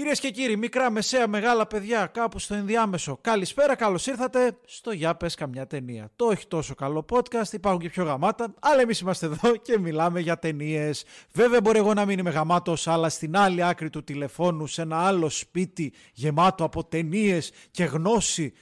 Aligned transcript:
Κυρίες 0.00 0.20
και 0.20 0.30
κύριοι, 0.30 0.56
μικρά, 0.56 0.90
μεσαία, 0.90 1.28
μεγάλα 1.28 1.66
παιδιά, 1.66 2.06
κάπου 2.06 2.38
στο 2.38 2.54
ενδιάμεσο. 2.54 3.18
Καλησπέρα, 3.20 3.74
καλώς 3.74 4.06
ήρθατε 4.06 4.58
στο 4.64 4.90
Για 4.90 5.14
Πες 5.14 5.34
Καμιά 5.34 5.66
Ταινία. 5.66 6.10
Το 6.16 6.24
όχι 6.24 6.46
τόσο 6.46 6.74
καλό 6.74 7.04
podcast, 7.10 7.52
υπάρχουν 7.52 7.80
και 7.80 7.88
πιο 7.88 8.04
γαμάτα, 8.04 8.54
αλλά 8.60 8.80
εμείς 8.80 9.00
είμαστε 9.00 9.26
εδώ 9.26 9.56
και 9.56 9.78
μιλάμε 9.78 10.20
για 10.20 10.38
ταινίες. 10.38 11.04
Βέβαια, 11.32 11.60
μπορεί 11.60 11.78
εγώ 11.78 11.94
να 11.94 12.04
μην 12.04 12.18
είμαι 12.18 12.30
γαμάτος, 12.30 12.86
αλλά 12.86 13.08
στην 13.08 13.36
άλλη 13.36 13.64
άκρη 13.64 13.90
του 13.90 14.04
τηλεφώνου, 14.04 14.66
σε 14.66 14.82
ένα 14.82 14.96
άλλο 14.96 15.28
σπίτι 15.28 15.92
γεμάτο 16.12 16.64
από 16.64 16.84
ταινίες 16.84 17.52
και 17.70 17.84
γνώση 17.84 18.52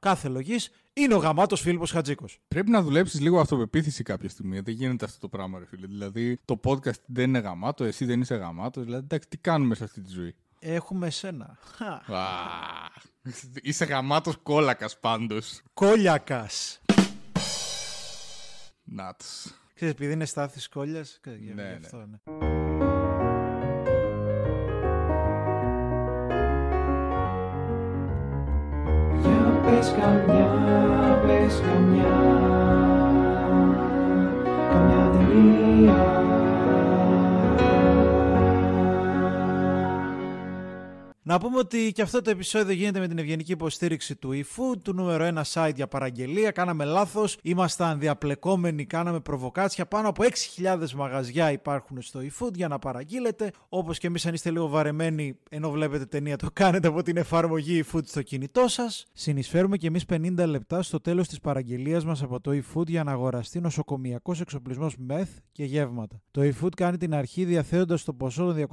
κάθε 0.00 0.28
λογής, 0.28 0.70
είναι 0.92 1.14
ο 1.14 1.18
γαμάτος 1.18 1.60
Φίλιππος 1.60 1.90
Χατζίκο. 1.90 2.24
Πρέπει 2.48 2.70
να 2.70 2.82
δουλέψεις 2.82 3.20
λίγο 3.20 3.40
αυτοπεποίθηση 3.40 4.02
κάποια 4.02 4.28
στιγμή. 4.28 4.60
Δεν 4.60 4.74
γίνεται 4.74 5.04
αυτό 5.04 5.18
το 5.18 5.28
πράγμα, 5.28 5.58
ρε 5.58 5.66
φίλε. 5.66 5.86
Δηλαδή, 5.86 6.38
το 6.44 6.60
podcast 6.64 7.00
δεν 7.06 7.28
είναι 7.28 7.38
γαμάτο, 7.38 7.84
εσύ 7.84 8.04
δεν 8.04 8.20
είσαι 8.20 8.34
γαμάτος. 8.34 8.84
Δηλαδή, 8.84 9.02
εντάξει, 9.04 9.28
τι 9.28 9.36
κάνουμε 9.36 9.74
σε 9.74 9.84
αυτή 9.84 10.00
τη 10.00 10.10
ζωή; 10.10 10.34
Έχουμε 10.66 11.06
εσένα. 11.06 11.58
Α, 11.78 12.22
Είσαι 13.62 13.84
γαμάτος 13.84 14.36
κόλακας 14.42 14.98
πάντως. 14.98 15.62
Κόλιακας. 15.74 16.80
Να 18.84 19.16
Ξέρεις, 19.74 19.94
επειδή 19.94 20.12
είναι 20.12 20.24
στάθης 20.24 20.68
κόλια. 20.68 21.04
Ναι, 21.54 21.62
ναι. 21.62 21.78
Αυτό, 21.82 21.96
ναι. 21.96 22.16
Για 29.20 29.60
πες 29.62 29.94
καμιά, 30.00 31.20
πες 31.26 31.60
καμιά 31.60 32.14
Καμιά 34.70 35.10
ταινία 35.10 36.53
Να 41.26 41.38
πούμε 41.38 41.58
ότι 41.58 41.92
και 41.92 42.02
αυτό 42.02 42.22
το 42.22 42.30
επεισόδιο 42.30 42.74
γίνεται 42.74 42.98
με 42.98 43.08
την 43.08 43.18
ευγενική 43.18 43.52
υποστήριξη 43.52 44.16
του 44.16 44.30
eFood, 44.32 44.76
του 44.82 44.92
νούμερο 44.92 45.30
1 45.34 45.42
site 45.52 45.74
για 45.74 45.88
παραγγελία. 45.88 46.50
Κάναμε 46.50 46.84
λάθος, 46.84 47.36
ήμασταν 47.42 47.98
διαπλεκόμενοι, 47.98 48.84
κάναμε 48.84 49.20
προβοκάτσια. 49.20 49.86
Πάνω 49.86 50.08
από 50.08 50.22
6.000 50.56 50.90
μαγαζιά 50.90 51.52
υπάρχουν 51.52 52.02
στο 52.02 52.20
eFood 52.20 52.54
για 52.54 52.68
να 52.68 52.78
παραγγείλετε. 52.78 53.50
Όπως 53.68 53.98
και 53.98 54.06
εμείς, 54.06 54.26
αν 54.26 54.34
είστε 54.34 54.50
λίγο 54.50 54.68
βαρεμένοι, 54.68 55.38
ενώ 55.50 55.70
βλέπετε 55.70 56.06
ταινία, 56.06 56.36
το 56.36 56.48
κάνετε 56.52 56.88
από 56.88 57.02
την 57.02 57.16
εφαρμογή 57.16 57.84
eFood 57.84 58.06
στο 58.06 58.22
κινητό 58.22 58.68
σας. 58.68 59.06
Συνεισφέρουμε 59.12 59.76
και 59.76 59.86
εμείς 59.86 60.04
50 60.08 60.46
λεπτά 60.46 60.82
στο 60.82 61.00
τέλος 61.00 61.28
της 61.28 61.40
παραγγελίας 61.40 62.04
μας 62.04 62.22
από 62.22 62.40
το 62.40 62.50
eFood 62.50 62.86
για 62.86 63.04
να 63.04 63.12
αγοραστεί 63.12 63.60
νοσοκομιακός 63.60 64.40
εξοπλισμός 64.40 64.96
μεθ 64.98 65.30
και 65.52 65.64
γεύματα. 65.64 66.22
Το 66.30 66.40
eFood 66.42 66.74
κάνει 66.76 66.96
την 66.96 67.14
αρχή 67.14 67.44
διαθέτοντας 67.44 68.04
το 68.04 68.12
ποσό 68.12 68.44
των 68.44 68.66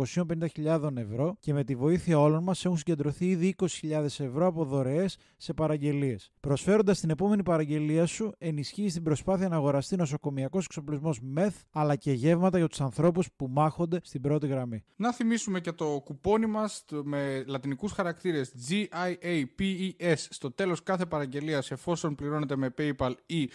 250.000 0.63 0.97
ευρώ 0.97 1.35
και 1.39 1.53
με 1.53 1.63
τη 1.63 1.75
βοήθεια 1.75 2.19
όλων 2.19 2.40
μας 2.41 2.65
έχουν 2.65 2.77
συγκεντρωθεί 2.77 3.25
ήδη 3.25 3.55
20.000 3.57 4.03
ευρώ 4.03 4.45
από 4.45 4.65
δωρεές 4.65 5.17
σε 5.37 5.53
παραγγελίες. 5.53 6.31
Προσφέροντας 6.39 6.99
την 6.99 7.09
επόμενη 7.09 7.43
παραγγελία 7.43 8.05
σου, 8.05 8.33
ενισχύεις 8.37 8.93
την 8.93 9.03
προσπάθεια 9.03 9.47
να 9.47 9.55
αγοραστεί 9.55 9.95
νοσοκομιακός 9.95 10.65
εξοπλισμός 10.65 11.19
μεθ 11.21 11.55
αλλά 11.71 11.95
και 11.95 12.11
γεύματα 12.11 12.57
για 12.57 12.67
τους 12.67 12.81
ανθρώπους 12.81 13.27
που 13.35 13.47
μάχονται 13.47 13.99
στην 14.03 14.21
πρώτη 14.21 14.47
γραμμή. 14.47 14.83
Να 14.95 15.13
θυμίσουμε 15.13 15.59
και 15.59 15.71
το 15.71 16.01
κουπόνι 16.03 16.45
μας 16.45 16.85
με 17.03 17.43
λατινικούς 17.47 17.91
χαρακτήρες 17.91 18.53
GIAPES 18.69 20.15
στο 20.29 20.51
τέλος 20.51 20.83
κάθε 20.83 21.05
παραγγελίας 21.05 21.71
εφόσον 21.71 22.15
πληρώνετε 22.15 22.55
με 22.55 22.73
PayPal 22.77 23.13
ή 23.25 23.41
ε, 23.43 23.47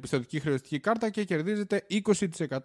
πιστοτική 0.00 0.40
χρεωστική 0.40 0.80
κάρτα 0.80 1.10
και 1.10 1.24
κερδίζετε 1.24 1.86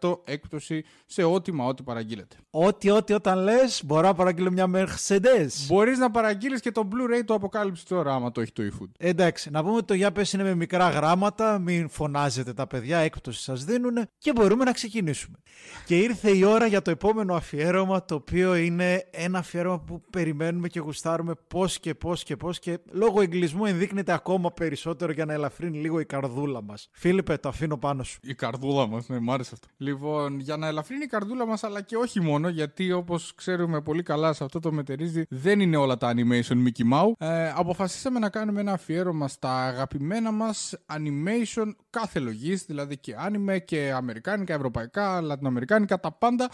20% 0.02 0.20
έκπτωση 0.24 0.84
σε 1.06 1.24
ό,τι 1.24 1.52
μα 1.52 1.66
ό,τι 1.66 1.84
παραγγείλετε. 1.84 2.36
Ό,τι, 2.50 2.90
ό,τι 2.90 3.14
όταν 3.14 3.40
λες, 3.40 3.82
μπορώ 3.86 4.08
να 4.08 4.14
παραγγείλω 4.14 4.52
μια 4.52 4.70
Mercedes. 4.74 5.48
Μπορείς 5.68 5.98
να 5.98 6.12
παραγγείλεις 6.12 6.62
και 6.62 6.72
το 6.72 6.88
Blu-ray 6.92 7.22
του 7.26 7.34
Αποκάλυψη 7.34 7.86
τώρα, 7.86 8.14
άμα 8.14 8.32
το 8.32 8.42
έχει 8.42 8.52
το 8.52 8.64
eFood. 8.64 8.90
Εντάξει, 8.98 9.50
να 9.50 9.64
πούμε 9.64 9.76
ότι 9.76 9.86
το 9.86 9.94
για 9.94 10.12
πες 10.12 10.34
είναι 10.34 10.44
με 10.44 10.56
μικρά 10.56 10.90
γράμματα, 10.90 11.60
μην 11.60 11.90
φωνάζετε 11.90 12.54
τα 12.54 12.68
παιδιά, 12.68 12.98
έκπτωση 12.98 13.42
σας 13.42 13.64
δίνουν 13.64 14.08
και 14.18 14.32
μπορούμε 14.32 14.64
να 14.64 14.72
ξεκινήσουμε. 14.72 15.38
Και 15.86 15.98
ήρθε 15.98 16.32
η 16.32 16.44
ώρα 16.44 16.66
για 16.66 16.82
το 16.82 16.92
επόμενο 16.92 17.34
αφιέρωμα, 17.36 18.06
το 18.06 18.16
οποίο 18.16 18.56
είναι 18.56 19.08
ένα 19.12 19.40
αφιέρωμα 19.40 19.80
που 19.80 20.02
περιμένουμε 20.10 20.68
και 20.68 20.80
γουστάρουμε 20.80 21.34
πώς 21.48 21.80
και 21.80 21.94
πώς 21.94 22.24
και 22.24 22.36
πώς 22.36 22.60
και 22.60 22.80
λόγω 22.92 23.22
εγκλισμού 23.22 23.66
ενδείκνεται 23.66 24.14
ακόμα 24.14 24.52
περισσότερο 24.52 25.12
για 25.12 25.26
να 25.26 25.34
ελαφρύνει 25.34 25.78
λίγο 25.78 26.00
η 26.00 26.06
καρδούλα 26.06 26.62
μας. 26.62 26.90
Φίλιππε, 27.08 27.38
το 27.38 27.50
αφήνω 27.50 27.78
πάνω 27.78 28.04
σου. 28.04 28.20
Η 28.24 28.34
καρδούλα 28.34 28.88
μας, 28.88 29.08
ναι, 29.10 29.20
μ' 29.20 29.32
άρεσε 29.32 29.50
αυτό. 29.54 29.68
Λοιπόν, 29.78 30.40
για 30.40 30.58
να 30.58 30.68
ελαφρύνει 30.68 31.04
η 31.04 31.08
καρδούλα 31.08 31.46
μας, 31.46 31.64
αλλά 31.64 31.82
και 31.82 31.96
όχι 31.96 32.22
μόνο, 32.22 32.50
γιατί 32.50 32.92
όπως 32.92 33.34
ξέρουμε 33.36 33.82
πολύ 33.82 34.04
καλά 34.04 34.34
σε 34.34 34.44
αυτό 34.44 34.60
το 34.60 34.72
μετερίζει, 34.72 35.24
δεν 35.30 35.60
είναι 35.60 35.78
όλα 35.78 35.98
τα 35.98 36.14
animation 36.16 36.54
Mickey 36.68 36.94
Mouse. 36.94 37.12
Ε, 37.28 37.52
αποφασίσαμε 37.56 38.20
να 38.20 38.30
κάνουμε 38.30 38.60
ένα 38.60 38.72
αφιέρωμα 38.72 39.28
στα 39.28 39.66
αγαπημένα 39.66 40.32
μας 40.32 40.76
animation 40.94 41.72
κάθε 41.90 42.20
λογής, 42.20 42.66
δηλαδή 42.66 42.98
και 42.98 43.16
anime 43.28 43.58
και 43.66 43.92
αμερικάνικα, 43.96 44.54
ευρωπαϊκά, 44.54 45.22
λατινοαμερικάνικα, 45.22 46.00
τα 46.00 46.12
πάντα 46.12 46.50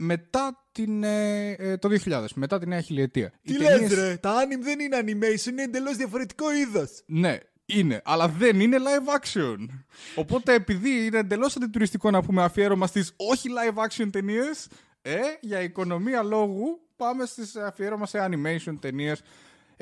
μετά 0.00 0.66
την, 0.72 1.02
ε, 1.04 1.50
ε, 1.50 1.76
το 1.76 1.88
2000, 1.88 2.24
μετά 2.34 2.58
την 2.58 2.68
νέα 2.68 2.80
χιλιετία. 2.80 3.32
Οι 3.42 3.52
Τι 3.52 3.58
ταινίες- 3.58 3.80
λες 3.80 3.94
ρε, 4.08 4.16
τα 4.16 4.32
anime 4.34 4.62
δεν 4.62 4.80
είναι 4.80 4.98
animation, 5.00 5.46
είναι 5.50 5.62
εντελώς 5.62 5.96
διαφορετικό 5.96 6.44
είδος. 6.54 7.02
Ναι, 7.06 7.38
είναι, 7.68 8.02
αλλά 8.04 8.28
δεν 8.28 8.60
είναι 8.60 8.76
live 8.78 9.20
action. 9.20 9.56
Οπότε 10.14 10.54
επειδή 10.54 11.06
είναι 11.06 11.18
εντελώς 11.18 11.56
αντιτουριστικό 11.56 12.10
να 12.10 12.22
πούμε 12.22 12.42
αφιέρωμα 12.42 12.86
στις 12.86 13.12
όχι 13.16 13.48
live 13.48 13.84
action 13.86 14.08
ταινίες, 14.12 14.68
ε, 15.02 15.18
για 15.40 15.60
οικονομία 15.60 16.22
λόγου 16.22 16.80
πάμε 16.96 17.24
στις 17.24 17.56
αφιέρωμα 17.56 18.06
σε 18.06 18.28
animation 18.30 18.76
ταινίες 18.80 19.22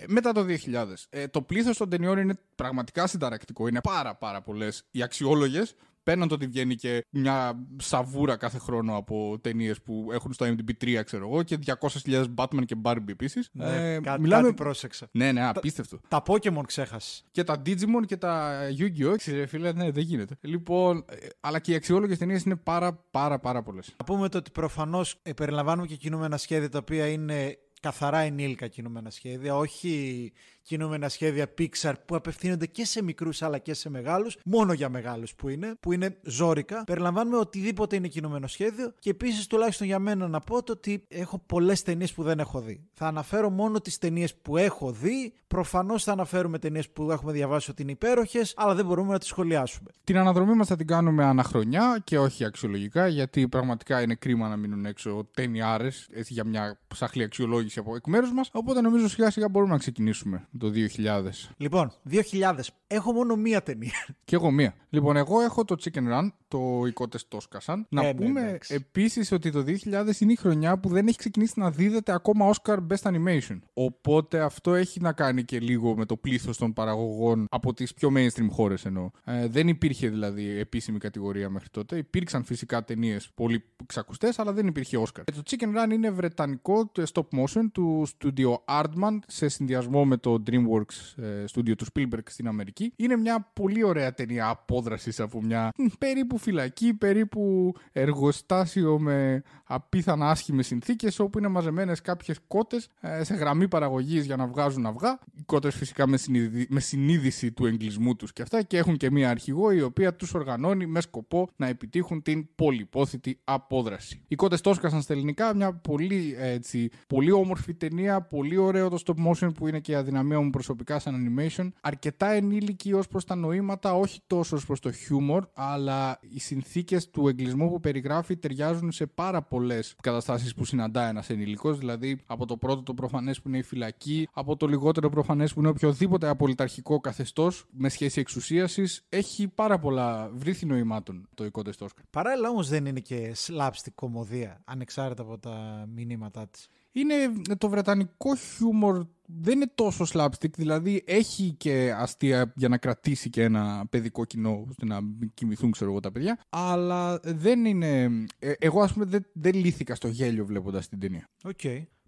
μετά 0.06 0.32
το 0.32 0.42
2000. 0.42 1.06
Ε, 1.10 1.28
το 1.28 1.42
πλήθος 1.42 1.76
των 1.76 1.88
ταινιών 1.88 2.18
είναι 2.18 2.38
πραγματικά 2.54 3.06
συνταρακτικό. 3.06 3.68
Είναι 3.68 3.80
πάρα 3.80 4.14
πάρα 4.14 4.42
πολλές 4.42 4.86
οι 4.90 5.02
αξιόλογες. 5.02 5.74
Πέραν 6.06 6.28
το 6.28 6.34
ότι 6.34 6.46
βγαίνει 6.46 6.74
και 6.74 7.04
μια 7.10 7.66
σαβούρα 7.76 8.36
κάθε 8.36 8.58
χρόνο 8.58 8.96
από 8.96 9.38
ταινίες 9.40 9.82
που 9.82 10.08
έχουν 10.12 10.32
στο 10.32 10.46
MDB 10.46 10.84
3, 10.84 11.00
ξέρω 11.04 11.28
εγώ, 11.28 11.42
και 11.42 11.58
200.000 12.04 12.24
Batman 12.34 12.64
και 12.64 12.76
Barbie 12.82 13.08
επίσης. 13.08 13.48
Ναι, 13.52 13.98
κά- 14.00 14.28
κάτι 14.28 14.54
πρόσεξα. 14.54 15.08
Ναι, 15.12 15.32
ναι, 15.32 15.48
απίστευτο. 15.48 16.00
Τα 16.08 16.22
Pokemon 16.26 16.62
ξέχασες. 16.66 17.24
Και 17.30 17.44
τα 17.44 17.62
Digimon 17.66 18.06
και 18.06 18.16
τα 18.16 18.60
Yu-Gi-Oh! 18.78 19.14
Ξέρε, 19.16 19.46
φίλε, 19.46 19.72
ναι, 19.72 19.90
δεν 19.90 20.02
γίνεται. 20.02 20.36
Λοιπόν, 20.40 21.04
ε, 21.08 21.26
αλλά 21.40 21.58
και 21.58 21.72
οι 21.72 21.74
αξιόλογες 21.74 22.18
ταινίες 22.18 22.42
είναι 22.42 22.56
πάρα, 22.56 22.94
πάρα, 23.10 23.38
πάρα 23.38 23.62
πολλές. 23.62 23.94
Να 23.98 24.04
πούμε 24.04 24.28
το 24.28 24.38
ότι 24.38 24.50
προφανώς 24.50 25.20
περιλαμβάνουμε 25.36 25.86
και 25.86 25.96
κινούμενα 25.96 26.36
σχέδια 26.36 26.68
τα 26.68 26.78
οποία 26.78 27.06
είναι 27.08 27.58
καθαρά 27.80 28.18
ενήλικα 28.18 28.66
κινούμενα 28.66 29.10
σχέδια, 29.10 29.56
όχι 29.56 30.32
κινούμενα 30.66 31.08
σχέδια 31.08 31.46
Pixar 31.58 31.92
που 32.06 32.16
απευθύνονται 32.16 32.66
και 32.66 32.84
σε 32.84 33.02
μικρούς 33.02 33.42
αλλά 33.42 33.58
και 33.58 33.74
σε 33.74 33.90
μεγάλους, 33.90 34.36
μόνο 34.44 34.72
για 34.72 34.88
μεγάλους 34.88 35.34
που 35.34 35.48
είναι, 35.48 35.74
που 35.80 35.92
είναι 35.92 36.16
ζώρικα. 36.22 36.84
Περιλαμβάνουμε 36.84 37.36
οτιδήποτε 37.36 37.96
είναι 37.96 38.08
κινούμενο 38.08 38.46
σχέδιο 38.46 38.92
και 38.98 39.10
επίσης 39.10 39.46
τουλάχιστον 39.46 39.86
για 39.86 39.98
μένα 39.98 40.28
να 40.28 40.40
πω 40.40 40.62
το 40.62 40.72
ότι 40.72 41.04
έχω 41.08 41.42
πολλές 41.46 41.82
ταινίες 41.82 42.12
που 42.12 42.22
δεν 42.22 42.38
έχω 42.38 42.60
δει. 42.60 42.84
Θα 42.92 43.06
αναφέρω 43.06 43.50
μόνο 43.50 43.80
τις 43.80 43.98
ταινίες 43.98 44.34
που 44.34 44.56
έχω 44.56 44.92
δει. 44.92 45.32
Προφανώς 45.46 46.04
θα 46.04 46.12
αναφέρουμε 46.12 46.58
ταινίες 46.58 46.90
που 46.90 47.10
έχουμε 47.10 47.32
διαβάσει 47.32 47.70
ότι 47.70 47.82
είναι 47.82 47.90
υπέροχες, 47.90 48.54
αλλά 48.56 48.74
δεν 48.74 48.86
μπορούμε 48.86 49.12
να 49.12 49.18
τις 49.18 49.28
σχολιάσουμε. 49.28 49.90
Την 50.04 50.18
αναδρομή 50.18 50.54
μας 50.54 50.66
θα 50.66 50.76
την 50.76 50.86
κάνουμε 50.86 51.24
αναχρονιά 51.24 52.00
και 52.04 52.18
όχι 52.18 52.44
αξιολογικά, 52.44 53.06
γιατί 53.06 53.48
πραγματικά 53.48 54.02
είναι 54.02 54.14
κρίμα 54.14 54.48
να 54.48 54.56
μείνουν 54.56 54.86
έξω 54.86 55.28
ταινιάρες 55.34 56.08
για 56.28 56.44
μια 56.44 56.78
ψαχλή 56.88 57.22
αξιολόγηση 57.22 57.78
από 57.78 57.96
εκ 57.96 58.06
μέρους 58.06 58.32
μας. 58.32 58.50
Οπότε 58.52 58.80
νομίζω 58.80 59.08
σιγά 59.08 59.30
σιγά 59.30 59.48
μπορούμε 59.48 59.72
να 59.72 59.78
ξεκινήσουμε 59.78 60.46
το 60.58 60.70
2000. 60.74 61.22
Λοιπόν, 61.56 61.92
2000. 62.10 62.54
Έχω 62.86 63.12
μόνο 63.12 63.36
μία 63.36 63.62
ταινία. 63.62 64.06
Και 64.24 64.34
εγώ 64.34 64.50
μία. 64.50 64.74
Λοιπόν, 64.90 65.16
εγώ 65.16 65.40
έχω 65.40 65.64
το 65.64 65.76
Chicken 65.84 66.12
Run, 66.12 66.28
το 66.48 66.82
οικότε 66.86 67.18
το 67.28 67.40
σκασαν. 67.40 67.86
Να 67.88 68.02
Ε, 68.06 68.12
ναι, 68.12 68.14
πούμε 68.14 68.40
εντάξει. 68.40 68.74
επίσης 68.74 69.32
ότι 69.32 69.50
το 69.50 69.64
2000 69.66 70.20
είναι 70.20 70.32
η 70.32 70.36
χρονιά 70.36 70.78
που 70.78 70.88
δεν 70.88 71.06
έχει 71.06 71.16
ξεκινήσει 71.16 71.52
να 71.56 71.70
δίδεται 71.70 72.12
ακόμα 72.12 72.54
Oscar 72.54 72.76
Best 72.76 73.10
Animation. 73.12 73.58
Οπότε 73.72 74.40
αυτό 74.40 74.74
έχει 74.74 75.00
να 75.00 75.12
κάνει 75.12 75.44
και 75.44 75.60
λίγο 75.60 75.96
με 75.96 76.04
το 76.04 76.16
πλήθος 76.16 76.56
των 76.56 76.72
παραγωγών 76.72 77.46
από 77.50 77.74
τις 77.74 77.94
πιο 77.94 78.12
mainstream 78.16 78.48
χώρες 78.50 78.84
εννοώ. 78.84 79.10
Ε, 79.24 79.46
δεν 79.46 79.68
υπήρχε 79.68 80.08
δηλαδή 80.08 80.58
επίσημη 80.58 80.98
κατηγορία 80.98 81.50
μέχρι 81.50 81.68
τότε. 81.70 81.96
Υπήρξαν 81.96 82.44
φυσικά 82.44 82.84
ταινίες 82.84 83.30
πολύ 83.34 83.64
ξακουστές, 83.86 84.38
αλλά 84.38 84.52
δεν 84.52 84.66
υπήρχε 84.66 84.98
Oscar. 85.02 85.22
Ε, 85.24 85.32
το 85.32 85.42
Chicken 85.50 85.84
Run 85.84 85.92
είναι 85.92 86.10
βρετανικό 86.10 86.86
το 86.86 87.02
stop 87.12 87.38
motion 87.38 87.64
του 87.72 88.06
studio 88.18 88.54
Aardman 88.64 89.18
σε 89.26 89.48
συνδυασμό 89.48 90.04
με 90.04 90.16
το 90.16 90.42
DreamWorks 90.46 91.22
ε, 91.22 91.46
στούντιο 91.46 91.74
του 91.74 91.86
Spielberg 91.94 92.22
στην 92.26 92.48
Αμερική. 92.48 92.92
Είναι 92.96 93.16
μια 93.16 93.50
πολύ 93.52 93.84
ωραία 93.84 94.14
ταινία 94.14 94.48
απόδρασης 94.48 95.20
από 95.20 95.42
μια 95.42 95.72
μ, 95.76 95.86
περίπου 95.98 96.38
φυλακή, 96.38 96.94
περίπου 96.94 97.74
εργοστάσιο 97.92 98.98
με 98.98 99.42
απίθανα 99.64 100.30
άσχημες 100.30 100.66
συνθήκες, 100.66 101.18
όπου 101.18 101.38
είναι 101.38 101.48
μαζεμένες 101.48 102.00
κάποιες 102.00 102.38
κότες 102.48 102.88
σε 103.20 103.34
γραμμή 103.34 103.68
παραγωγής 103.68 104.24
για 104.24 104.36
να 104.36 104.46
βγάζουν 104.46 104.86
αυγά. 104.86 105.18
Οι 105.34 105.42
κότες 105.46 105.74
φυσικά 105.74 106.06
με, 106.06 106.16
συνειδη- 106.16 106.70
με 106.70 106.80
συνείδηση 106.80 107.52
του 107.52 107.66
εγκλισμού 107.66 108.16
τους 108.16 108.32
και 108.32 108.42
αυτά 108.42 108.62
και 108.62 108.76
έχουν 108.76 108.96
και 108.96 109.10
μία 109.10 109.30
αρχηγό 109.30 109.70
η 109.70 109.82
οποία 109.82 110.14
τους 110.14 110.34
οργανώνει 110.34 110.86
με 110.86 111.00
σκοπό 111.00 111.48
να 111.56 111.66
επιτύχουν 111.66 112.22
την 112.22 112.48
πολυπόθητη 112.54 113.38
απόδραση. 113.44 114.22
Οι 114.28 114.34
κότες 114.34 114.60
το 114.60 114.70
έσκασαν 114.70 115.02
στα 115.02 115.12
ελληνικά, 115.12 115.54
μια 115.54 115.72
πολύ, 115.72 116.36
έτσι, 116.38 116.90
πολύ 117.06 117.30
όμορφη 117.30 117.74
ταινία, 117.74 118.20
πολύ 118.22 118.56
ωραίο 118.56 118.88
το 118.88 118.98
stop 119.06 119.26
motion 119.26 119.54
που 119.54 119.68
είναι 119.68 119.80
και 119.80 119.92
η 119.92 119.94
αδυναμία 119.94 120.35
μου 120.42 120.50
προσωπικά 120.50 120.98
σαν 120.98 121.14
animation. 121.16 121.68
Αρκετά 121.80 122.26
ενήλικη 122.30 122.92
ως 122.92 123.08
προς 123.08 123.24
τα 123.24 123.34
νοήματα, 123.34 123.94
όχι 123.94 124.20
τόσο 124.26 124.56
ως 124.56 124.66
προς 124.66 124.80
το 124.80 124.90
humor, 124.90 125.40
αλλά 125.54 126.18
οι 126.20 126.40
συνθήκες 126.40 127.10
του 127.10 127.28
εγκλισμού 127.28 127.70
που 127.70 127.80
περιγράφει 127.80 128.36
ταιριάζουν 128.36 128.92
σε 128.92 129.06
πάρα 129.06 129.42
πολλές 129.42 129.96
καταστάσεις 130.02 130.54
που 130.54 130.64
συναντά 130.64 131.08
ένας 131.08 131.30
ενήλικος. 131.30 131.78
Δηλαδή 131.78 132.22
από 132.26 132.46
το 132.46 132.56
πρώτο 132.56 132.82
το 132.82 132.94
προφανές 132.94 133.40
που 133.40 133.48
είναι 133.48 133.58
η 133.58 133.62
φυλακή, 133.62 134.28
από 134.32 134.56
το 134.56 134.66
λιγότερο 134.66 135.08
προφανές 135.08 135.52
που 135.52 135.60
είναι 135.60 135.68
οποιοδήποτε 135.68 136.28
απολυταρχικό 136.28 137.00
καθεστώς 137.00 137.66
με 137.70 137.88
σχέση 137.88 138.20
εξουσίασης. 138.20 139.04
Έχει 139.08 139.48
πάρα 139.48 139.78
πολλά 139.78 140.30
βρήθη 140.34 140.66
νοημάτων 140.66 141.28
το 141.34 141.44
οικό 141.44 141.62
Τεστόσκα. 141.62 142.02
Παράλληλα 142.10 142.48
όμως 142.48 142.68
δεν 142.68 142.86
είναι 142.86 143.00
και 143.00 143.36
slapstick 143.46 143.92
κομμωδία, 143.94 144.60
ανεξάρτητα 144.64 145.22
από 145.22 145.38
τα 145.38 145.86
μηνύματά 145.94 146.48
της. 146.48 146.68
Είναι 146.96 147.14
το 147.58 147.68
βρετανικό 147.68 148.36
χιούμορ 148.36 149.06
δεν 149.28 149.54
είναι 149.54 149.70
τόσο 149.74 150.04
slapstick, 150.12 150.50
δηλαδή 150.56 151.02
έχει 151.06 151.54
και 151.56 151.94
αστεία 151.96 152.52
για 152.56 152.68
να 152.68 152.78
κρατήσει 152.78 153.30
και 153.30 153.42
ένα 153.42 153.86
παιδικό 153.90 154.24
κοινό 154.24 154.64
ώστε 154.68 154.84
να 154.84 155.00
μην 155.00 155.30
κοιμηθούν 155.34 155.70
ξέρω 155.70 155.90
εγώ 155.90 156.00
τα 156.00 156.12
παιδιά, 156.12 156.38
αλλά 156.48 157.20
δεν 157.24 157.64
είναι... 157.64 158.02
ε, 158.38 158.52
Εγώ 158.58 158.80
ας 158.80 158.92
πούμε 158.92 159.04
δεν, 159.04 159.26
δεν 159.32 159.54
λύθηκα 159.54 159.94
στο 159.94 160.08
γέλιο 160.08 160.46
βλέποντας 160.46 160.88
την 160.88 160.98
ταινία. 160.98 161.28
Οκ. 161.44 161.60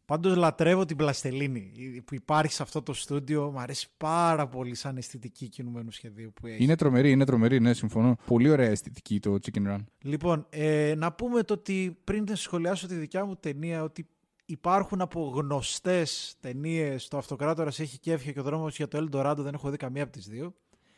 Πάντως 0.05 0.37
λατρεύω 0.37 0.85
την 0.85 0.97
πλαστελίνη 0.97 1.73
που 2.05 2.15
υπάρχει 2.15 2.53
σε 2.53 2.63
αυτό 2.63 2.83
το 2.83 2.93
στούντιο. 2.93 3.51
Μ' 3.51 3.59
αρέσει 3.59 3.89
πάρα 3.97 4.49
πολύ 4.49 4.75
σαν 4.75 4.97
αισθητική 4.97 5.49
κινουμένου 5.49 5.91
σχεδίου 5.91 6.33
που 6.35 6.47
έχει. 6.47 6.63
Είναι 6.63 6.77
τρομερή, 6.77 7.11
είναι 7.11 7.25
τρομερή, 7.25 7.61
ναι, 7.61 7.75
συμφωνώ. 7.75 8.17
Πολύ 8.27 8.49
ωραία 8.49 8.71
αισθητική 8.71 9.21
το 9.21 9.37
Chicken 9.43 9.73
Run. 9.73 9.85
Λοιπόν, 10.03 10.47
ε, 10.51 10.95
να 10.97 11.13
πούμε 11.13 11.43
το 11.43 11.55
ότι 11.55 11.99
πριν 12.05 12.27
σχολιάσω 12.33 12.87
τη 12.87 12.95
δικιά 12.95 13.25
μου 13.25 13.37
ταινία, 13.37 13.83
ότι 13.83 14.09
υπάρχουν 14.49 15.01
από 15.01 15.33
γνωστές 15.35 16.35
ταινίες. 16.41 17.09
Το 17.09 17.17
Αυτοκράτορας 17.19 17.81
έχει 17.81 17.99
κέφια 17.99 18.33
και 18.33 18.41
ο 18.41 18.43
δρόμος 18.43 18.77
για 18.77 18.89
το 18.89 18.99
Eldorado 18.99 19.37
δεν 19.39 19.55
έχω 19.55 19.71
δει 19.71 19.77
καμία 19.77 20.03
από 20.03 20.13
τις 20.13 20.29
δύο. 20.29 20.55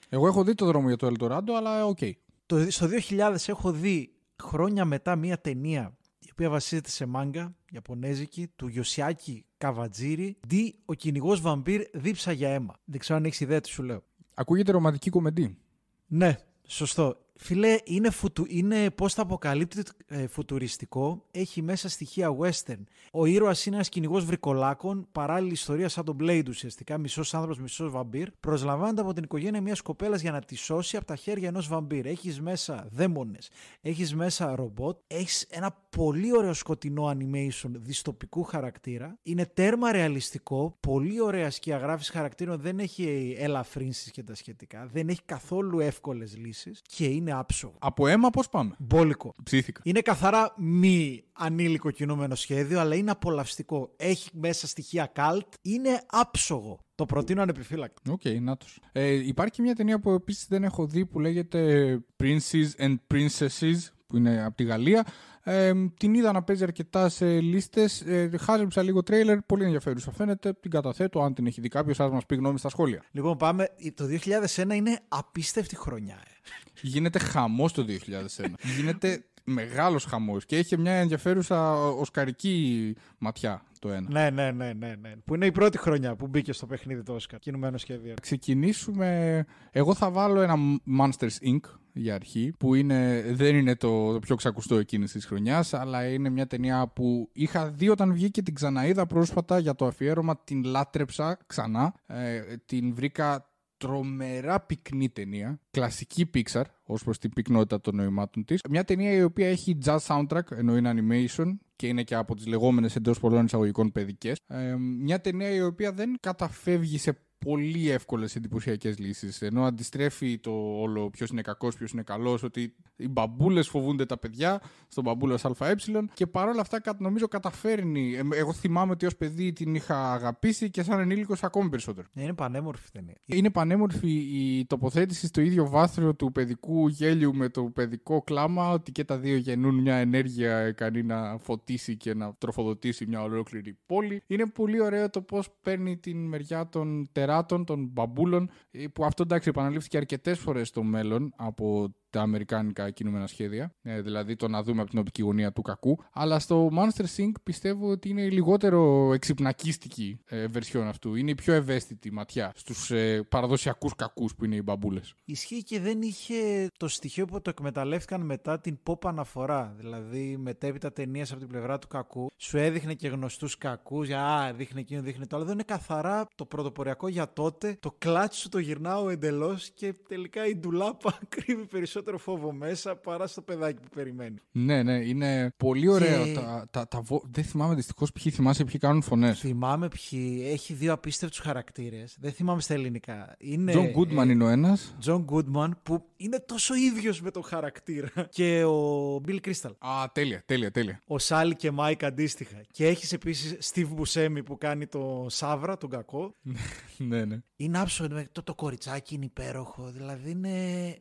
Εγώ 0.08 0.26
έχω 0.26 0.44
δει 0.44 0.54
το 0.54 0.66
δρόμο 0.66 0.88
για 0.88 0.96
το 0.96 1.06
Eldorado, 1.06 1.50
αλλά 1.56 1.86
οκ. 1.86 1.98
Το, 2.46 2.70
στο 2.70 2.86
2000 3.08 3.36
έχω 3.46 3.72
δει 3.72 4.14
χρόνια 4.42 4.84
μετά 4.84 5.16
μία 5.16 5.40
ταινία 5.40 5.96
η 6.18 6.28
οποία 6.30 6.50
βασίζεται 6.50 6.88
σε 6.88 7.06
μάγκα 7.06 7.54
Ιαπωνέζικη 7.70 8.46
του 8.56 8.68
Γιωσιάκη 8.68 9.44
Καβατζήρη. 9.58 10.36
Δι 10.46 10.74
ο 10.84 10.94
κυνηγός 10.94 11.40
βαμπύρ 11.40 11.82
δίψα 11.92 12.32
για 12.32 12.48
αίμα. 12.48 12.74
Δεν 12.84 13.00
ξέρω 13.00 13.18
αν 13.18 13.24
έχεις 13.24 13.40
ιδέα 13.40 13.60
τι 13.60 13.68
σου 13.68 13.82
λέω. 13.82 14.02
Ακούγεται 14.34 14.72
ρομαντική 14.72 15.10
κομμεντή. 15.10 15.58
Ναι, 16.06 16.38
σωστό. 16.66 17.16
Φίλε, 17.42 17.76
είναι, 17.84 18.10
φουτου, 18.10 18.44
είναι 18.48 18.90
πώς 18.90 19.14
θα 19.14 19.22
αποκαλύπτει 19.22 19.82
ε, 20.06 20.26
φουτουριστικό, 20.26 21.24
έχει 21.30 21.62
μέσα 21.62 21.88
στοιχεία 21.88 22.36
western. 22.40 22.82
Ο 23.12 23.26
ήρωας 23.26 23.66
είναι 23.66 23.74
ένας 23.76 23.88
κυνηγός 23.88 24.24
βρικολάκων, 24.24 25.08
παράλληλη 25.12 25.52
ιστορία 25.52 25.88
σαν 25.88 26.04
τον 26.04 26.16
Blade 26.20 26.48
ουσιαστικά, 26.48 26.98
μισός 26.98 27.34
άνθρωπος, 27.34 27.60
μισός 27.60 27.90
βαμπύρ. 27.90 28.30
Προσλαμβάνεται 28.40 29.00
από 29.00 29.12
την 29.12 29.22
οικογένεια 29.22 29.60
μιας 29.60 29.80
κοπέλας 29.80 30.20
για 30.20 30.30
να 30.30 30.40
τη 30.40 30.56
σώσει 30.56 30.96
από 30.96 31.06
τα 31.06 31.16
χέρια 31.16 31.48
ενός 31.48 31.68
βαμπύρ. 31.68 32.06
Έχεις 32.06 32.40
μέσα 32.40 32.86
δαίμονες, 32.90 33.50
έχεις 33.80 34.14
μέσα 34.14 34.54
ρομπότ, 34.54 34.98
έχεις 35.06 35.46
ένα 35.50 35.76
πολύ 35.90 36.36
ωραίο 36.36 36.52
σκοτεινό 36.52 37.16
animation 37.16 37.70
δυστοπικού 37.72 38.42
χαρακτήρα. 38.42 39.18
Είναι 39.22 39.46
τέρμα 39.46 39.92
ρεαλιστικό, 39.92 40.76
πολύ 40.80 41.20
ωραία 41.20 41.50
σκιαγράφηση 41.50 42.12
χαρακτήρων, 42.12 42.60
δεν 42.60 42.78
έχει 42.78 43.34
ελαφρύνσεις 43.38 44.10
και 44.10 44.22
τα 44.22 44.34
σχετικά, 44.34 44.86
δεν 44.92 45.08
έχει 45.08 45.22
καθόλου 45.24 45.80
εύκολες 45.80 46.36
λύσεις 46.36 46.82
και 46.82 47.04
είναι 47.04 47.29
άψογο. 47.32 47.74
Από 47.78 48.06
αίμα 48.06 48.30
πώς 48.30 48.48
πάμε; 48.48 48.74
Μπόλικο. 48.78 49.34
Ψήθηκα. 49.42 49.80
Είναι 49.84 50.00
καθαρά 50.00 50.54
μη 50.56 51.24
ανήλικο 51.32 51.90
κινούμενο 51.90 52.34
σχέδιο, 52.34 52.80
αλλά 52.80 52.94
είναι 52.94 53.10
απολαυστικό. 53.10 53.92
Έχει 53.96 54.30
μέσα 54.32 54.66
στοιχεία 54.66 55.12
cult, 55.16 55.48
είναι 55.62 56.02
άψογο. 56.06 56.80
Το 56.94 57.06
προτείνω 57.06 57.42
ανεπιφύλακτα. 57.42 58.12
OK, 58.12 58.20
okay, 58.24 58.40
νάτος. 58.40 58.80
Ε, 58.92 59.08
υπάρχει 59.08 59.52
και 59.52 59.62
μια 59.62 59.74
ταινία 59.74 60.00
που 60.00 60.10
επίσης 60.10 60.46
δεν 60.48 60.64
έχω 60.64 60.86
δει 60.86 61.06
που 61.06 61.20
λέγεται 61.20 62.00
Princes 62.22 62.68
and 62.78 62.96
Princesses 63.14 63.76
που 64.10 64.16
είναι 64.16 64.44
από 64.44 64.56
τη 64.56 64.64
Γαλλία. 64.64 65.06
Ε, 65.42 65.72
την 65.96 66.14
είδα 66.14 66.32
να 66.32 66.42
παίζει 66.42 66.62
αρκετά 66.62 67.08
σε 67.08 67.40
λίστες. 67.40 68.00
Ε, 68.00 68.30
χάζεψα 68.40 68.82
λίγο 68.82 69.02
τρέιλερ. 69.02 69.40
Πολύ 69.42 69.64
ενδιαφέρουσα 69.64 70.12
φαίνεται. 70.12 70.52
Την 70.52 70.70
καταθέτω. 70.70 71.20
Αν 71.20 71.34
την 71.34 71.46
έχει 71.46 71.60
δει 71.60 71.68
κάποιος, 71.68 72.00
ας 72.00 72.10
μας 72.10 72.26
πει 72.26 72.34
γνώμη 72.34 72.58
στα 72.58 72.68
σχόλια. 72.68 73.02
Λοιπόν, 73.10 73.36
πάμε. 73.36 73.68
Το 73.94 74.04
2001 74.04 74.74
είναι 74.74 74.98
απίστευτη 75.08 75.76
χρονιά. 75.76 76.14
Ε. 76.14 76.39
Γίνεται 76.82 77.18
χαμός 77.18 77.72
το 77.72 77.84
2001. 77.88 78.44
Γίνεται 78.76 79.24
μεγάλος 79.44 80.04
χαμός 80.04 80.46
και 80.46 80.56
έχει 80.56 80.78
μια 80.78 80.92
ενδιαφέρουσα 80.92 81.74
οσκαρική 81.74 82.94
ματιά 83.18 83.62
το 83.78 83.88
ένα. 83.88 84.06
Ναι, 84.10 84.30
ναι, 84.30 84.50
ναι, 84.50 84.72
ναι, 84.72 84.94
ναι. 85.00 85.12
Που 85.24 85.34
είναι 85.34 85.46
η 85.46 85.52
πρώτη 85.52 85.78
χρονιά 85.78 86.16
που 86.16 86.26
μπήκε 86.26 86.52
στο 86.52 86.66
παιχνίδι 86.66 87.02
το 87.02 87.16
Oscar. 87.16 87.36
Κινουμένο 87.40 87.78
σχέδιο. 87.78 88.14
Ξεκινήσουμε. 88.20 89.44
Εγώ 89.70 89.94
θα 89.94 90.10
βάλω 90.10 90.40
ένα 90.40 90.54
Monsters 91.00 91.52
Inc. 91.52 91.60
για 91.92 92.14
αρχή, 92.14 92.52
που 92.58 92.74
είναι, 92.74 93.24
δεν 93.30 93.56
είναι 93.56 93.76
το, 93.76 94.12
το 94.12 94.18
πιο 94.18 94.36
ξακουστό 94.36 94.76
εκείνης 94.76 95.12
της 95.12 95.26
χρονιάς, 95.26 95.74
αλλά 95.74 96.08
είναι 96.08 96.28
μια 96.28 96.46
ταινία 96.46 96.88
που 96.88 97.28
είχα 97.32 97.70
δει 97.70 97.88
όταν 97.88 98.12
βγήκε 98.12 98.42
την 98.42 98.54
ξαναείδα 98.54 99.06
πρόσφατα 99.06 99.58
για 99.58 99.74
το 99.74 99.86
αφιέρωμα. 99.86 100.38
Την 100.44 100.64
λάτρεψα 100.64 101.38
ξανά. 101.46 101.94
Ε, 102.06 102.40
την 102.66 102.94
βρήκα 102.94 103.49
τρομερά 103.80 104.60
πυκνή 104.60 105.08
ταινία. 105.08 105.60
Κλασική 105.70 106.30
Pixar, 106.34 106.64
ως 106.84 107.04
προς 107.04 107.18
την 107.18 107.30
πυκνότητα 107.30 107.80
των 107.80 107.96
νοημάτων 107.96 108.44
της. 108.44 108.60
Μια 108.70 108.84
ταινία 108.84 109.12
η 109.12 109.22
οποία 109.22 109.48
έχει 109.48 109.78
jazz 109.84 109.98
soundtrack, 110.06 110.50
ενώ 110.50 110.76
είναι 110.76 110.92
animation 110.94 111.58
και 111.76 111.86
είναι 111.86 112.02
και 112.02 112.14
από 112.14 112.34
τις 112.34 112.46
λεγόμενες 112.46 112.96
εντός 112.96 113.20
πολλών 113.20 113.44
εισαγωγικών 113.44 113.92
παιδικές. 113.92 114.38
Ε, 114.46 114.76
μια 114.76 115.20
ταινία 115.20 115.50
η 115.50 115.62
οποία 115.62 115.92
δεν 115.92 116.16
καταφεύγει 116.20 116.98
σε 116.98 117.18
πολύ 117.46 117.90
εύκολες 117.90 118.36
εντυπωσιακές 118.36 118.98
λύσεις. 118.98 119.42
Ενώ 119.42 119.64
αντιστρέφει 119.64 120.38
το 120.38 120.50
όλο 120.80 121.10
ποιος 121.10 121.30
είναι 121.30 121.42
κακός, 121.42 121.76
ποιος 121.76 121.90
είναι 121.92 122.02
καλός, 122.02 122.42
ότι 122.42 122.74
οι 122.96 123.08
μπαμπούλες 123.08 123.68
φοβούνται 123.68 124.06
τα 124.06 124.18
παιδιά 124.18 124.62
στον 124.88 125.04
μπαμπούλα 125.04 125.38
ΑΕ 125.58 125.74
και 126.14 126.26
παρόλα 126.26 126.60
αυτά 126.60 126.80
νομίζω 126.98 127.28
καταφέρνει. 127.28 128.14
Ε, 128.14 128.22
Εγώ 128.34 128.52
θυμάμαι 128.52 128.92
ότι 128.92 129.06
ως 129.06 129.16
παιδί 129.16 129.52
την 129.52 129.74
είχα 129.74 130.12
αγαπήσει 130.12 130.70
και 130.70 130.82
σαν 130.82 131.00
ενήλικος 131.00 131.42
ακόμη 131.42 131.68
περισσότερο. 131.68 132.06
Είναι 132.14 132.32
πανέμορφη 132.32 132.90
ταινία. 132.92 133.16
Είναι 133.24 133.50
πανέμορφη 133.50 134.10
η 134.10 134.66
τοποθέτηση 134.66 135.26
στο 135.26 135.40
ίδιο 135.40 135.68
βάθρο 135.68 136.14
του 136.14 136.32
παιδικού 136.32 136.88
γέλιου 136.88 137.34
με 137.34 137.48
το 137.48 137.62
παιδικό 137.62 138.22
κλάμα, 138.22 138.70
ότι 138.70 138.92
και 138.92 139.04
τα 139.04 139.18
δύο 139.18 139.36
γεννούν 139.36 139.74
μια 139.74 139.94
ενέργεια 139.94 140.66
ικανή 140.66 141.02
να 141.02 141.38
φωτίσει 141.38 141.96
και 141.96 142.14
να 142.14 142.34
τροφοδοτήσει 142.38 143.06
μια 143.06 143.22
ολόκληρη 143.22 143.78
πόλη. 143.86 144.22
Είναι 144.26 144.46
πολύ 144.46 144.80
ωραίο 144.80 145.10
το 145.10 145.22
πώς 145.22 145.48
παίρνει 145.62 145.96
την 145.96 146.26
μεριά 146.26 146.68
των 146.68 147.08
τεράτων, 147.30 147.64
των 147.64 147.88
μπαμπούλων, 147.92 148.50
που 148.92 149.04
αυτό 149.04 149.22
εντάξει 149.22 149.48
επαναλήφθηκε 149.48 149.96
αρκετές 149.96 150.38
φορές 150.38 150.68
στο 150.68 150.82
μέλλον 150.82 151.32
από 151.36 151.94
τα 152.10 152.20
αμερικάνικα 152.20 152.90
κινούμενα 152.90 153.26
σχέδια, 153.26 153.74
ε, 153.82 154.00
δηλαδή 154.00 154.36
το 154.36 154.48
να 154.48 154.62
δούμε 154.62 154.80
από 154.80 154.90
την 154.90 154.98
οπτική 154.98 155.22
γωνία 155.22 155.52
του 155.52 155.62
κακού. 155.62 155.98
Αλλά 156.12 156.38
στο 156.38 156.70
Monster 156.72 157.04
Sync 157.16 157.32
πιστεύω 157.42 157.90
ότι 157.90 158.08
είναι 158.08 158.22
η 158.22 158.30
λιγότερο 158.30 159.12
εξυπνακίστικη 159.12 160.20
ε, 160.24 160.46
βερσιόν 160.46 160.88
αυτού. 160.88 161.14
Είναι 161.14 161.30
η 161.30 161.34
πιο 161.34 161.54
ευαίσθητη 161.54 162.12
ματιά 162.12 162.52
στους 162.54 162.90
ε, 162.90 163.22
παραδοσιακούς 163.22 163.94
κακούς 163.94 164.34
που 164.34 164.44
είναι 164.44 164.56
οι 164.56 164.62
μπαμπούλες. 164.64 165.14
Ισχύει 165.24 165.62
και 165.62 165.80
δεν 165.80 166.02
είχε 166.02 166.68
το 166.76 166.88
στοιχείο 166.88 167.24
που 167.24 167.40
το 167.40 167.50
εκμεταλλεύτηκαν 167.50 168.20
μετά 168.20 168.60
την 168.60 168.78
pop 168.86 169.06
αναφορά. 169.06 169.74
Δηλαδή, 169.76 170.36
μετέπειτα 170.36 170.92
ταινίες 170.92 171.30
από 171.30 171.40
την 171.40 171.48
πλευρά 171.48 171.78
του 171.78 171.88
κακού, 171.88 172.30
σου 172.36 172.58
έδειχνε 172.58 172.94
και 172.94 173.08
γνωστούς 173.08 173.58
κακούς. 173.58 174.06
Για 174.06 174.26
α, 174.26 174.52
δείχνει 174.52 174.80
εκείνο, 174.80 175.02
δείχνει 175.02 175.26
το 175.26 175.36
άλλο. 175.36 175.44
Δεν 175.44 175.54
είναι 175.54 175.62
καθαρά 175.62 176.26
το 176.34 176.44
πρωτοποριακό 176.44 177.08
για 177.08 177.32
τότε. 177.32 177.76
Το 177.80 177.94
κλάτσι 177.98 178.40
σου 178.40 178.48
το 178.48 178.58
γυρνάω 178.58 179.08
εντελώς 179.08 179.70
και 179.70 179.94
τελικά 180.08 180.46
η 180.46 180.56
ντουλάπα 180.56 181.18
κρύβει 181.34 181.66
περισσότερο 181.66 181.99
φόβο 182.18 182.52
μέσα 182.52 182.96
παρά 182.96 183.26
στο 183.26 183.42
παιδάκι 183.42 183.80
που 183.82 183.88
περιμένει. 183.94 184.36
Ναι, 184.52 184.82
ναι, 184.82 184.92
είναι 184.92 185.54
πολύ 185.56 185.88
ωραίο. 185.88 186.24
Και... 186.24 186.32
Τα, 186.32 186.66
τα, 186.70 186.88
τα, 186.88 187.02
δεν 187.30 187.44
θυμάμαι 187.44 187.74
δυστυχώς 187.74 188.12
ποιοι 188.12 188.32
θυμάσαι 188.32 188.64
ποιοι 188.64 188.78
κάνουν 188.78 189.02
φωνές. 189.02 189.38
Θυμάμαι 189.38 189.88
ποιοι. 189.88 190.42
Έχει 190.50 190.72
δύο 190.72 190.92
απίστευτους 190.92 191.38
χαρακτήρες. 191.38 192.16
Δεν 192.20 192.32
θυμάμαι 192.32 192.60
στα 192.60 192.74
ελληνικά. 192.74 193.36
Είναι, 193.38 193.72
John 193.76 193.98
Goodman 193.98 194.28
ε, 194.28 194.30
είναι 194.30 194.44
ο 194.44 194.48
ένας. 194.48 194.94
John 195.04 195.24
Goodman 195.24 195.70
που 195.82 196.09
είναι 196.20 196.40
τόσο 196.46 196.74
ίδιος 196.74 197.20
με 197.20 197.30
τον 197.30 197.42
χαρακτήρα. 197.42 198.10
Και 198.30 198.64
ο 198.64 199.14
Billy 199.26 199.38
Crystal. 199.44 199.70
Α, 199.78 200.04
τέλεια, 200.12 200.42
τέλεια, 200.46 200.70
τέλεια. 200.70 201.02
Ο 201.06 201.18
Σάλι 201.18 201.56
και 201.56 201.70
Μάικ 201.70 202.04
αντίστοιχα. 202.04 202.60
Και 202.70 202.86
έχεις 202.86 203.12
επίσης 203.12 203.72
Steve 203.72 203.88
Buscemi 203.98 204.44
που 204.44 204.58
κάνει 204.58 204.86
το 204.86 205.26
Σαύρα, 205.28 205.76
τον 205.76 205.90
κακό. 205.90 206.36
ναι, 207.08 207.24
ναι. 207.24 207.38
Είναι 207.56 207.78
άψογο. 207.78 208.24
Το, 208.32 208.42
το 208.42 208.54
κοριτσάκι 208.54 209.14
είναι 209.14 209.24
υπέροχο. 209.24 209.90
Δηλαδή 209.90 210.30
είναι 210.30 210.50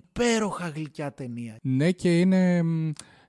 υπέροχα 0.08 0.70
γλυκιά 0.70 1.14
ταινία. 1.14 1.58
Ναι, 1.62 1.92
και 1.92 2.20
είναι. 2.20 2.64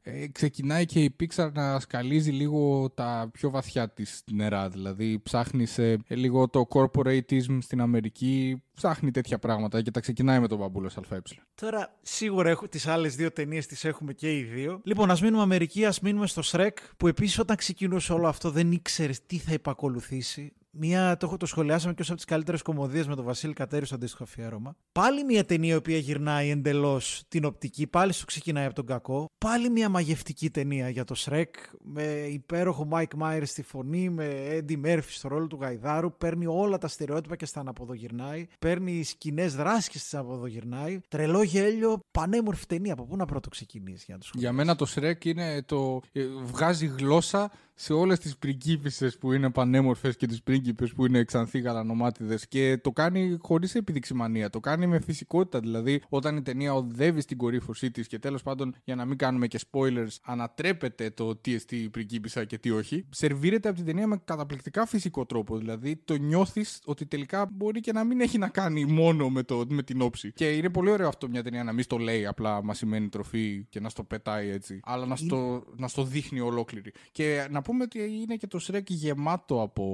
Μ, 0.05 0.11
ε, 0.11 0.27
ξεκινάει 0.27 0.85
και 0.85 1.03
η 1.03 1.17
Pixar 1.21 1.51
να 1.53 1.81
σκαλίζει 1.81 2.31
λίγο 2.31 2.91
τα 2.91 3.31
πιο 3.33 3.51
βαθιά 3.51 3.89
της 3.89 4.23
νερά. 4.33 4.69
Δηλαδή 4.69 5.21
ψάχνει 5.23 5.67
σε, 5.67 5.93
ε, 5.93 6.15
λίγο 6.15 6.49
το 6.49 6.69
corporatism 6.71 7.59
στην 7.61 7.81
Αμερική, 7.81 8.63
ψάχνει 8.75 9.11
τέτοια 9.11 9.39
πράγματα 9.39 9.83
και 9.83 9.91
τα 9.91 10.01
ξεκινάει 10.01 10.41
με 10.41 10.49
τον 10.49 10.59
μπαμπούλος 10.59 10.97
ΑΕ. 10.97 11.21
Τώρα, 11.55 11.99
σίγουρα 12.03 12.51
έχω, 12.51 12.69
τις 12.69 12.87
άλλες 12.87 13.17
δύο 13.17 13.33
ταινίες 13.33 13.67
τις 13.67 13.85
έχουμε 13.85 14.13
και 14.13 14.37
οι 14.37 14.43
δύο. 14.43 14.81
Λοιπόν, 14.85 15.11
ας 15.11 15.21
μείνουμε 15.21 15.43
Αμερική, 15.43 15.85
ας 15.85 16.01
μείνουμε 16.01 16.27
στο 16.27 16.43
Shrek, 16.45 16.77
που 16.97 17.07
επίσης 17.07 17.39
όταν 17.39 17.57
ξεκινούσε 17.57 18.13
όλο 18.13 18.29
αυτό 18.29 18.51
δεν 18.51 18.73
ήξερες 18.73 19.27
τι 19.27 19.39
θα 19.39 19.53
υπακολουθήσει. 19.53 20.53
Μία, 20.73 21.17
το, 21.17 21.27
έχω- 21.27 21.37
το 21.37 21.47
σχολιάσαμε 21.47 21.95
και 21.95 22.03
ως 22.03 22.09
από 22.09 22.17
τις 22.17 22.25
καλύτερες 22.25 22.63
κομμωδίες 22.63 23.07
με 23.07 23.15
τον 23.17 23.25
Βασίλη 23.25 23.53
Κατέρη 23.53 23.87
στο 23.87 23.95
αντίστοιχο 23.95 24.23
αφιέρωμα. 24.23 24.77
Πάλι 24.93 25.25
μια 25.25 25.45
ταινία 25.45 25.73
η 25.73 25.77
οποία 25.77 25.97
γυρνάει 25.99 26.51
εντελώς 26.51 27.23
την 27.29 27.45
οπτική, 27.45 27.87
πάλι 27.87 28.13
σου 28.13 28.25
ξεκινάει 28.25 28.65
από 28.65 28.75
τον 28.75 28.87
κακό. 28.87 29.27
Πάλι 29.39 29.71
μια 29.71 29.89
μαγευτική 29.89 30.51
ταινία 30.51 30.89
για 30.89 31.05
το 31.05 31.15
Shrek, 31.19 31.45
με 31.85 32.03
υπέροχο 32.31 32.89
Mike 32.93 33.19
Myers 33.23 33.43
στη 33.45 33.63
φωνή, 33.63 34.09
με 34.11 34.59
Eddie 34.59 34.87
Murphy 34.87 34.99
στο 35.09 35.29
ρόλο 35.29 35.47
του 35.47 35.59
Γαϊδάρου. 35.61 36.17
Παίρνει 36.17 36.47
όλα 36.47 36.79
τα 36.79 36.89
στερεότυπα 36.89 37.37
και 37.37 37.47
στα 37.47 37.61
αναποδογυρνάει. 37.61 38.47
Παίρνει 38.59 39.03
σκηνές 39.03 39.55
δράση 39.55 39.91
και 39.91 39.99
στι 39.99 40.17
αναποδογυρνάει. 40.17 41.01
Τρελό 41.09 41.43
γέλιο, 41.43 41.99
πανέμορφη 42.11 42.67
ταινία. 42.67 42.93
Από 42.93 43.05
πού 43.05 43.17
να 43.17 43.25
πρώτο 43.25 43.49
ξεκινήσεις 43.49 44.05
για 44.05 44.15
να 44.15 44.21
το 44.21 44.29
Για 44.35 44.53
μένα 44.53 44.77
το 44.77 44.87
Shrek 44.95 45.25
είναι 45.25 45.63
το. 45.63 46.01
ε, 46.13 46.27
βγάζει 46.45 46.87
γλώσσα 46.87 47.51
σε 47.83 47.93
όλες 47.93 48.19
τις 48.19 48.37
πριγκίπισσες 48.37 49.19
που 49.19 49.33
είναι 49.33 49.51
πανέμορφες 49.51 50.17
και 50.17 50.27
τις 50.27 50.43
πρίγκιπε 50.43 50.87
που 50.87 51.07
είναι 51.07 51.19
εξανθή 51.19 51.59
γαλανομάτιδες. 51.59 52.49
Και 52.49 52.79
το 52.83 52.93
κάνει 52.93 53.37
χωρίς 53.41 53.75
επιδειξημανία. 53.75 54.51
Το 54.51 54.61
κάνει 54.61 54.87
με 54.87 55.01
φυσικότητα. 55.01 55.61
Δηλαδή, 55.61 56.03
όταν 56.09 56.37
η 56.37 56.43
ταινία 56.43 56.75
οδεύει 56.75 57.21
στην 57.21 57.37
κορύφωσή 57.37 57.91
της 57.91 58.07
και 58.07 58.19
τέλος 58.19 58.43
πάντων, 58.43 58.75
για 58.85 58.95
να 58.95 59.05
μην 59.05 59.19
κάνουμε 59.19 59.47
και 59.47 59.61
spoilers, 59.71 60.17
ανατρέπεται 60.23 61.11
το 61.11 61.37
τι 61.37 61.55
εστί 61.55 61.77
η 61.77 61.89
πριγκίπισσα 61.89 62.45
και 62.45 62.59
τι 62.59 62.71
όχι, 62.71 63.07
σερβίρεται 63.11 63.69
από 63.69 63.77
την 63.77 63.87
ταινία 63.87 64.07
με 64.07 64.21
καταπληκτικά 64.25 64.87
φυσικό 64.87 65.27
τρόπο. 65.27 65.59
Δηλαδή, 65.59 65.97
το 66.05 66.15
νιώθεις 66.15 66.81
ότι 66.85 67.07
τελικά 67.07 67.49
μπορεί 67.53 67.81
και 67.81 67.93
να 67.93 68.05
μην 68.05 68.21
έχει 68.21 68.39
να 68.39 68.49
κάνει 68.49 68.85
μόνο 68.85 69.31
με, 69.31 69.43
το, 69.43 69.65
με 69.69 69.83
την 69.83 70.01
όψη. 70.01 70.33
Και 70.33 70.51
είναι 70.51 70.71
πολύ 70.71 70.91
ωραίο 70.91 71.09
αυτό 71.09 71.29
μια 71.29 71.43
ταινία 71.43 71.65
να 71.65 71.73
μην 71.73 71.85
στο 71.85 71.97
λέει 71.97 72.27
απλά 72.27 72.65
μα 72.65 72.75
σημαίνει 72.75 73.09
τροφή 73.09 73.67
και 73.69 73.81
να 73.81 73.89
στο 73.89 74.05
πετάει 74.05 74.49
έτσι. 74.49 74.81
Αλλά 74.85 75.07
να 75.07 75.17
στο, 75.17 75.65
να 75.77 75.89
στο 75.89 76.05
δείχνει 76.05 76.41
ολόκληρη. 76.41 76.93
Και 77.13 77.47
να 77.51 77.63
πούμε 77.71 77.83
ότι 77.85 78.21
είναι 78.23 78.37
και 78.37 78.47
το 78.47 78.61
Shrek 78.63 78.87
γεμάτο 78.87 79.63
από 79.63 79.85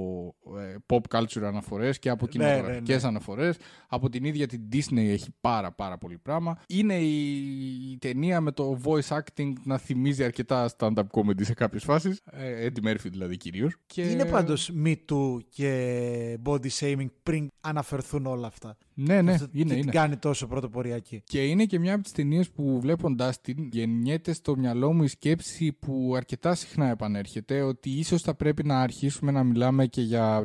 ε, 0.57 0.75
pop 0.87 1.17
culture 1.17 1.43
αναφορές 1.43 1.99
και 1.99 2.09
από 2.09 2.25
Ναι, 2.25 2.31
κινηματογραφικές 2.31 2.95
ναι, 2.95 3.01
ναι. 3.01 3.07
αναφορές. 3.07 3.57
Από 3.87 4.09
την 4.09 4.23
ίδια 4.23 4.47
την 4.47 4.61
Disney 4.71 4.97
έχει 4.97 5.29
πάρα 5.41 5.71
πάρα 5.71 5.97
πολύ 5.97 6.17
πράγμα. 6.17 6.59
Είναι 6.67 6.99
η, 6.99 7.91
η 7.91 7.97
ταινία 7.97 8.41
με 8.41 8.51
το 8.51 8.79
voice 8.83 9.17
acting 9.17 9.53
να 9.63 9.77
θυμίζει 9.77 10.23
αρκετά 10.23 10.69
stand-up 10.77 11.07
comedy 11.11 11.43
σε 11.43 11.53
κάποιες 11.53 11.83
φάσεις. 11.83 12.21
Ε, 12.31 12.67
Eddie 12.67 12.87
Murphy 12.87 13.09
δηλαδή 13.09 13.37
κυρίως. 13.37 13.75
Και... 13.85 14.01
Είναι 14.01 14.25
πάντως 14.25 14.71
Me 14.85 14.95
Too 15.11 15.37
και 15.49 16.39
body 16.43 16.69
shaming 16.79 17.07
πριν 17.23 17.47
αναφερθούν 17.61 18.25
όλα 18.25 18.47
αυτά. 18.47 18.77
Ναι, 18.99 19.21
ναι, 19.21 19.31
Αυτός 19.31 19.47
είναι, 19.51 19.63
και 19.69 19.73
είναι. 19.73 19.81
την 19.81 19.91
κάνει 19.91 20.17
τόσο 20.17 20.47
πρωτοποριακή. 20.47 21.21
Και 21.25 21.45
είναι 21.45 21.65
και 21.65 21.79
μια 21.79 21.93
από 21.93 22.03
τις 22.03 22.11
ταινίες 22.11 22.51
που 22.51 22.79
βλέποντας 22.79 23.41
την, 23.41 23.67
γεννιέται 23.71 24.33
στο 24.33 24.57
μυαλό 24.57 24.93
μου 24.93 25.03
η 25.03 25.07
σκέψη 25.07 25.73
που 25.73 26.13
αρκετά 26.15 26.55
συχνά 26.55 26.89
επανέρχεται 26.89 27.61
ότι 27.61 27.89
ίσως 27.89 28.21
θα 28.21 28.35
πρέπει 28.35 28.63
να 28.63 28.81
αρχίσουμε 28.81 29.31
να 29.31 29.43
μιλάμε 29.43 29.85
και 29.85 30.01
για 30.01 30.43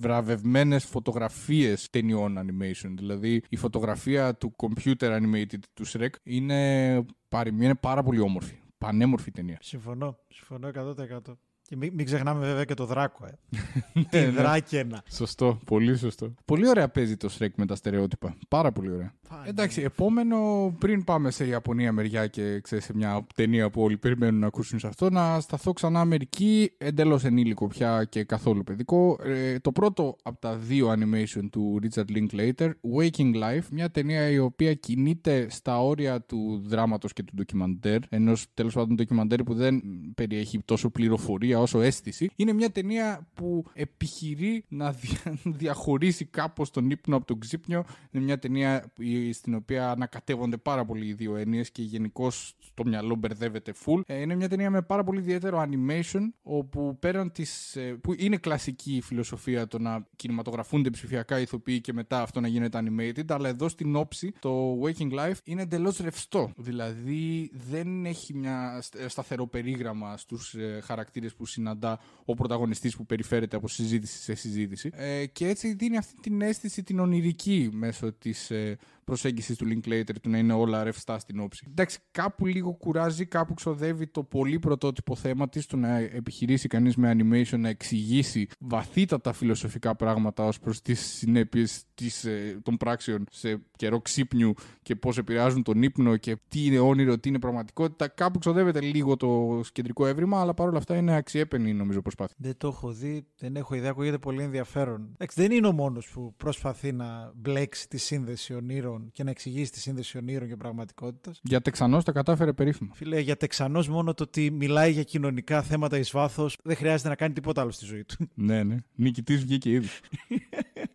βραβευμένες 0.00 0.84
φωτογραφίες 0.84 1.90
ταινιών 1.90 2.38
animation. 2.38 2.92
Δηλαδή 2.96 3.42
η 3.48 3.56
φωτογραφία 3.56 4.34
του 4.34 4.54
computer 4.56 5.18
animated 5.20 5.58
του 5.74 5.86
Shrek 5.86 6.08
είναι, 6.22 7.04
παρι- 7.28 7.62
είναι 7.62 7.74
πάρα 7.74 8.02
πολύ 8.02 8.18
όμορφη. 8.20 8.54
Πανέμορφη 8.78 9.30
ταινία. 9.30 9.58
Συμφωνώ. 9.60 10.18
Συμφωνώ 10.28 10.68
100%. 10.68 11.38
Και 11.68 11.76
μην, 11.76 11.92
μην 11.94 12.06
ξεχνάμε 12.06 12.46
βέβαια 12.46 12.64
και 12.64 12.74
το 12.74 12.84
δράκο. 12.86 13.26
Ε. 13.26 13.30
Ναι, 13.92 14.02
Τη 14.02 14.18
ναι. 14.18 14.26
δράκαινα. 14.30 15.02
Σωστό, 15.10 15.58
πολύ 15.66 15.96
σωστό. 15.96 16.34
Πολύ 16.44 16.68
ωραία 16.68 16.88
παίζει 16.88 17.16
το 17.16 17.28
Shrek 17.38 17.48
με 17.56 17.66
τα 17.66 17.74
στερεότυπα. 17.74 18.36
Πάρα 18.48 18.72
πολύ 18.72 18.90
ωραία. 18.90 19.12
Εντάξει, 19.46 19.82
επόμενο, 19.82 20.36
πριν 20.78 21.04
πάμε 21.04 21.30
σε 21.30 21.46
Ιαπωνία 21.46 21.92
μεριά 21.92 22.26
και 22.26 22.60
ξέρεις, 22.60 22.84
σε 22.84 22.94
μια 22.94 23.26
ταινία 23.34 23.70
που 23.70 23.82
όλοι 23.82 23.96
περιμένουν 23.96 24.40
να 24.40 24.46
ακούσουν 24.46 24.78
σε 24.78 24.86
αυτό, 24.86 25.10
να 25.10 25.40
σταθώ 25.40 25.72
ξανά 25.72 26.00
Αμερική, 26.00 26.72
εντελώς 26.78 27.24
ενήλικο 27.24 27.66
πια 27.66 28.04
και 28.04 28.24
καθόλου 28.24 28.64
παιδικό. 28.64 29.18
Ε, 29.22 29.58
το 29.58 29.72
πρώτο 29.72 30.16
από 30.22 30.40
τα 30.40 30.56
δύο 30.56 30.92
animation 30.92 31.48
του 31.50 31.80
Richard 31.82 32.16
Linklater, 32.16 32.70
Waking 32.96 33.34
Life, 33.34 33.66
μια 33.70 33.90
ταινία 33.90 34.30
η 34.30 34.38
οποία 34.38 34.74
κινείται 34.74 35.46
στα 35.50 35.82
όρια 35.82 36.20
του 36.22 36.62
δράματος 36.66 37.12
και 37.12 37.22
του 37.22 37.32
ντοκιμαντέρ, 37.36 37.98
ενός 38.08 38.46
τέλος 38.54 38.74
πάντων 38.74 38.96
ντοκιμαντέρ 38.96 39.42
που 39.42 39.54
δεν 39.54 39.82
περιέχει 40.14 40.60
τόσο 40.64 40.90
πληροφορία 40.90 41.57
όσο 41.60 41.80
αίσθηση. 41.80 42.30
Είναι 42.36 42.52
μια 42.52 42.70
ταινία 42.70 43.26
που 43.34 43.64
επιχειρεί 43.72 44.64
να 44.68 44.92
δια- 44.92 45.38
διαχωρίσει 45.60 46.24
κάπως 46.24 46.70
τον 46.70 46.90
ύπνο 46.90 47.16
από 47.16 47.26
τον 47.26 47.38
ξύπνιο. 47.38 47.84
Είναι 48.10 48.24
μια 48.24 48.38
ταινία 48.38 48.92
η- 48.98 49.32
στην 49.32 49.54
οποία 49.54 49.90
ανακατεύονται 49.90 50.56
πάρα 50.56 50.84
πολύ 50.84 51.06
οι 51.06 51.12
δύο 51.12 51.36
έννοιες 51.36 51.70
και 51.70 51.82
γενικώ 51.82 52.30
το 52.74 52.84
μυαλό 52.84 53.14
μπερδεύεται 53.14 53.72
full. 53.84 54.00
Ε, 54.06 54.20
είναι 54.20 54.34
μια 54.34 54.48
ταινία 54.48 54.70
με 54.70 54.82
πάρα 54.82 55.04
πολύ 55.04 55.18
ιδιαίτερο 55.18 55.66
animation, 55.68 56.20
όπου 56.42 56.96
πέραν 56.98 57.32
της, 57.32 57.76
ε, 57.76 57.80
που 57.80 58.14
είναι 58.18 58.36
κλασική 58.36 58.94
η 58.96 59.00
φιλοσοφία 59.00 59.66
το 59.66 59.78
να 59.78 60.06
κινηματογραφούνται 60.16 60.90
ψηφιακά 60.90 61.40
ηθοποιοί 61.40 61.80
και 61.80 61.92
μετά 61.92 62.22
αυτό 62.22 62.40
να 62.40 62.48
γίνεται 62.48 62.78
animated, 62.82 63.24
αλλά 63.28 63.48
εδώ 63.48 63.68
στην 63.68 63.96
όψη 63.96 64.32
το 64.38 64.80
Waking 64.82 65.12
Life 65.12 65.36
είναι 65.44 65.62
εντελώς 65.62 65.98
ρευστό. 65.98 66.52
Δηλαδή 66.56 67.50
δεν 67.70 68.04
έχει 68.06 68.34
μια 68.34 68.78
στε- 68.82 69.08
σταθερό 69.08 69.46
περίγραμμα 69.46 70.16
στους 70.16 70.54
ε, 70.54 70.80
χαρακτήρες 70.84 71.34
που 71.34 71.46
συναντά 71.48 71.98
ο 72.30 72.34
πρωταγωνιστής 72.34 72.96
που 72.96 73.06
περιφέρεται 73.06 73.56
από 73.56 73.68
συζήτηση 73.68 74.22
σε 74.22 74.34
συζήτηση. 74.34 74.90
Ε, 74.92 75.26
και 75.26 75.48
έτσι 75.48 75.74
δίνει 75.74 75.96
αυτή 75.96 76.14
την 76.20 76.40
αίσθηση 76.40 76.82
την 76.82 76.98
ονειρική 76.98 77.68
μέσω 77.72 78.12
της 78.12 78.50
ε, 78.50 78.78
προσέγγισης 79.04 79.56
του 79.56 79.66
Linklater 79.68 80.14
του 80.22 80.30
να 80.30 80.38
είναι 80.38 80.52
όλα 80.52 80.84
ρευστά 80.84 81.18
στην 81.18 81.40
όψη. 81.40 81.66
Εντάξει, 81.68 81.98
κάπου 82.10 82.46
λίγο 82.46 82.72
κουράζει, 82.72 83.26
κάπου 83.26 83.54
ξοδεύει 83.54 84.06
το 84.06 84.22
πολύ 84.22 84.58
πρωτότυπο 84.58 85.14
θέμα 85.14 85.48
της 85.48 85.66
το 85.66 85.76
να 85.76 85.98
επιχειρήσει 85.98 86.68
κανείς 86.68 86.96
με 86.96 87.16
animation 87.16 87.58
να 87.58 87.68
εξηγήσει 87.68 88.48
βαθύτατα 88.58 89.32
φιλοσοφικά 89.32 89.96
πράγματα 89.96 90.44
ως 90.44 90.58
προς 90.58 90.82
τις 90.82 91.00
συνέπειες 91.00 91.84
της, 91.94 92.24
ε, 92.24 92.58
των 92.62 92.76
πράξεων 92.76 93.24
σε 93.30 93.60
καιρό 93.76 94.00
ξύπνιου 94.00 94.54
και 94.82 94.96
πώς 94.96 95.18
επηρεάζουν 95.18 95.62
τον 95.62 95.82
ύπνο 95.82 96.16
και 96.16 96.36
τι 96.48 96.64
είναι 96.64 96.78
όνειρο, 96.78 97.18
τι 97.18 97.28
είναι 97.28 97.38
πραγματικότητα. 97.38 98.08
Κάπου 98.08 98.38
ξοδεύεται 98.38 98.80
λίγο 98.80 99.16
το 99.16 99.60
κεντρικό 99.72 100.06
έβριμα, 100.06 100.40
αλλά 100.40 100.54
παρόλα 100.54 100.78
αυτά 100.78 100.96
είναι 100.96 101.16
αξιέπαινη 101.16 101.72
νομίζω 101.72 102.02
προσπάθεια. 102.18 102.36
Δεν 102.38 102.56
το 102.56 102.68
έχω 102.68 102.92
δει, 102.92 103.26
δεν 103.38 103.56
έχω 103.56 103.74
ιδέα, 103.74 103.90
ακούγεται 103.90 104.18
πολύ 104.18 104.42
ενδιαφέρον. 104.42 105.08
Εντάξει, 105.12 105.40
δεν 105.40 105.50
είναι 105.50 105.66
ο 105.66 105.72
μόνος 105.72 106.08
που 106.08 106.34
προσπαθεί 106.36 106.92
να 106.92 107.32
μπλέξει 107.34 107.88
τη 107.88 107.96
σύνδεση 107.98 108.54
ονείρων 108.54 109.10
και 109.12 109.24
να 109.24 109.30
εξηγήσει 109.30 109.72
τη 109.72 109.80
σύνδεση 109.80 110.18
ονείρων 110.18 110.48
και 110.48 110.56
πραγματικότητας. 110.56 111.40
Για 111.42 111.60
Τεξανός 111.60 112.04
τα 112.04 112.12
κατάφερε 112.12 112.52
περίφημα. 112.52 112.94
Φίλε, 112.94 113.20
για 113.20 113.36
Τεξανός 113.36 113.88
μόνο 113.88 114.14
το 114.14 114.22
ότι 114.22 114.50
μιλάει 114.50 114.92
για 114.92 115.02
κοινωνικά 115.02 115.62
θέματα 115.62 115.98
εις 115.98 116.10
βάθος 116.10 116.56
δεν 116.62 116.76
χρειάζεται 116.76 117.08
να 117.08 117.14
κάνει 117.14 117.32
τίποτα 117.32 117.60
άλλο 117.60 117.70
στη 117.70 117.84
ζωή 117.84 118.04
του. 118.04 118.28
ναι, 118.34 118.62
ναι. 118.62 118.76
Νικητής 118.94 119.40
βγήκε 119.40 119.70
ήδη. 119.70 119.88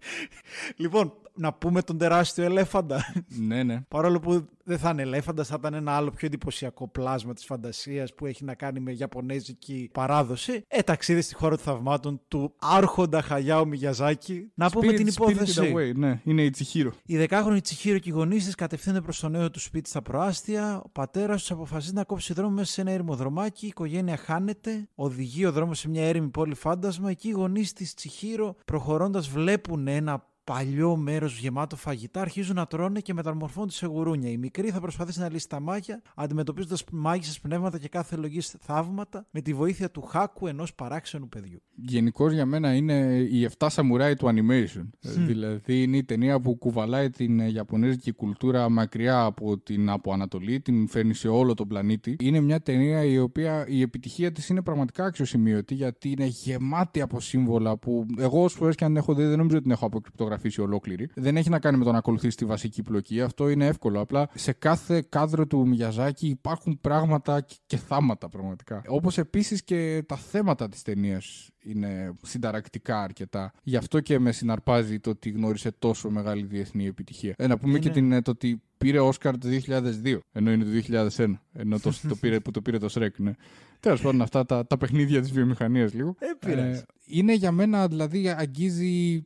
λοιπόν, 0.75 1.13
να 1.36 1.53
πούμε 1.53 1.81
τον 1.81 1.98
τεράστιο 1.98 2.43
ελέφαντα. 2.43 3.13
ναι, 3.48 3.63
ναι. 3.63 3.81
Παρόλο 3.88 4.19
που 4.19 4.48
δεν 4.63 4.77
θα 4.77 4.89
είναι 4.89 5.01
ελέφαντα, 5.01 5.43
θα 5.43 5.55
ήταν 5.60 5.74
ένα 5.74 5.91
άλλο 5.91 6.10
πιο 6.12 6.27
εντυπωσιακό 6.27 6.88
πλάσμα 6.88 7.33
της 7.33 7.45
φαντασίας 7.45 8.13
που 8.13 8.25
έχει 8.25 8.43
να 8.43 8.53
κάνει 8.53 8.79
με 8.79 8.91
Ιαπωνέζικη 8.91 9.89
παράδοση. 9.93 10.63
Ε, 10.67 10.81
ταξίδι 10.81 11.22
στη 11.22 11.36
χώρα 11.36 11.55
των 11.55 11.65
θαυμάτων 11.65 12.22
του 12.27 12.53
Άρχοντα 12.60 13.22
Χαγιάου 13.22 13.67
Μιγιαζάκη. 13.67 14.51
Να 14.53 14.69
πούμε 14.69 14.91
Spirit- 14.91 14.95
την 14.95 15.07
Spirited 15.07 15.31
υπόθεση. 15.31 15.74
Away, 15.75 15.95
ναι, 15.95 16.22
είναι 16.24 16.43
η 16.43 16.50
Τσιχύρο. 16.50 16.91
Η 17.05 17.17
δεκάχρονη 17.17 17.62
Τσιχύρο 17.62 17.98
και 17.98 18.10
οι 18.10 18.13
γονείς 18.13 18.45
της 18.45 18.55
κατευθύνονται 18.55 19.01
προς 19.01 19.19
το 19.19 19.29
νέο 19.29 19.51
του 19.51 19.60
σπίτι 19.60 19.89
στα 19.89 20.01
προάστια. 20.01 20.81
Ο 20.86 20.89
πατέρας 20.89 21.39
τους 21.39 21.51
αποφασίζει 21.51 21.93
να 21.93 22.03
κόψει 22.03 22.33
δρόμο 22.33 22.51
μέσα 22.53 22.72
σε 22.72 22.81
ένα 22.81 22.91
ερημοδρομάκι. 22.91 23.65
Η 23.65 23.67
οικογένεια 23.67 24.17
χάνεται. 24.17 24.88
Οδηγεί 24.95 25.45
ο 25.45 25.51
δρόμος 25.51 25.79
σε 25.79 25.89
μια 25.89 26.03
έρημη 26.07 26.27
πόλη 26.29 26.55
φάντασμα. 26.55 27.10
Εκεί 27.10 27.27
οι 27.27 27.31
γονείς 27.31 27.74
της 27.74 27.93
Τσιχύρο, 27.93 28.55
προχωρώντας, 28.65 29.29
βλέπουν 29.29 29.88
ένα 29.96 30.33
παλιό 30.44 30.96
μέρος 30.96 31.40
γεμάτο 31.40 31.76
φαγητά 31.76 32.22
αρχίζουν 32.22 32.56
να 32.56 32.66
τρώνε 32.66 33.00
και 33.00 33.14
μεταμορφώνονται 33.14 33.72
σε 33.72 33.86
γουρούνια. 33.86 34.30
Η 34.30 34.38
μικρή 34.38 34.70
θα 34.70 34.80
προσπαθήσει 34.80 35.20
να 35.20 35.30
λύσει 35.30 35.50
τα 35.50 35.60
μάγια, 35.60 36.02
αντιμετωπίζοντας 36.16 36.84
μάγισσες 36.92 37.40
πνεύματα 37.40 37.78
και 37.78 37.88
κάθε 37.88 38.16
λογής 38.16 38.56
θαύματα 38.60 39.26
με 39.32 39.42
τη 39.42 39.54
βοήθεια 39.54 39.92
του 39.92 40.02
χάκου 40.02 40.48
ενός 40.48 40.74
παράξενου 40.74 41.30
παιδιού. 41.30 41.62
Γενικώς 41.76 42.34
για 42.34 42.46
μένα 42.46 42.76
είναι 42.76 42.94
η 43.32 43.50
7 43.58 43.68
σαμουράι 43.70 44.16
του 44.16 44.28
animation. 44.28 44.90
Δηλαδή 45.00 45.84
είναι 45.84 45.98
η 45.98 46.04
ταινία 46.04 46.40
που 46.40 46.56
κουβαλάει 46.56 47.10
την 47.10 47.40
ε, 47.40 47.52
Ιαπωνέζικη 47.52 48.12
κουλτούρα 48.12 48.70
μακριά 48.70 49.24
από 49.24 49.58
την 49.58 49.90
από 49.90 50.14
Ανατολή, 50.14 50.62
την 50.62 50.88
φέρνει 50.88 51.14
σε 51.14 51.28
όλο 51.28 51.54
τον 51.54 51.68
πλανήτη. 51.68 52.16
Είναι 52.20 52.40
μια 52.40 52.62
ταινία 52.62 53.04
η 53.04 53.18
οποία 53.20 53.66
η 53.68 53.82
επιτυχία 53.82 54.32
της 54.32 54.50
είναι 54.50 54.62
πραγματικά 54.62 55.06
αξιοσημείωτη 55.06 55.74
γιατί 55.74 56.10
είναι 56.10 56.26
γεμάτη 56.26 57.02
από 57.02 57.20
σύμβολα 57.20 57.78
που 57.78 58.06
εγώ 58.18 58.44
όσο 58.44 58.58
φορέ 58.58 58.74
και 58.74 58.86
αν 58.86 58.98
έχω 58.98 59.14
δει 59.14 59.24
δεν 59.24 59.38
νομίζω 59.38 59.56
ότι 59.56 59.64
την 59.64 59.72
έχω 59.72 59.86
αποκρυπτογραφήσει 60.34 60.62
ολόκληρη. 60.62 61.10
Δεν 61.16 61.38
έχει 61.38 61.50
να 61.50 61.60
κάνει 61.60 61.78
με 61.78 61.84
το 61.84 61.92
να 61.92 61.98
ακολουθήσει 61.98 62.38
τη 62.38 62.46
βασική 62.46 62.82
πλοκή. 62.82 63.22
Αυτό 63.22 63.50
είναι 63.50 63.66
εύκολο. 63.66 64.00
Απλά 64.00 64.30
σε 64.34 64.52
κάθε 64.52 65.04
κάδρο 65.10 65.48
του 65.48 65.68
Μιαζάκη 65.68 66.28
υπάρχουν 66.28 66.78
πράγματα 66.82 67.42
και- 67.42 67.56
και 67.66 67.78
θάματα 67.78 68.30
πραγματικά. 68.30 68.82
Όπως 68.88 69.18
επίσης 69.18 69.63
και 69.63 70.04
τα 70.08 70.16
θέματα 70.16 70.70
της 70.70 70.82
ταινίας 70.82 71.50
είναι 71.63 72.13
συνταρακτικά 72.22 73.02
αρκετά. 73.02 73.54
Γι' 73.63 73.75
αυτό 73.78 74.00
και 74.00 74.20
με 74.20 74.32
συναρπάζει 74.32 75.00
το 75.00 75.10
ότι 75.10 75.30
γνώρισε 75.30 75.72
τόσο 75.80 76.10
μεγάλη 76.10 76.44
διεθνή 76.46 76.86
επιτυχία. 76.88 77.34
Ε, 77.38 77.48
να 77.48 77.58
πούμε 77.58 77.80
και 77.80 77.88
Είναι. 77.88 77.96
την, 77.98 78.12
ε, 78.12 78.22
το 78.22 78.32
ότι 78.32 78.62
πήρε 78.78 79.00
Όσκαρ 79.00 79.38
το 79.38 79.48
2002, 79.48 80.20
ενώ 80.32 80.52
είναι 80.52 80.63
το 80.63 80.70
2001. 80.70 81.42
Ενώ 81.54 81.80
το, 81.80 81.92
το 82.08 82.16
πήρε, 82.16 82.40
που 82.40 82.52
το 82.52 82.62
πήρε 82.62 82.78
το 82.78 82.90
Σρέκ, 82.90 83.20
ναι. 83.20 83.32
Τέλος 83.80 84.02
πάντων, 84.02 84.22
αυτά 84.22 84.46
τα, 84.46 84.68
τα 84.68 84.78
παιχνίδια 84.78 85.22
της 85.22 85.32
βιομηχανίας 85.32 85.94
λίγο. 85.94 86.16
Ε, 86.20 86.25
πειράζει. 86.48 86.82
είναι 87.06 87.34
για 87.34 87.52
μένα, 87.52 87.88
δηλαδή, 87.88 88.30
αγγίζει 88.30 89.24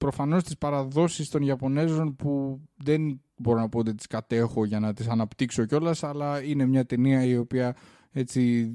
προφανώς 0.00 0.42
τις 0.44 0.58
παραδόσεις 0.58 1.28
των 1.28 1.42
Ιαπωνέζων 1.42 2.16
που 2.16 2.60
δεν 2.76 3.20
μπορώ 3.36 3.60
να 3.60 3.68
πω 3.68 3.78
ότι 3.78 3.94
τις 3.94 4.06
κατέχω 4.06 4.64
για 4.64 4.80
να 4.80 4.92
τις 4.92 5.08
αναπτύξω 5.08 5.64
κιόλας, 5.64 6.02
αλλά 6.02 6.42
είναι 6.42 6.66
μια 6.66 6.86
ταινία 6.86 7.24
η 7.24 7.36
οποία 7.36 7.76
έτσι 8.12 8.70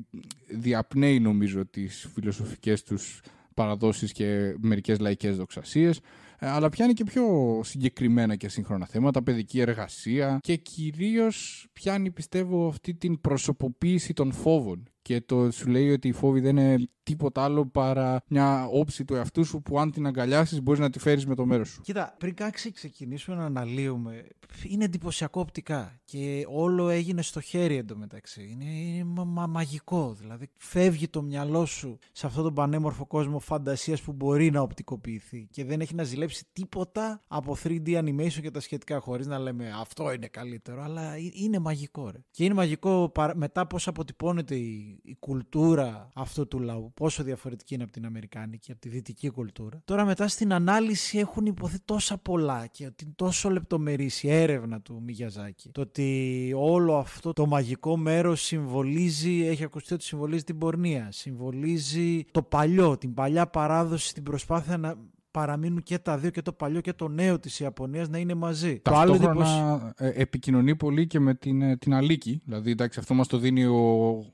διαπνέει 0.47 1.19
νομίζω 1.19 1.65
τις 1.65 2.09
φιλοσοφικές 2.13 2.83
τους 2.83 3.21
παραδόσεις 3.53 4.11
και 4.11 4.55
μερικές 4.57 4.99
λαϊκές 4.99 5.37
δοξασίες. 5.37 5.99
Ε, 6.39 6.49
αλλά 6.49 6.69
πιάνει 6.69 6.93
και 6.93 7.03
πιο 7.03 7.25
συγκεκριμένα 7.63 8.35
και 8.35 8.49
σύγχρονα 8.49 8.85
θέματα, 8.85 9.23
παιδική 9.23 9.59
εργασία 9.59 10.39
και 10.41 10.55
κυρίως 10.55 11.67
πιάνει 11.73 12.11
πιστεύω 12.11 12.67
αυτή 12.67 12.93
την 12.93 13.21
προσωποποίηση 13.21 14.13
των 14.13 14.31
φόβων 14.31 14.89
και 15.05 15.21
το 15.21 15.51
σου 15.51 15.67
λέει 15.69 15.91
ότι 15.91 16.07
οι 16.07 16.11
φόβοι 16.11 16.39
δεν 16.39 16.57
είναι 16.57 16.87
τίποτα 17.03 17.43
άλλο 17.43 17.65
παρά 17.65 18.21
μια 18.27 18.65
όψη 18.65 19.05
του 19.05 19.15
εαυτού 19.15 19.43
σου 19.45 19.61
που 19.61 19.79
αν 19.79 19.91
την 19.91 20.05
αγκαλιάσεις 20.07 20.61
μπορείς 20.61 20.79
να 20.79 20.89
τη 20.89 20.99
φέρεις 20.99 21.25
με 21.25 21.35
το 21.35 21.45
μέρος 21.45 21.69
σου. 21.69 21.81
Κοίτα, 21.81 22.15
πριν 22.19 22.33
κάτσει 22.35 22.71
ξεκινήσουμε 22.71 23.35
να 23.37 23.45
αναλύουμε, 23.45 24.27
είναι 24.63 24.83
εντυπωσιακό 24.83 25.39
οπτικά 25.41 25.99
και 26.05 26.45
όλο 26.49 26.89
έγινε 26.89 27.21
στο 27.21 27.41
χέρι 27.41 27.75
εντωμεταξύ. 27.75 28.47
Είναι, 28.51 28.65
είναι 28.65 29.03
μα- 29.03 29.23
μα- 29.23 29.47
μαγικό, 29.47 30.13
δηλαδή 30.19 30.49
φεύγει 30.57 31.07
το 31.07 31.21
μυαλό 31.21 31.65
σου 31.65 31.97
σε 32.11 32.25
αυτόν 32.27 32.43
τον 32.43 32.53
πανέμορφο 32.53 33.05
κόσμο 33.05 33.39
φαντασίας 33.39 34.01
που 34.01 34.11
μπορεί 34.13 34.51
να 34.51 34.61
οπτικοποιηθεί 34.61 35.47
και 35.51 35.65
δεν 35.65 35.81
έχει 35.81 35.95
να 35.95 36.03
ζηλέψει 36.03 36.45
τίποτα 36.53 37.23
από 37.27 37.55
3D 37.63 37.87
animation 38.03 38.39
και 38.41 38.51
τα 38.51 38.59
σχετικά 38.59 38.99
χωρίς 38.99 39.27
να 39.27 39.39
λέμε 39.39 39.71
αυτό 39.79 40.11
είναι 40.13 40.27
καλύτερο, 40.27 40.83
αλλά 40.83 41.13
ε- 41.13 41.19
είναι 41.33 41.59
μαγικό 41.59 42.09
ρε. 42.09 42.19
Και 42.31 42.43
είναι 42.43 42.53
μαγικό 42.53 43.09
παρα- 43.13 43.35
μετά 43.35 43.67
πώς 43.67 43.87
αποτυπώνεται 43.87 44.55
η, 44.55 44.94
η 45.03 45.15
κουλτούρα 45.19 46.09
αυτού 46.13 46.47
του 46.47 46.59
λαού, 46.59 46.91
πόσο 46.93 47.23
διαφορετική 47.23 47.73
είναι 47.73 47.83
από 47.83 47.91
την 47.91 48.05
Αμερικάνικη, 48.05 48.71
από 48.71 48.81
τη 48.81 48.89
δυτική 48.89 49.29
κουλτούρα. 49.29 49.81
Τώρα 49.85 50.05
μετά 50.05 50.27
στην 50.27 50.53
ανάλυση 50.53 51.17
έχουν 51.17 51.45
υποθεί 51.45 51.79
τόσα 51.85 52.17
πολλά 52.17 52.67
και 52.67 52.85
ότι 52.85 53.03
είναι 53.03 53.13
τόσο 53.15 53.49
λεπτομερής 53.49 54.23
η 54.23 54.31
έρευνα 54.31 54.81
του 54.81 55.01
Μιγιαζάκη. 55.05 55.69
Το 55.69 55.81
ότι 55.81 56.53
όλο 56.57 56.97
αυτό 56.97 57.33
το 57.33 57.45
μαγικό 57.45 57.97
μέρος 57.97 58.41
συμβολίζει, 58.41 59.45
έχει 59.45 59.63
ακουστεί 59.63 59.93
ότι 59.93 60.03
συμβολίζει 60.03 60.43
την 60.43 60.57
πορνεία, 60.57 61.07
συμβολίζει 61.11 62.23
το 62.31 62.41
παλιό, 62.41 62.97
την 62.97 63.13
παλιά 63.13 63.47
παράδοση, 63.47 64.13
την 64.13 64.23
προσπάθεια 64.23 64.77
να 64.77 64.95
παραμείνουν 65.35 65.83
και 65.83 65.97
τα 65.99 66.17
δύο 66.17 66.29
και 66.29 66.41
το 66.41 66.51
παλιό 66.53 66.81
και 66.81 66.93
το 66.93 67.07
νέο 67.07 67.39
της 67.39 67.59
Ιαπωνίας 67.59 68.09
να 68.09 68.17
είναι 68.17 68.33
μαζί. 68.33 68.79
Το 68.79 68.95
άλλο 68.95 69.13
εντυπωσ- 69.13 69.37
Ταυτόχρονα 69.37 69.93
ε, 69.97 70.09
επικοινωνεί 70.15 70.75
πολύ 70.75 71.07
και 71.07 71.19
με 71.19 71.33
την, 71.33 71.61
ε, 71.61 71.77
την 71.77 71.93
Αλίκη. 71.93 72.41
Δηλαδή, 72.45 72.71
εντάξει, 72.71 72.99
αυτό 72.99 73.13
μας 73.13 73.27
το 73.27 73.37
δίνει 73.37 73.65
ο, 73.65 73.75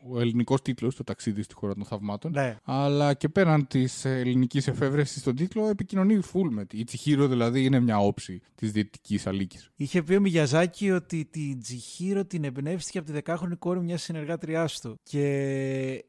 ο 0.09 0.19
ελληνικός 0.19 0.61
τίτλος, 0.61 0.95
το 0.95 1.03
ταξίδι 1.03 1.41
στη 1.41 1.53
χώρα 1.53 1.73
των 1.73 1.85
θαυμάτων. 1.85 2.31
Ναι. 2.31 2.55
Αλλά 2.63 3.13
και 3.13 3.29
πέραν 3.29 3.67
της 3.67 4.05
ελληνικής 4.05 4.67
εφεύρεσης 4.67 5.21
στον 5.21 5.35
τίτλο, 5.35 5.67
επικοινωνεί 5.67 6.19
full 6.33 6.47
με 6.49 6.65
τη. 6.65 6.77
Η 6.77 6.83
Τσιχύρο 6.83 7.27
δηλαδή 7.27 7.63
είναι 7.65 7.79
μια 7.79 7.97
όψη 7.97 8.41
της 8.55 8.71
δυτικής 8.71 9.27
Αλίκης. 9.27 9.69
Είχε 9.75 10.03
πει 10.03 10.15
ο 10.15 10.19
Μιγιαζάκη 10.21 10.91
ότι 10.91 11.25
την 11.31 11.59
Τζιχύρο 11.61 12.25
την 12.25 12.43
εμπνεύστηκε 12.43 12.97
από 12.97 13.07
τη 13.07 13.13
δεκάχρονη 13.13 13.55
κόρη 13.55 13.79
μιας 13.79 14.01
συνεργάτριάς 14.01 14.79
του. 14.79 14.95
Και 15.03 15.25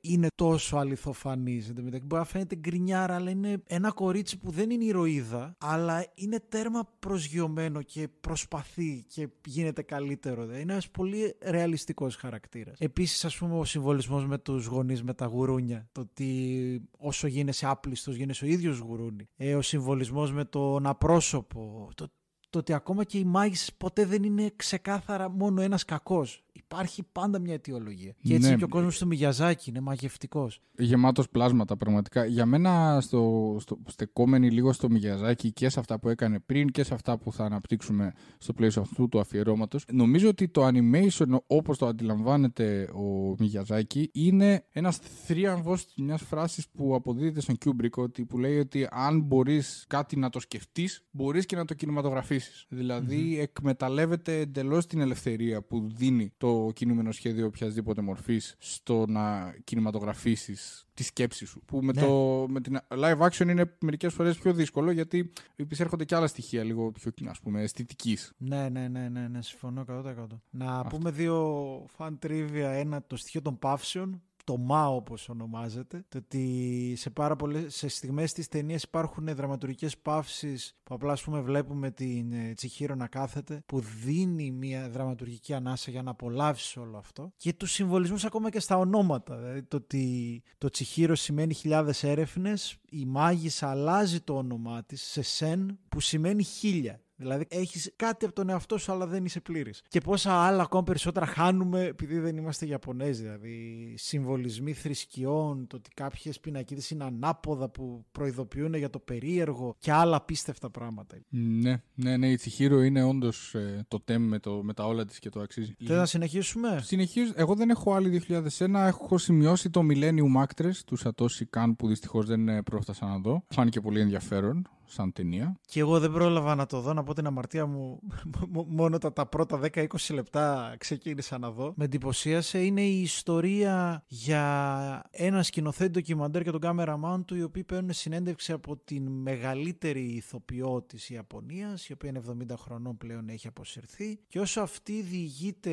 είναι 0.00 0.26
τόσο 0.34 0.76
αληθοφανής. 0.76 1.68
Εν 1.68 1.74
τω 1.74 1.82
μεταξύ, 1.82 2.06
μπορεί 2.06 2.22
να 2.22 2.28
φαίνεται 2.28 2.56
γκρινιάρα, 2.56 3.14
αλλά 3.14 3.30
είναι 3.30 3.62
ένα 3.66 3.90
κορίτσι 3.90 4.38
που 4.38 4.50
δεν 4.50 4.70
είναι 4.70 4.81
ηρωίδα, 4.84 5.56
αλλά 5.58 6.06
είναι 6.14 6.40
τέρμα 6.48 6.88
προσγειωμένο 6.98 7.82
και 7.82 8.08
προσπαθεί 8.20 9.04
και 9.08 9.28
γίνεται 9.46 9.82
καλύτερο. 9.82 10.46
δε. 10.46 10.58
Είναι 10.58 10.72
ένας 10.72 10.90
πολύ 10.90 11.36
ρεαλιστικός 11.40 12.16
χαρακτήρας. 12.16 12.78
Επίσης, 12.78 13.24
ας 13.24 13.36
πούμε, 13.36 13.58
ο 13.58 13.64
συμβολισμός 13.64 14.26
με 14.26 14.38
τους 14.38 14.66
γονείς 14.66 15.02
με 15.02 15.14
τα 15.14 15.26
γουρούνια. 15.26 15.88
Το 15.92 16.00
ότι 16.00 16.88
όσο 16.98 17.26
γίνεσαι 17.26 17.66
άπλιστος, 17.66 18.16
γίνεσαι 18.16 18.44
ο 18.44 18.48
ίδιος 18.48 18.78
γουρούνι. 18.78 19.28
Ε, 19.36 19.54
ο 19.54 19.62
συμβολισμός 19.62 20.32
με 20.32 20.44
τον 20.44 20.86
απρόσωπο. 20.86 21.90
Το 21.94 22.08
το 22.52 22.58
ότι 22.58 22.72
ακόμα 22.72 23.04
και 23.04 23.18
οι 23.18 23.24
μάγισσες 23.24 23.72
ποτέ 23.72 24.04
δεν 24.04 24.22
είναι 24.22 24.52
ξεκάθαρα 24.56 25.30
μόνο 25.30 25.60
ένας 25.60 25.84
κακός. 25.84 26.44
Υπάρχει 26.52 27.02
πάντα 27.12 27.38
μια 27.38 27.54
αιτιολογία. 27.54 28.14
Και 28.22 28.34
έτσι 28.34 28.50
Ναι. 28.50 28.56
και 28.56 28.64
ο 28.64 28.68
κόσμος 28.68 28.98
του 28.98 29.06
Μιγιαζάκη 29.06 29.70
είναι 29.70 29.80
μαγευτικός. 29.80 30.60
Γεμάτος 30.78 31.28
πλάσματα 31.28 31.76
πραγματικά. 31.76 32.24
Για 32.24 32.46
μένα, 32.46 33.00
στο, 33.00 33.56
στο, 33.60 33.78
στεκόμενοι 33.86 34.50
λίγο 34.50 34.72
στο 34.72 34.90
Μιγιαζάκι 34.90 35.52
και 35.52 35.68
σε 35.68 35.80
αυτά 35.80 35.98
που 35.98 36.08
έκανε 36.08 36.38
πριν 36.40 36.68
και 36.68 36.82
σε 36.84 36.94
αυτά 36.94 37.18
που 37.18 37.32
θα 37.32 37.44
αναπτύξουμε 37.44 38.12
στο 38.38 38.52
πλαίσιο 38.52 38.82
αυτού 38.82 39.08
του 39.08 39.20
αφιερώματος, 39.20 39.84
νομίζω 39.92 40.28
ότι 40.28 40.48
το 40.48 40.66
animation 40.66 41.36
όπως 41.46 41.78
το 41.78 41.86
αντιλαμβάνεται 41.86 42.88
ο 42.94 43.34
Μιγιαζάκι 43.38 44.10
είναι 44.12 44.64
ένας 44.70 44.96
θρίαμβος 44.98 45.86
μιας 45.96 46.22
φράσης 46.22 46.68
που 46.68 46.94
αποδίδεται 46.94 47.40
στον 47.40 47.56
Kubrick 47.64 47.90
ότι, 47.96 48.24
που 48.24 48.38
λέει 48.38 48.58
ότι 48.58 48.86
αν 48.90 49.20
μπορείς 49.20 49.84
κάτι 49.88 50.16
να 50.16 50.30
το 50.30 50.40
σκεφτείς, 50.40 51.04
μπορείς 51.10 51.46
και 51.46 51.56
να 51.56 51.64
το 51.64 51.74
κινηματογραφήσεις. 51.74 52.66
Δηλαδή, 52.68 53.38
εκμεταλλεύεται 53.40 54.40
εντελώς 54.40 54.86
την 54.86 55.00
ελευθερία 55.00 55.62
που 55.62 55.88
δίνει 55.94 56.32
το 56.42 56.70
κινούμενο 56.74 57.12
σχέδιο 57.12 57.46
οποιασδήποτε 57.46 58.00
μορφής 58.00 58.54
στο 58.58 59.06
να 59.06 59.54
κινηματογραφήσεις 59.64 60.86
τη 60.94 61.02
σκέψη 61.02 61.46
σου. 61.46 61.62
Που 61.66 61.82
με, 61.82 61.92
Ναι. 61.92 62.00
το, 62.00 62.46
με 62.48 62.60
την 62.60 62.78
live 62.88 63.18
action 63.18 63.48
είναι 63.48 63.76
μερικές 63.80 64.14
φορές 64.14 64.38
πιο 64.38 64.52
δύσκολο 64.52 64.90
γιατί 64.90 65.32
επισέρχονται 65.56 66.04
και 66.04 66.14
άλλα 66.14 66.26
στοιχεία 66.26 66.64
λίγο 66.64 66.92
πιο 66.92 67.12
ας 67.28 67.40
πούμε 67.40 67.62
αισθητικής. 67.62 68.32
Ναι, 68.36 68.68
ναι, 68.68 68.88
ναι, 68.88 69.08
ναι, 69.08 69.28
ναι 69.28 69.42
συμφωνώ 69.42 69.84
100%. 69.88 70.26
Να 70.50 70.84
πούμε 70.84 71.10
δύο 71.10 71.84
φαν 71.88 72.18
τρίβια. 72.18 72.70
Ένα, 72.70 73.02
το 73.06 73.16
στοιχείο 73.16 73.42
των 73.42 73.58
παύσεων. 73.58 74.22
Το 74.44 74.56
ΜΑ 74.56 74.86
όπως 74.86 75.28
ονομάζεται. 75.28 76.04
Το 76.08 76.18
ότι 76.18 76.94
σε 76.96 77.10
πάρα 77.10 77.36
πολλές 77.36 77.74
σε 77.74 77.88
στιγμές 77.88 78.32
της 78.32 78.48
ταινίας 78.48 78.82
υπάρχουν 78.82 79.34
δραματουργικές 79.34 79.98
παύσεις 79.98 80.76
που 80.82 80.94
απλά 80.94 81.12
ας 81.12 81.22
πούμε 81.22 81.40
βλέπουμε 81.40 81.90
την 81.90 82.32
ε, 82.32 82.52
Τσιχύρο 82.54 82.94
να 82.94 83.06
κάθεται 83.06 83.62
που 83.66 83.80
δίνει 83.80 84.50
μια 84.50 84.88
δραματουργική 84.90 85.54
ανάσα 85.54 85.90
για 85.90 86.02
να 86.02 86.10
απολαύσει 86.10 86.78
όλο 86.78 86.98
αυτό. 86.98 87.32
Και 87.36 87.52
τους 87.52 87.72
συμβολισμούς 87.72 88.24
ακόμα 88.24 88.50
και 88.50 88.60
στα 88.60 88.76
ονόματα. 88.76 89.36
Δηλαδή 89.36 89.62
το 89.62 89.76
ότι 89.76 90.42
το 90.58 90.68
Τσιχύρο 90.68 91.14
σημαίνει 91.14 91.54
χιλιάδες 91.54 92.04
έρευνες, 92.04 92.76
η 92.90 93.04
μάγισσα 93.04 93.70
αλλάζει 93.70 94.20
το 94.20 94.36
όνομά 94.36 94.84
της 94.84 95.02
σε 95.02 95.22
Σεν 95.22 95.78
που 95.88 96.00
σημαίνει 96.00 96.42
χίλια. 96.42 97.00
Δηλαδή 97.22 97.46
έχεις 97.48 97.92
κάτι 97.96 98.24
από 98.24 98.34
τον 98.34 98.48
εαυτό 98.48 98.78
σου, 98.78 98.92
αλλά 98.92 99.06
δεν 99.06 99.24
είσαι 99.24 99.40
πλήρης. 99.40 99.82
Και 99.88 100.00
πόσα 100.00 100.32
άλλα 100.32 100.62
ακόμα 100.62 100.82
περισσότερα 100.82 101.26
χάνουμε 101.26 101.84
επειδή 101.84 102.18
δεν 102.18 102.36
είμαστε 102.36 102.66
Ιαπωνέζοι. 102.66 103.22
Δηλαδή, 103.22 103.94
συμβολισμοί 103.96 104.72
θρησκειών, 104.72 105.66
το 105.66 105.76
ότι 105.76 105.90
κάποιες 105.94 106.40
πινακίδες 106.40 106.90
είναι 106.90 107.04
ανάποδα 107.04 107.68
που 107.68 108.04
προειδοποιούν 108.12 108.74
για 108.74 108.90
το 108.90 108.98
περίεργο 108.98 109.74
και 109.78 109.92
άλλα 109.92 110.16
απίστευτα 110.16 110.70
πράγματα. 110.70 111.16
Ναι, 111.28 111.82
ναι, 111.94 112.16
ναι, 112.16 112.30
η 112.30 112.36
Τσιχύρο 112.36 112.82
είναι 112.82 113.02
όντως 113.02 113.54
το 113.88 114.00
τέμ 114.00 114.22
με, 114.22 114.38
το, 114.38 114.62
με 114.62 114.74
τα 114.74 114.86
όλα 114.86 115.04
της 115.04 115.18
και 115.18 115.28
το 115.28 115.40
αξίζει. 115.40 115.74
Θες 115.84 115.96
να 115.96 116.06
συνεχίσουμε; 116.06 116.80
Συνεχίζω. 116.82 117.32
Εγώ 117.36 117.54
δεν 117.54 117.70
έχω 117.70 117.94
άλλη 117.94 118.22
2001. 118.58 118.74
Έχω 118.74 119.18
σημειώσει 119.18 119.70
το 119.70 119.80
Millennium 119.90 120.44
Actress 120.44 120.76
του 120.86 120.98
Satoshi 120.98 121.44
Kan 121.56 121.72
που 121.78 121.88
δυστυχώς 121.88 122.26
δεν 122.26 122.48
ε, 122.48 122.62
πρόφτασα 122.62 123.06
να 123.06 123.18
δω. 123.18 123.44
Φάνηκε 123.48 123.80
πολύ 123.80 124.00
ενδιαφέρον. 124.00 124.68
Σαν 124.92 125.12
ταινία. 125.12 125.56
Και 125.66 125.80
εγώ 125.80 126.00
δεν 126.00 126.12
πρόλαβα 126.12 126.54
να 126.54 126.66
το 126.66 126.80
δω, 126.80 126.92
να 126.92 127.02
πω 127.02 127.14
την 127.14 127.26
αμαρτία 127.26 127.66
μου. 127.66 128.00
Μ- 128.52 128.66
Μόνο 128.66 128.98
τα, 128.98 129.12
τα 129.12 129.26
πρώτα 129.26 129.60
10-20 129.74 129.86
λεπτά 130.12 130.74
ξεκίνησα 130.78 131.38
να 131.38 131.50
δω. 131.50 131.72
Με 131.76 131.84
εντυπωσίασε. 131.84 132.64
Είναι 132.64 132.82
η 132.82 133.00
ιστορία 133.00 134.04
για 134.06 135.04
ένα 135.10 135.42
σκηνοθέτη 135.42 135.90
ντοκιμαντέρ 135.90 136.42
και 136.42 136.50
τον 136.50 136.60
κάμεραμάν 136.60 137.24
του, 137.24 137.36
οι 137.36 137.42
οποίοι 137.42 137.64
παίρνουν 137.64 137.92
συνέντευξη 137.92 138.52
από 138.52 138.76
την 138.76 139.08
μεγαλύτερη 139.08 140.02
ηθοποιό 140.02 140.82
τη 140.82 141.14
Ιαπωνίας, 141.14 141.88
η 141.88 141.92
οποία 141.92 142.08
είναι 142.08 142.20
70 142.52 142.54
χρονών 142.58 142.96
πλέον 142.96 143.28
έχει 143.28 143.46
αποσυρθεί. 143.46 144.18
Και 144.28 144.40
όσο 144.40 144.60
αυτή 144.60 145.02
διηγείται 145.02 145.70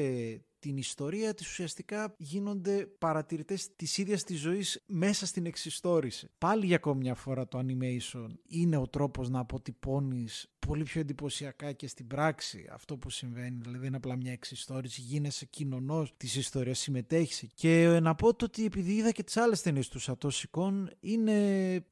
την 0.59 0.77
ιστορία 0.77 1.33
της 1.33 1.47
ουσιαστικά 1.47 2.15
γίνονται 2.17 2.85
παρατηρητές 2.97 3.75
της 3.75 3.97
ίδιας 3.97 4.23
της 4.23 4.39
ζωής 4.39 4.83
μέσα 4.85 5.25
στην 5.25 5.45
εξιστόρηση. 5.45 6.27
Πάλι 6.37 6.65
για 6.65 6.75
ακόμη 6.75 6.99
μια 6.99 7.15
φορά 7.15 7.47
το 7.47 7.59
animation 7.59 8.27
είναι 8.47 8.77
ο 8.77 8.87
τρόπος 8.87 9.29
να 9.29 9.39
αποτυπώνεις 9.39 10.49
πολύ 10.67 10.83
πιο 10.83 11.01
εντυπωσιακά 11.01 11.71
και 11.71 11.87
στην 11.87 12.07
πράξη 12.07 12.67
αυτό 12.71 12.97
που 12.97 13.09
συμβαίνει. 13.09 13.57
Δηλαδή 13.61 13.77
δεν 13.77 13.87
είναι 13.87 13.97
απλά 13.97 14.15
μια 14.15 14.31
εξιστόρηση, 14.31 15.01
γίνεσαι 15.01 15.45
κοινωνός 15.45 16.13
της 16.17 16.35
ιστορίας, 16.35 16.79
συμμετέχεις. 16.79 17.45
Και 17.53 17.81
ε, 17.81 17.99
να 17.99 18.15
πω 18.15 18.33
το 18.33 18.45
ότι 18.45 18.65
επειδή 18.65 18.93
είδα 18.93 19.11
και 19.11 19.23
τις 19.23 19.37
άλλες 19.37 19.61
ταινίες 19.61 19.87
του 19.87 19.99
Σατώση 19.99 20.47
Κον, 20.47 20.91
είναι 20.99 21.35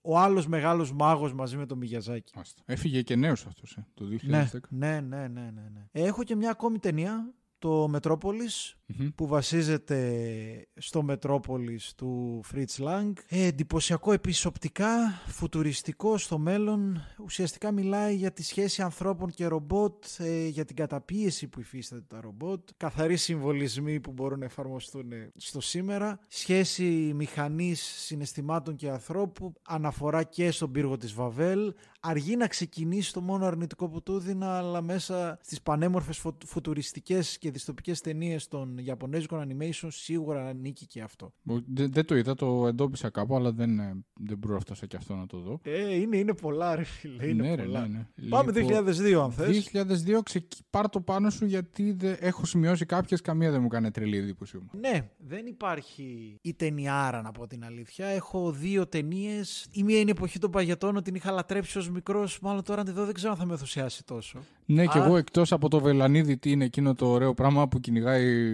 ο 0.01 0.17
άλλος 0.17 0.47
μεγάλος 0.47 0.93
μάγος 0.93 1.33
μαζί 1.33 1.57
με 1.57 1.65
τον 1.65 1.77
Μιγιαζάκη. 1.77 2.31
Μάλιστα. 2.35 2.61
Έφυγε 2.65 3.01
και 3.01 3.15
νέος 3.15 3.45
αυτός, 3.45 3.75
ε, 3.77 3.85
το 3.93 4.05
2010. 4.05 4.69
Ναι, 4.69 5.01
ναι, 5.01 5.01
ναι, 5.01 5.27
ναι, 5.27 5.41
ναι, 5.41 5.69
ναι. 5.73 5.85
Έχω 5.91 6.23
και 6.23 6.35
μια 6.35 6.49
ακόμη 6.49 6.79
ταινία, 6.79 7.33
το 7.59 7.87
Μετρόπολης, 7.87 8.75
Μμμ. 8.85 9.07
που 9.15 9.27
βασίζεται 9.27 10.67
στο 10.75 11.03
Μετρόπολης 11.03 11.93
του 11.95 12.41
Fritz 12.53 12.83
Lang. 12.83 13.11
Ε, 13.27 13.45
εντυπωσιακό 13.45 14.11
επίσης 14.11 14.45
οπτικά, 14.45 14.89
φουτουριστικό 15.27 16.17
στο 16.17 16.37
μέλλον. 16.37 17.01
Ουσιαστικά 17.23 17.71
μιλάει 17.71 18.15
για 18.15 18.31
τη 18.31 18.43
σχέση 18.43 18.81
ανθρώπων 18.81 19.29
και 19.29 19.45
ρομπότ, 19.45 20.03
ε, 20.17 20.47
για 20.47 20.65
την 20.65 20.75
καταπίεση 20.75 21.47
που 21.47 21.59
υφίσταται 21.59 22.03
τα 22.07 22.21
ρομπότ, 22.21 22.69
καθαροί 22.77 23.15
συμβολισμοί 23.15 23.99
που 23.99 24.11
μπορούν 24.11 24.39
να 24.39 24.45
εφαρμοστούν 24.45 25.11
ε, 25.11 25.31
στο 25.35 25.61
σήμερα, 25.61 26.19
σχέση 26.27 27.11
μηχανής 27.15 27.81
συναισθημάτων 27.81 28.75
και 28.75 28.89
ανθρώπου, 28.89 29.53
αναφορά 29.67 30.23
και 30.23 30.51
στον 30.51 30.71
πύργο 30.71 30.97
της 30.97 31.13
Βαβέλ, 31.13 31.73
αργεί 31.99 32.35
να 32.35 32.47
ξεκινήσει 32.47 33.13
το 33.13 33.21
μόνο 33.21 33.45
αρνητικό 33.45 33.87
που 33.89 34.03
του 34.03 34.13
έδινα, 34.15 34.57
αλλά 34.57 34.81
μέσα 34.81 35.37
στις 35.41 35.61
πανέμορφες 35.61 36.17
φω- 36.17 36.37
φουτουριστικές 36.45 37.37
και 37.37 37.46
δυστοπικές 37.49 38.01
ταινίες 38.01 38.47
των 38.47 38.77
Ιαπωνέζικων 38.77 39.47
animation 39.49 39.87
σίγουρα 39.91 40.47
ανήκει 40.47 40.85
και 40.87 41.01
αυτό. 41.01 41.33
Ο- 41.49 41.59
Δεν, 41.67 41.91
δεν 41.91 42.05
το 42.05 42.15
είδα, 42.15 42.35
το 42.35 42.67
εντόπισα 42.67 43.09
κάπου, 43.09 43.35
αλλά 43.35 43.51
δεν, 43.51 43.79
ε, 43.79 44.03
δεν 44.13 44.39
πρόφτασα 44.39 44.85
και 44.85 44.95
αυτό 44.95 45.15
να 45.15 45.25
το 45.27 45.37
δω. 45.39 45.59
Ε, 45.63 45.95
είναι, 45.95 46.17
είναι 46.17 46.33
πολλά 46.33 46.75
ρε 46.75 46.83
φίλε, 46.83 47.27
είναι 47.27 47.43
ναι, 47.47 47.55
ρε, 47.55 47.63
πολλά. 47.63 47.87
ναι, 47.87 48.05
ναι. 48.15 48.29
Πάμε 48.29 48.51
Λοιπόν, 48.51 48.85
2002 48.85 49.13
αν 49.23 49.31
θες. 49.31 49.69
2002 49.73 50.19
ξεκι... 50.23 50.57
πάρ 50.69 50.89
το 50.89 51.01
πάνω 51.01 51.29
σου 51.29 51.45
γιατί 51.45 51.91
δεν... 51.91 52.15
έχω 52.19 52.45
σημειώσει 52.45 52.85
κάποιες, 52.85 53.21
καμία 53.21 53.51
δεν 53.51 53.61
μου 53.61 53.67
κάνει 53.67 53.91
τρελή 53.91 54.17
εντύπωση. 54.17 54.57
όμως. 54.57 54.69
Ναι, 54.79 55.09
δεν 55.17 55.45
υπάρχει 55.45 56.37
η 56.41 56.53
ταινιάρα 56.53 57.21
να 57.21 57.31
πω 57.31 57.47
την 57.47 57.65
αλήθεια. 57.65 58.05
Έχω 58.05 58.51
δύο 58.51 58.87
ταινίες. 58.87 59.67
Η 59.71 59.83
μία 59.83 59.99
είναι 59.99 60.09
η 60.09 60.13
εποχή 60.17 60.39
των 60.39 60.51
παγετών, 60.51 61.03
την 61.03 61.15
είχα 61.15 61.31
λατρέψει 61.31 61.77
ως 61.77 61.89
μικρός. 61.89 62.39
Μάλλον 62.39 62.63
τώρα 62.63 62.79
αν 62.79 62.85
τη 62.85 62.91
δω 62.91 63.05
δεν 63.05 63.13
ξέρω 63.13 63.31
αν 63.31 63.37
θα 63.37 63.45
με 63.45 63.51
ενθουσιάσει 63.51 64.03
τόσο. 64.05 64.39
Ναι, 64.69 64.85
και 64.85 64.97
Α. 64.97 65.05
εγώ 65.05 65.17
εκτός 65.17 65.51
από 65.51 65.69
το 65.69 65.79
βελανίδι 65.79 66.37
τι 66.37 66.51
είναι 66.51 66.65
εκείνο 66.65 66.93
το 66.93 67.07
ωραίο 67.07 67.33
πράγμα 67.33 67.67
που 67.67 67.79
κυνηγάει 67.79 68.53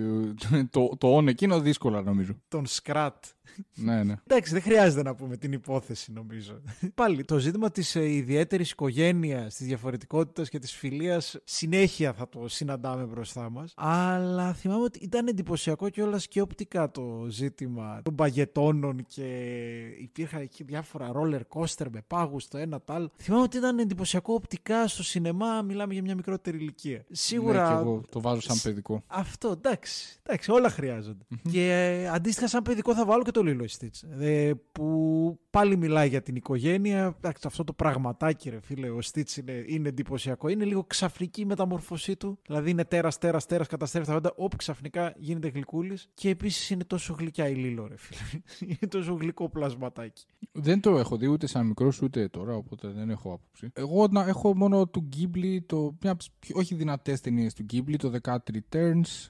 το, 0.69 0.89
το 0.97 1.17
on 1.17 1.27
εκείνο 1.27 1.59
δύσκολα 1.59 2.01
νομίζω. 2.01 2.33
Τον 2.47 2.65
Σκρατ. 2.65 3.25
Ναι, 3.75 4.03
ναι. 4.03 4.15
Εντάξει, 4.27 4.53
δεν 4.53 4.61
χρειάζεται 4.61 5.03
να 5.03 5.15
πούμε 5.15 5.37
την 5.37 5.51
υπόθεση 5.51 6.11
νομίζω. 6.11 6.61
Πάλι 6.95 7.25
το 7.25 7.37
ζήτημα 7.37 7.71
της 7.71 7.95
ε, 7.95 8.09
ιδιαίτερης 8.09 8.71
οικογένειας, 8.71 9.55
της 9.55 9.67
διαφορετικότητας 9.67 10.49
και 10.49 10.59
της 10.59 10.71
φιλίας 10.73 11.37
συνέχεια 11.43 12.13
θα 12.13 12.29
το 12.29 12.47
συναντάμε 12.47 13.03
μπροστά 13.03 13.49
μας. 13.49 13.73
Αλλά 13.75 14.53
θυμάμαι 14.53 14.83
ότι 14.83 14.99
ήταν 14.99 15.27
εντυπωσιακό 15.27 15.89
κιόλας 15.89 16.27
και 16.27 16.41
οπτικά 16.41 16.91
το 16.91 17.25
ζήτημα 17.29 18.01
των 18.03 18.15
παγετώνων 18.15 19.05
και 19.07 19.23
υπήρχαν 20.01 20.41
εκεί 20.41 20.63
διάφορα 20.63 21.11
roller 21.15 21.41
coaster 21.49 21.85
με 21.91 22.03
πάγους 22.07 22.47
το 22.47 22.57
ένα 22.57 22.81
το 22.81 22.93
άλλο. 22.93 23.11
Θυμάμαι 23.17 23.43
ότι 23.43 23.57
ήταν 23.57 23.79
εντυπωσιακό 23.79 24.33
οπτικά 24.33 24.87
στο 24.87 25.03
σινεμά, 25.03 25.61
μιλάμε 25.61 25.93
για 25.93 26.01
μια 26.01 26.15
μικρότερη 26.15 26.57
ηλικία. 26.57 27.05
Σίγουρα. 27.11 27.61
Ναι, 27.61 27.75
και 27.75 27.81
εγώ 27.81 28.01
το 28.09 28.21
βάζω 28.21 28.41
σαν 28.41 28.59
παιδικό. 28.63 29.03
Αυτό, 29.07 29.49
εντάξει. 29.49 30.19
εντάξει 30.23 30.51
όλα 30.51 30.69
χρειάζονται. 30.69 31.25
Και 31.51 31.71
ε, 31.71 32.07
αντίστοιχα, 32.07 32.47
σαν 32.47 32.61
παιδικό 32.61 32.95
θα 32.95 33.05
βάλω 33.05 33.23
και 33.23 33.31
το 33.31 33.42
Lilo 33.45 33.65
Stitch. 33.77 34.19
Ε, 34.19 34.51
που 34.71 35.39
πάλι 35.49 35.77
μιλάει 35.77 36.07
για 36.09 36.21
την 36.21 36.35
οικογένεια. 36.35 37.15
Εντάξει, 37.17 37.47
αυτό 37.47 37.63
το 37.63 37.73
πραγματάκι, 37.73 38.49
ρε 38.49 38.59
φίλε, 38.61 38.89
ο 38.89 38.99
Stitch 39.11 39.35
είναι, 39.37 39.63
είναι 39.67 39.89
εντυπωσιακό. 39.89 40.47
Είναι 40.47 40.65
λίγο 40.65 40.83
ξαφνική 40.83 41.41
η 41.41 41.45
μεταμορφωσή 41.45 42.15
του. 42.15 42.39
Δηλαδή 42.45 42.69
είναι 42.69 42.85
τέρας, 42.85 43.17
τέρας, 43.17 43.45
τέρας, 43.45 43.67
καταστρέφει 43.67 44.05
τα 44.07 44.13
πάντα. 44.13 44.33
Όπου 44.35 44.55
ξαφνικά 44.55 45.13
γίνεται 45.17 45.47
γλυκούλης. 45.47 46.09
Και 46.13 46.29
επίσης 46.29 46.69
είναι 46.69 46.83
τόσο 46.83 47.15
γλυκιά 47.19 47.47
η 47.47 47.53
Lilo, 47.57 47.85
ρε 47.87 47.97
φίλε. 47.97 48.41
είναι 48.71 48.89
τόσο 48.89 49.13
γλυκό 49.13 49.49
πλασματάκι. 49.49 50.25
Δεν 50.51 50.79
το 50.79 50.97
έχω 50.97 51.17
δει 51.17 51.27
ούτε 51.27 51.47
σαν 51.47 51.65
μικρός 51.67 52.01
ούτε 52.01 52.27
τώρα, 52.27 52.55
οπότε 52.55 52.87
δεν 52.87 53.09
έχω 53.09 53.33
άποψη. 53.33 53.69
Εγώ 53.73 54.07
να 54.07 54.27
έχω 54.27 54.55
μόνο 54.55 54.87
του 54.87 55.09
Ghibli, 55.15 55.57
το, 55.65 55.97
μια 56.01 56.11
από 56.11 56.19
τις 56.19 56.29
πιο- 56.39 56.55
όχι 56.57 56.75
δυνατές 56.75 57.21
ταινίες 57.21 57.53
του 57.53 57.65
Ghibli, 57.73 57.95
το 57.97 58.11
The 58.15 58.29
Cat 58.31 58.37
Returns, 58.55 59.29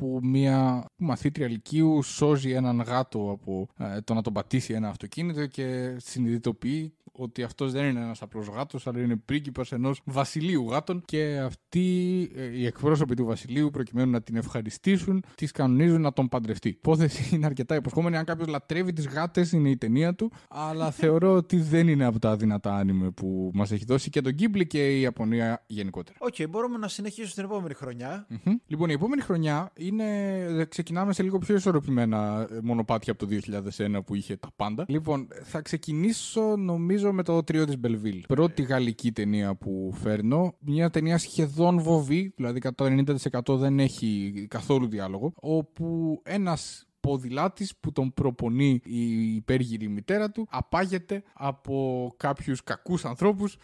όπου 0.00 0.18
μια 0.22 0.84
μαθήτρια 0.96 1.48
λυκείου 1.48 2.02
σώζει 2.02 2.50
έναν 2.50 2.80
γάτο 2.80 3.30
από 3.30 3.68
ε, 3.78 4.00
το 4.00 4.14
να 4.14 4.22
τον 4.22 4.32
πατήσει 4.32 4.72
ένα 4.72 4.88
αυτοκίνητο 4.88 5.46
και 5.46 5.96
συνειδητοποιεί 5.98 6.92
ότι 7.18 7.42
αυτός 7.42 7.72
δεν 7.72 7.84
είναι 7.84 8.00
ένας 8.00 8.22
απλός 8.22 8.46
γάτος, 8.46 8.86
αλλά 8.86 9.00
είναι 9.00 9.16
πρίγκιπας 9.16 9.72
ενός 9.72 10.00
βασιλείου 10.04 10.70
γάτων. 10.70 11.02
Και 11.04 11.38
αυτοί 11.44 12.30
ε, 12.34 12.58
οι 12.58 12.66
εκπρόσωποι 12.66 13.14
του 13.14 13.24
βασιλείου, 13.24 13.70
προκειμένου 13.70 14.10
να 14.10 14.22
την 14.22 14.36
ευχαριστήσουν, 14.36 15.24
τη 15.34 15.46
κανονίζουν 15.46 16.00
να 16.00 16.12
τον 16.12 16.28
παντρευτεί. 16.28 16.68
Η 16.68 16.74
υπόθεση 16.76 17.34
είναι 17.34 17.46
αρκετά 17.46 17.74
υποσχόμενη. 17.74 18.16
Αν 18.16 18.24
κάποιος 18.24 18.48
λατρεύει 18.48 18.92
τις 18.92 19.06
γάτες, 19.06 19.52
είναι 19.52 19.70
η 19.70 19.76
ταινία 19.76 20.14
του. 20.14 20.32
Αλλά 20.48 20.90
θεωρώ 21.00 21.34
ότι 21.34 21.56
δεν 21.56 21.88
είναι 21.88 22.04
από 22.04 22.18
τα 22.18 22.36
δυνατά 22.36 22.76
άνιμε 22.76 23.10
που 23.10 23.50
μας 23.54 23.70
έχει 23.70 23.84
δώσει 23.84 24.10
και 24.10 24.20
το 24.20 24.30
Ghibli 24.38 24.66
και 24.66 24.96
η 24.96 25.00
Ιαπωνία 25.00 25.64
γενικότερα. 25.66 26.18
Οκ, 26.20 26.48
μπορούμε 26.48 26.78
να 26.78 26.88
συνεχίσουμε 26.88 27.28
στην 27.28 27.44
επόμενη 27.44 27.74
χρονιά. 27.74 28.26
Μμμ. 28.28 28.54
Λοιπόν, 28.66 28.88
η 28.88 28.92
επόμενη 28.92 29.22
χρονιά 29.22 29.72
είναι. 29.76 30.66
Ξεκινάμε 30.68 31.12
σε 31.12 31.22
λίγο 31.22 31.38
πιο 31.38 31.54
ισορροπημένα 31.54 32.48
ε, 32.50 32.58
μονοπάτια 32.62 33.12
από 33.12 33.26
το 33.26 33.38
2001 33.76 34.04
που 34.06 34.14
είχε 34.14 34.36
τα 34.36 34.48
πάντα. 34.56 34.84
Λοιπόν, 34.88 35.28
θα 35.42 35.60
ξεκινήσω 35.60 36.56
νομίζω 36.56 37.07
με 37.12 37.22
το 37.22 37.42
τρίο 37.42 37.64
της 37.64 37.78
Μπελβίλ. 37.78 38.24
Πρώτη 38.28 38.62
γαλλική 38.62 39.12
ταινία 39.12 39.54
που 39.54 39.94
φέρνω. 40.02 40.54
Μια 40.60 40.90
ταινία 40.90 41.18
σχεδόν 41.18 41.80
βουβή, 41.80 42.32
δηλαδή 42.36 42.60
κατά 42.60 42.84
το 42.84 43.54
90% 43.54 43.58
δεν 43.58 43.78
έχει 43.78 44.46
καθόλου 44.50 44.88
διάλογο. 44.88 45.32
Όπου 45.36 46.20
ένας 46.24 46.87
ποδηλάτης 47.08 47.76
που 47.76 47.92
τον 47.92 48.12
προπονεί 48.14 48.80
η 48.84 49.34
υπέργηρη 49.34 49.88
μητέρα 49.88 50.30
του 50.30 50.46
απάγεται 50.50 51.22
από 51.32 52.14
κάποιους 52.16 52.64
κακούς 52.64 53.04
ανθρώπους 53.04 53.56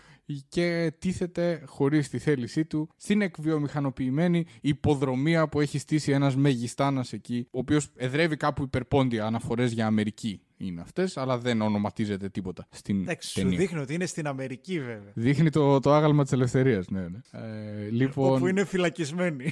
και 0.48 0.92
τίθεται 0.98 1.62
χωρίς 1.66 2.08
τη 2.08 2.18
θέλησή 2.18 2.64
του 2.64 2.88
στην 2.96 3.22
εκβιομηχανοποιημένη 3.22 4.46
υποδρομία 4.60 5.48
που 5.48 5.60
έχει 5.60 5.78
στήσει 5.78 6.12
ένας 6.12 6.36
μεγιστάνας 6.36 7.12
εκεί 7.12 7.46
ο 7.50 7.58
οποίος 7.58 7.88
εδρεύει 7.96 8.36
κάπου 8.36 8.62
υπερπόντια 8.62 9.26
αναφορές 9.26 9.72
για 9.72 9.86
Αμερική 9.86 10.40
είναι 10.56 10.80
αυτές 10.80 11.16
αλλά 11.16 11.38
δεν 11.38 11.60
ονοματίζεται 11.60 12.28
τίποτα 12.28 12.66
στην 12.70 13.02
Εντάξει, 13.02 13.28
σου 13.28 13.40
ταινία. 13.40 13.58
δείχνει 13.58 13.78
ότι 13.80 13.94
είναι 13.94 14.06
στην 14.06 14.26
Αμερική 14.26 14.78
βέβαια. 14.80 15.12
Δείχνει 15.14 15.50
το, 15.50 15.80
το 15.80 15.92
άγαλμα 15.92 16.22
της 16.22 16.32
ελευθερίας, 16.32 16.88
ναι, 16.88 17.00
ναι. 17.00 17.18
Ε, 17.30 17.88
λοιπόν, 17.90 18.34
Όπου 18.34 18.46
είναι 18.46 18.64
φυλακισμένοι. 18.64 19.50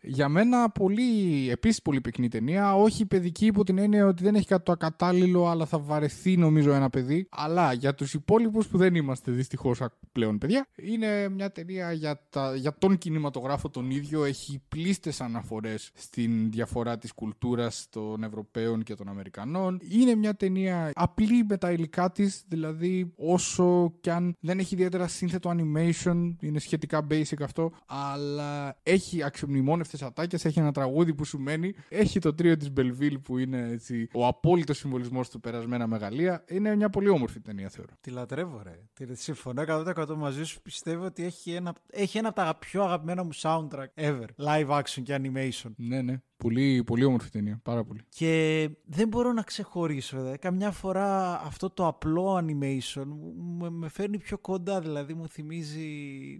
Για 0.00 0.28
μένα 0.28 0.70
πολύ, 0.70 1.50
επίσης 1.50 1.82
πολύ 1.82 2.00
πυκνή 2.00 2.28
ταινία, 2.28 2.76
όχι 2.76 3.06
παιδική 3.06 3.46
υπό 3.46 3.64
την 3.64 3.78
έννοια 3.78 4.06
ότι 4.06 4.22
δεν 4.22 4.34
έχει 4.34 4.46
κάτι 4.46 4.64
το 4.64 4.72
ακατάλληλο, 4.72 5.48
αλλά 5.48 5.66
θα 5.66 5.78
βαρεθεί 5.78 6.36
νομίζω 6.36 6.72
ένα 6.72 6.90
παιδί. 6.90 7.28
Αλλά 7.30 7.72
για 7.72 7.94
τους 7.94 8.14
υπόλοιπους 8.14 8.66
που 8.66 8.78
δεν 8.78 8.94
είμαστε 8.94 9.32
δυστυχώς 9.32 9.80
πλέον 10.12 10.38
παιδιά, 10.38 10.66
είναι 10.76 11.28
μια 11.28 11.52
ταινία 11.52 11.92
για, 11.92 12.26
τα, 12.30 12.54
για 12.56 12.74
τον 12.78 12.98
κινηματογράφο 12.98 13.70
τον 13.70 13.90
ίδιο, 13.90 14.24
έχει 14.24 14.62
πλείστες 14.68 15.20
αναφορές 15.20 15.90
στην 15.94 16.50
διαφορά 16.50 16.98
της 16.98 17.12
κουλτούρας 17.12 17.86
των 17.90 18.24
Ευρωπαίων 18.24 18.82
και 18.82 18.94
των 18.94 19.08
Αμερικανών. 19.08 19.80
Είναι 19.90 20.14
μια 20.14 20.34
ταινία 20.34 20.90
απλή 20.94 21.44
με 21.48 21.56
τα 21.56 21.72
υλικά 21.72 22.12
της, 22.12 22.44
δηλαδή 22.48 23.12
όσο 23.16 23.94
κι 24.00 24.10
αν 24.10 24.36
δεν 24.40 24.58
έχει 24.58 24.74
ιδιαίτερα 24.74 25.08
σύνθετο 25.08 25.54
animation, 25.56 26.34
είναι 26.40 26.58
σχετικά 26.58 27.06
basic 27.10 27.42
αυτό, 27.42 27.72
αλλά 27.86 28.78
έχει 28.82 29.05
αξιομνημόνευτες 29.24 30.02
ατάκες, 30.02 30.44
έχει 30.44 30.58
ένα 30.58 30.72
τραγούδι 30.72 31.14
που 31.14 31.24
σου 31.24 31.38
μένει, 31.38 31.74
έχει 31.88 32.18
το 32.18 32.34
τρίο 32.34 32.56
της 32.56 32.70
Μπελβίλ 32.70 33.18
που 33.18 33.38
είναι 33.38 33.68
έτσι, 33.70 34.08
ο 34.12 34.26
απόλυτος 34.26 34.78
συμβολισμός 34.78 35.30
του 35.30 35.40
περασμένα 35.40 35.86
μεγαλεία. 35.86 36.44
Είναι 36.48 36.76
μια 36.76 36.90
πολύ 36.90 37.08
όμορφη 37.08 37.40
ταινία 37.40 37.68
θεωρώ. 37.68 37.92
Τη 38.00 38.10
λατρεύω, 38.10 38.62
ρε. 38.62 39.06
Τη 39.06 39.14
συμφωνώ 39.14 39.62
100% 39.68 40.06
μαζί 40.16 40.44
σου. 40.44 40.62
Πιστεύω 40.62 41.04
ότι 41.04 41.24
έχει 41.24 41.52
ένα, 41.52 41.74
έχει 41.90 42.18
ένα 42.18 42.28
από 42.28 42.36
τα 42.36 42.56
πιο 42.60 42.82
αγαπημένα 42.82 43.24
μου 43.24 43.34
soundtrack 43.34 43.86
ever. 43.94 44.26
Live 44.36 44.68
action 44.68 45.02
και 45.02 45.20
animation. 45.22 45.70
Ναι, 45.76 46.02
ναι. 46.02 46.20
Πολύ, 46.38 46.82
πολύ 46.86 47.04
όμορφη 47.04 47.30
ταινία. 47.30 47.60
Πάρα 47.62 47.84
πολύ. 47.84 48.00
Και 48.08 48.68
δεν 48.84 49.08
μπορώ 49.08 49.32
να 49.32 49.42
ξεχωρίσω. 49.42 50.16
Δηλαδή. 50.18 50.38
Καμιά 50.38 50.70
φορά 50.70 51.40
αυτό 51.44 51.70
το 51.70 51.86
απλό 51.86 52.36
animation 52.36 53.04
μου- 53.06 53.70
με 53.72 53.88
φέρνει 53.88 54.18
πιο 54.18 54.38
κοντά. 54.38 54.80
Δηλαδή 54.80 55.14
μου 55.14 55.28
θυμίζει, 55.28 55.88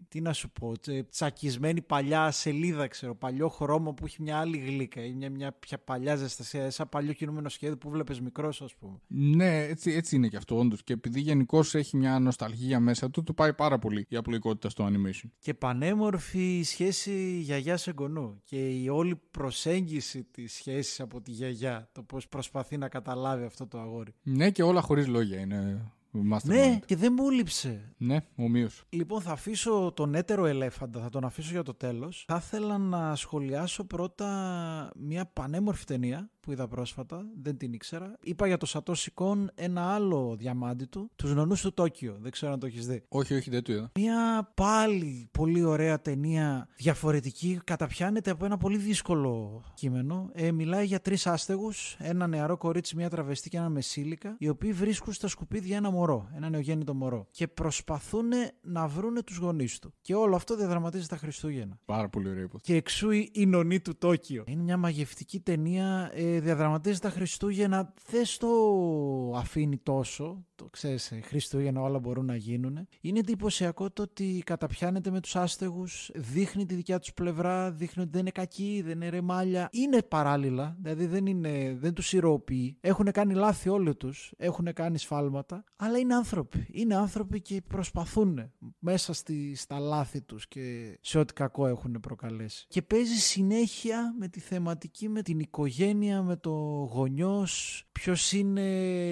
τι 0.08 0.20
να 0.20 0.32
σου 0.32 0.50
πω, 0.50 0.78
τσε- 0.78 1.08
τσακισμένη 1.10 1.82
παλιά 1.82 2.30
σελίδα, 2.30 2.86
ξέρω, 2.86 3.14
παλιό 3.16 3.48
χρώμα 3.48 3.94
που 3.94 4.04
έχει 4.04 4.22
μια 4.22 4.38
άλλη 4.38 4.58
γλύκα 4.58 5.04
ή 5.04 5.12
μια, 5.12 5.30
μια 5.30 5.52
πια 5.52 5.78
παλιά 5.78 6.16
ζεστασία, 6.16 6.70
σαν 6.70 6.88
παλιό 6.88 7.12
κινούμενο 7.12 7.48
σχέδιο 7.48 7.78
που 7.78 7.90
βλέπεις 7.90 8.20
μικρός 8.20 8.62
ας 8.62 8.74
πούμε. 8.74 8.98
Ναι, 9.06 9.58
έτσι, 9.62 9.92
έτσι 9.92 10.16
είναι 10.16 10.28
και 10.28 10.36
αυτό 10.36 10.58
όντως. 10.58 10.82
Και 10.84 10.92
επειδή 10.92 11.20
γενικώς 11.20 11.74
έχει 11.74 11.96
μια 11.96 12.18
νοσταλγία 12.18 12.80
μέσα 12.80 13.10
του, 13.10 13.22
του 13.22 13.34
πάει 13.34 13.54
πάρα 13.54 13.78
πολύ 13.78 14.06
η 14.08 14.16
απλοϊκότητα 14.16 14.68
στο 14.68 14.86
animation. 14.86 15.28
Και 15.38 15.54
πανέμορφη 15.54 16.58
η 16.58 16.64
σχέση 16.64 17.38
γιαγιάς 17.40 17.86
εγγονού 17.86 18.40
και 18.44 18.68
η 18.68 18.88
όλη 18.88 19.20
προσέγγιση 19.30 19.84
της 20.30 20.52
σχέσης 20.54 21.00
από 21.00 21.20
τη 21.20 21.30
γιαγιά, 21.30 21.88
το 21.92 22.02
πώς 22.02 22.28
προσπαθεί 22.28 22.76
να 22.76 22.88
καταλάβει 22.88 23.44
αυτό 23.44 23.66
το 23.66 23.78
αγόρι; 23.80 24.14
Ναι, 24.22 24.50
και 24.50 24.62
όλα 24.62 24.80
χωρίς 24.80 25.06
λόγια 25.06 25.40
είναι. 25.40 25.90
Mastermind. 26.32 26.44
Ναι, 26.44 26.78
και 26.86 26.96
δεν 26.96 27.14
μου 27.16 27.30
λείψε. 27.30 27.94
Ναι, 27.96 28.18
ομοίως. 28.36 28.84
Λοιπόν, 28.88 29.20
θα 29.20 29.32
αφήσω 29.32 29.92
τον 29.96 30.14
έτερο 30.14 30.46
ελέφαντα, 30.46 31.00
θα 31.00 31.08
τον 31.08 31.24
αφήσω 31.24 31.50
για 31.50 31.62
το 31.62 31.74
τέλος. 31.74 32.24
Θα 32.28 32.42
ήθελα 32.44 32.78
να 32.78 33.16
σχολιάσω 33.16 33.84
πρώτα 33.84 34.90
μια 34.96 35.26
πανέμορφη 35.26 35.84
ταινία 35.84 36.30
που 36.40 36.52
είδα 36.52 36.68
πρόσφατα, 36.68 37.26
δεν 37.42 37.56
την 37.56 37.72
ήξερα. 37.72 38.16
Είπα 38.22 38.46
για 38.46 38.56
το 38.56 38.66
Σατό 38.66 38.94
Σικόν 38.94 39.50
ένα 39.54 39.94
άλλο 39.94 40.36
διαμάντι 40.38 40.84
του, 40.84 41.10
τους 41.16 41.34
νονούς 41.34 41.60
του 41.60 41.72
Τόκιο, 41.72 42.16
δεν 42.20 42.30
ξέρω 42.30 42.52
αν 42.52 42.58
το 42.58 42.66
έχεις 42.66 42.86
δει. 42.86 43.02
Όχι, 43.08 43.34
όχι, 43.34 43.50
δεν 43.50 43.62
το 43.62 43.72
είδα. 43.72 43.90
Μια 43.94 44.50
πάλι 44.54 45.28
πολύ 45.32 45.62
ωραία 45.64 46.00
ταινία, 46.00 46.68
διαφορετική, 46.76 47.60
καταπιάνεται 47.64 48.30
από 48.30 48.44
ένα 48.44 48.56
πολύ 48.56 48.76
δύσκολο 48.76 49.62
κείμενο. 49.74 50.30
Ε, 50.32 50.52
μιλάει 50.52 50.86
για 50.86 51.00
τρεις 51.00 51.26
άστεγους, 51.26 51.96
ένα 51.98 52.26
νεαρό 52.26 52.56
κορίτσι, 52.56 52.96
μια 52.96 53.10
τραβεστή 53.10 53.48
και 53.48 53.56
ένα 53.56 53.68
μεσήλικα, 53.68 54.36
οι 54.38 54.48
οποίοι 54.48 54.72
βρίσκουν 54.72 55.12
στα 55.12 55.28
σκουπίδια 55.28 55.76
ένα 55.76 55.90
μωρό, 55.90 56.05
ένα 56.34 56.48
νεογέννητο 56.48 56.94
μωρό 56.94 57.26
και 57.30 57.48
προσπαθούν 57.48 58.30
να 58.60 58.86
βρούνε 58.86 59.22
τους 59.22 59.36
γονείς 59.36 59.78
του. 59.78 59.94
Και 60.00 60.14
όλο 60.14 60.36
αυτό 60.36 60.56
διαδραματίζεται 60.56 61.14
τα 61.14 61.20
Χριστούγεννα. 61.20 61.78
Πάρα 61.84 62.08
πολύ 62.08 62.28
ωραία 62.28 62.42
υπόθεση. 62.42 62.72
Και 62.72 62.78
εξού 62.78 63.10
η 63.10 63.26
η 63.32 63.46
νονή 63.46 63.80
του 63.80 63.96
Τόκιο. 63.98 64.44
Είναι 64.46 64.62
μια 64.62 64.76
μαγευτική 64.76 65.40
ταινία, 65.40 66.10
ε, 66.14 66.40
διαδραματίζεται 66.40 67.08
τα 67.08 67.14
Χριστούγεννα, 67.14 67.92
δεν 68.10 68.24
στο 68.24 68.48
αφήνει 69.36 69.78
τόσο, 69.78 70.44
το 70.54 70.64
ξέρεις, 70.64 71.12
ε, 71.12 71.20
Χριστούγεννα 71.20 71.80
όλα 71.80 71.98
μπορούν 71.98 72.24
να 72.24 72.36
γίνουν. 72.36 72.88
Είναι 73.00 73.18
εντυπωσιακό 73.18 73.90
το 73.90 74.02
ότι 74.02 74.42
καταπιάνεται 74.46 75.10
με 75.10 75.20
τους 75.20 75.36
άστεγους, 75.36 76.10
δείχνει 76.14 76.66
τη 76.66 76.74
δικιά 76.74 76.98
τους 76.98 77.12
πλευρά, 77.12 77.70
δείχνει 77.70 78.02
ότι 78.02 78.10
δεν 78.12 78.20
είναι 78.20 78.30
κακοί, 78.30 78.82
δεν 78.84 78.94
είναι 78.94 79.08
ρεμάλια. 79.08 79.68
Είναι 79.72 80.02
παράλληλα, 80.02 80.76
δηλαδή 80.80 81.06
δεν, 81.06 81.26
είναι, 81.26 81.76
δεν 81.78 81.94
τους 81.94 82.12
ηρωοποιεί. 82.12 82.76
Έχουν 82.80 83.10
κάνει 83.12 83.34
λάθη 83.34 83.68
όλοι 83.68 83.94
τους, 83.94 84.32
έχουν 84.36 84.72
κάνει 84.72 84.98
σφάλματα, 84.98 85.64
αλλά 85.86 85.98
είναι 85.98 86.14
άνθρωποι. 86.14 86.66
Είναι 86.70 86.96
άνθρωποι 86.96 87.40
και 87.40 87.62
προσπαθούν 87.68 88.52
μέσα 88.78 89.12
στη, 89.12 89.54
στα 89.54 89.78
λάθη 89.78 90.22
τους 90.22 90.48
και 90.48 90.98
σε 91.00 91.18
ό,τι 91.18 91.32
κακό 91.32 91.66
έχουν 91.66 92.00
προκαλέσει. 92.00 92.66
Και 92.68 92.82
παίζει 92.82 93.14
συνέχεια 93.14 94.14
με 94.18 94.28
τη 94.28 94.40
θεματική, 94.40 95.08
με 95.08 95.22
την 95.22 95.38
οικογένεια, 95.38 96.22
με 96.22 96.36
το 96.36 96.50
γονιός, 96.92 97.84
ποιος 97.92 98.32
είναι 98.32 98.60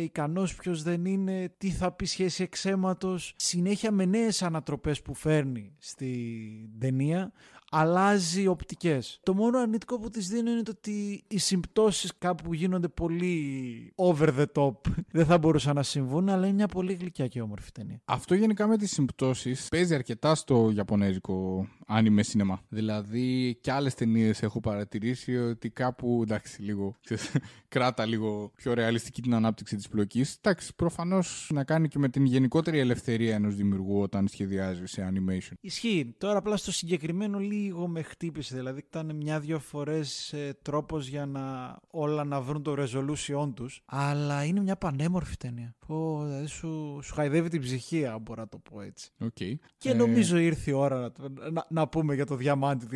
ικανός, 0.02 0.54
ποιος 0.54 0.82
δεν 0.82 1.04
είναι, 1.04 1.54
τι 1.58 1.70
θα 1.70 1.92
πει 1.92 2.04
σχέση 2.04 2.42
εξαίματος. 2.42 3.34
Συνέχεια 3.36 3.90
με 3.90 4.04
νέες 4.04 4.42
ανατροπές 4.42 5.02
που 5.02 5.14
φέρνει 5.14 5.74
στην 5.78 6.78
ταινία, 6.78 7.32
αλλάζει 7.74 8.46
οπτικές. 8.46 9.20
Το 9.22 9.34
μόνο 9.34 9.58
αρνητικό 9.58 9.98
που 9.98 10.10
της 10.10 10.28
δίνω 10.28 10.50
είναι 10.50 10.62
το 10.62 10.72
ότι 10.76 11.24
οι 11.28 11.38
συμπτώσεις 11.38 12.12
κάπου 12.18 12.54
γίνονται 12.54 12.88
πολύ 12.88 13.92
over 13.94 14.28
the 14.38 14.44
top. 14.54 14.74
Δεν 15.12 15.26
θα 15.26 15.38
μπορούσαν 15.38 15.74
να 15.74 15.82
συμβούν, 15.82 16.28
αλλά 16.28 16.46
είναι 16.46 16.54
μια 16.54 16.66
πολύ 16.66 16.92
γλυκιά 16.92 17.26
και 17.26 17.40
όμορφη 17.40 17.72
ταινία. 17.72 18.00
Αυτό 18.04 18.34
γενικά 18.34 18.66
με 18.66 18.76
τις 18.76 18.90
συμπτώσεις 18.90 19.68
παίζει 19.68 19.94
αρκετά 19.94 20.34
στο 20.34 20.70
γιαπωνέζικο 20.70 21.68
άνιμε 21.86 22.22
σινεμά. 22.22 22.60
Δηλαδή 22.68 23.58
και 23.60 23.72
άλλες 23.72 23.94
ταινίες 23.94 24.42
έχω 24.42 24.60
παρατηρήσει 24.60 25.36
ότι 25.36 25.70
κάπου, 25.70 26.20
εντάξει, 26.22 26.62
λίγο, 26.62 26.96
ξέρεις, 27.04 27.36
κράτα 27.74 28.06
λίγο 28.06 28.52
πιο 28.56 28.74
ρεαλιστική 28.74 29.22
την 29.22 29.34
ανάπτυξη 29.34 29.76
της 29.76 29.88
πλοκής. 29.88 30.36
Εντάξει, 30.42 30.74
προφανώς 30.74 31.48
να 31.52 31.64
κάνει 31.64 31.88
και 31.88 31.98
με 31.98 32.08
την 32.08 32.24
γενικότερη 32.24 32.78
ελευθερία 32.78 33.34
ενός 33.34 33.54
δημιουργού 33.54 34.00
όταν 34.00 34.28
σχεδιάζει 34.28 34.86
σε 34.86 35.12
animation. 35.12 35.52
Ισχύει. 35.60 36.14
Τώρα 36.18 36.38
απλά 36.38 36.56
στο 36.56 36.72
συγκεκριμένο 36.72 37.38
λίγο 37.38 37.88
με 37.88 38.02
χτύπησε. 38.02 38.56
Δηλαδή 38.56 38.78
ήταν 38.88 39.16
μια-δυο 39.16 39.58
φορές 39.58 40.32
ε, 40.32 40.58
τρόπος 40.62 41.08
για 41.08 41.26
να 41.26 41.76
όλα 41.90 42.24
να 42.24 42.40
βρουν 42.40 42.62
το 42.62 42.74
resolution 42.78 43.52
τους. 43.54 43.82
Αλλά 43.84 44.44
είναι 44.44 44.60
μια 44.60 44.76
πανέμορφη 44.76 45.36
ταινία. 45.36 45.74
Πω, 45.86 46.24
δηλαδή 46.24 46.46
σου, 46.46 46.98
σου 47.02 47.14
χαϊδεύει 47.14 47.48
την 47.48 47.60
ψυχή, 47.60 48.06
αν 48.06 48.20
μπορώ 48.20 48.40
να 48.40 48.48
το 48.48 48.58
πω 48.58 48.80
έτσι. 48.80 49.10
Okay. 49.24 49.54
Και 49.78 49.94
νομίζω 49.94 50.36
ήρθε 50.36 50.70
η 50.70 50.74
ώρα 50.74 51.12
να, 51.52 51.66
να, 51.68 51.73
να 51.74 51.88
πούμε 51.88 52.14
για 52.14 52.26
το 52.26 52.36
Διαμάντι 52.36 52.86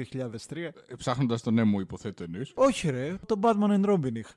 2003. 0.50 0.68
Ψάχνοντας 0.96 1.42
τον 1.42 1.56
Nemo, 1.60 1.80
υποθέτω 1.80 2.22
εννοείς. 2.24 2.52
Όχι, 2.54 2.90
ρε. 2.90 3.14
Το 3.26 3.40
Batman 3.42 3.70
and 3.84 3.90
Robin 3.92 4.14
είχα. 4.14 4.34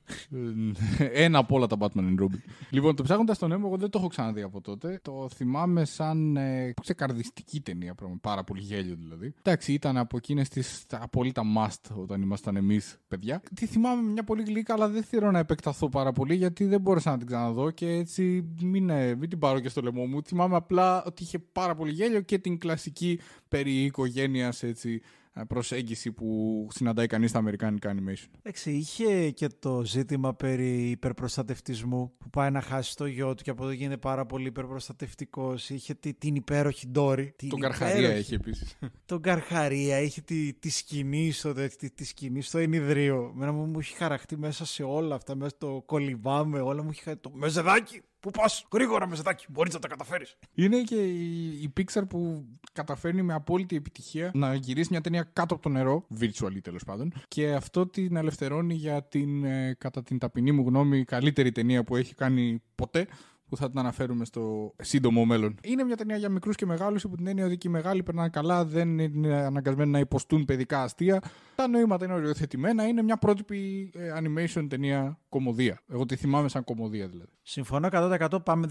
Ε, 0.98 1.24
Ένα 1.24 1.38
από 1.38 1.56
όλα 1.56 1.66
τα 1.66 1.76
Batman 1.80 1.98
and 2.00 2.22
Robin. 2.22 2.38
λοιπόν, 2.70 2.96
το 2.96 3.02
ψάχνοντας 3.02 3.38
τον 3.38 3.52
Nemo, 3.52 3.64
εγώ 3.66 3.76
δεν 3.76 3.90
το 3.90 3.98
έχω 3.98 4.08
ξαναδεί 4.08 4.42
από 4.42 4.60
τότε. 4.60 5.00
Το 5.02 5.28
θυμάμαι 5.34 5.84
σαν 5.84 6.36
ε, 6.36 6.72
ξεκαρδιστική 6.80 7.60
ταινία, 7.60 7.94
πράγμα. 7.94 8.16
πάρα 8.20 8.44
πολύ 8.44 8.60
γέλιο 8.60 8.96
δηλαδή. 8.98 9.34
Εντάξει, 9.42 9.72
ήταν 9.72 9.96
από 9.96 10.16
εκείνες 10.16 10.48
τις 10.48 10.86
απόλυτα 10.90 11.42
must 11.58 11.94
όταν 11.94 12.22
ήμασταν 12.22 12.56
εμείς 12.56 12.96
παιδιά. 13.08 13.42
Τη 13.54 13.66
θυμάμαι 13.66 14.02
μια 14.10 14.24
πολύ 14.24 14.42
γλύκα, 14.42 14.74
αλλά 14.74 14.88
δεν 14.88 15.02
θέλω 15.02 15.30
να 15.30 15.38
επεκταθώ 15.38 15.88
πάρα 15.88 16.12
πολύ 16.12 16.34
γιατί 16.34 16.64
δεν 16.64 16.80
μπόρεσα 16.80 17.10
να 17.10 17.18
την 17.18 17.26
ξαναδώ 17.26 17.70
και 17.70 17.88
έτσι 17.88 18.44
μην, 18.62 18.90
ε, 18.90 19.14
μην 19.14 19.28
την 19.28 19.38
πάρω 19.38 19.60
και 19.60 19.68
στο 19.68 19.80
λαιμό 19.80 20.06
μου. 20.06 20.22
Θυμάμαι 20.22 20.56
απλά 20.56 21.04
ότι 21.04 21.22
είχε 21.22 21.38
πάρα 21.38 21.74
πολύ 21.74 21.92
γέλιο 21.92 22.20
και 22.20 22.38
την 22.38 22.58
κλασική 22.58 23.20
περί 23.52 23.84
οικογένειας 23.84 24.62
έτσι 24.62 25.00
προσέγγιση 25.48 26.12
που 26.12 26.68
συναντάει 26.70 27.06
κανείς 27.06 27.30
στα 27.30 27.38
αμερικάνικα 27.38 27.94
animation. 27.94 28.28
Εντάξει, 28.38 28.70
είχε 28.70 29.30
και 29.30 29.48
το 29.58 29.84
ζήτημα 29.84 30.34
περί 30.34 30.90
υπερπροστατευτισμού 30.90 32.12
που 32.18 32.30
πάει 32.30 32.50
να 32.50 32.60
χάσει 32.60 32.96
το 32.96 33.06
γιο 33.06 33.34
του 33.34 33.42
και 33.42 33.50
από 33.50 33.62
εδώ 33.62 33.72
γίνεται 33.72 33.96
πάρα 33.96 34.26
πολύ 34.26 34.46
υπερπροστατευτικός. 34.46 35.70
Είχε 35.70 35.94
τη, 35.94 36.14
την 36.14 36.34
υπέροχη 36.34 36.88
Ντόρη. 36.88 37.34
Τον 37.48 37.60
Καρχαρία 37.60 38.10
έχει 38.10 38.34
επίσης. 38.34 38.76
Τον 39.04 39.20
Καρχαρία, 39.20 40.00
είχε 40.00 40.20
τη, 40.20 40.54
τη 40.54 40.70
σκηνή 40.70 41.30
στο, 41.30 41.52
τη, 41.52 41.90
τη 41.90 42.04
σκηνή 42.04 42.42
στο 42.42 42.58
ενιδρίο. 42.58 43.32
Μένα 43.34 43.52
μου, 43.52 43.64
μου 43.64 43.78
έχει 43.78 43.96
χαραχτεί 43.96 44.36
μέσα 44.36 44.64
σε 44.66 44.82
όλα 44.82 45.14
αυτά, 45.14 45.34
μέσα 45.34 45.54
στο 45.56 45.82
κολυμπάμε, 45.86 46.60
όλα 46.60 46.82
μου 46.82 46.90
έχει 46.90 47.02
χαραχτεί. 47.02 47.30
Το 47.30 47.36
μεζεδάκι! 47.36 48.02
Πού 48.22 48.30
πας, 48.30 48.66
γρήγορα 48.72 49.08
μεζεδάκι, 49.08 49.46
μπορείς 49.48 49.74
να 49.74 49.80
τα 49.80 49.88
καταφέρεις. 49.88 50.36
Είναι 50.54 50.80
και 50.80 51.06
η, 51.06 51.62
η 51.62 51.72
Pixar 51.76 52.02
που 52.08 52.44
καταφέρνει 52.72 53.22
με 53.22 53.34
απόλυτη 53.34 53.76
επιτυχία 53.76 54.30
να 54.34 54.54
γυρίσει 54.54 54.88
μια 54.90 55.00
ταινία 55.00 55.30
κάτω 55.32 55.54
από 55.54 55.62
το 55.62 55.68
νερό, 55.68 56.06
virtually 56.20 56.58
τέλος 56.62 56.84
πάντων, 56.84 57.12
και 57.28 57.52
αυτό 57.52 57.86
την 57.86 58.16
ελευθερώνει 58.16 58.74
για 58.74 59.02
την, 59.02 59.44
ε, 59.44 59.76
κατά 59.78 60.02
την 60.02 60.18
ταπεινή 60.18 60.52
μου 60.52 60.64
γνώμη, 60.66 61.04
καλύτερη 61.04 61.52
ταινία 61.52 61.84
που 61.84 61.96
έχει 61.96 62.14
κάνει 62.14 62.62
ποτέ 62.74 63.06
που 63.52 63.58
θα 63.58 63.70
την 63.70 63.78
αναφέρουμε 63.78 64.24
στο 64.24 64.74
σύντομο 64.82 65.24
μέλλον. 65.24 65.54
Είναι 65.62 65.84
μια 65.84 65.96
ταινία 65.96 66.16
για 66.16 66.28
μικρούς 66.28 66.56
και 66.56 66.66
μεγάλους, 66.66 67.02
υπό 67.02 67.16
την 67.16 67.26
έννοια 67.26 67.46
ότι 67.46 67.56
και 67.56 67.68
οι 67.68 67.70
μεγάλοι 67.70 68.02
περνάνε 68.02 68.28
καλά, 68.28 68.64
δεν 68.64 68.98
είναι 68.98 69.34
αναγκασμένοι 69.34 69.90
να 69.90 69.98
υποστούν 69.98 70.44
παιδικά 70.44 70.82
αστεία. 70.82 71.22
Τα 71.54 71.68
νοήματα 71.68 72.04
είναι 72.04 72.14
οριοθετημένα, 72.14 72.86
είναι 72.86 73.02
μια 73.02 73.16
πρότυπη 73.16 73.90
ε, 73.94 74.12
animation 74.18 74.66
ταινία 74.68 75.18
κομμωδία. 75.28 75.80
Εγώ 75.88 76.06
τη 76.06 76.16
θυμάμαι 76.16 76.48
σαν 76.48 76.64
κομμωδία 76.64 77.08
δηλαδή. 77.08 77.30
Συμφωνώ 77.42 77.88
100% 77.92 78.44
πάμε 78.44 78.66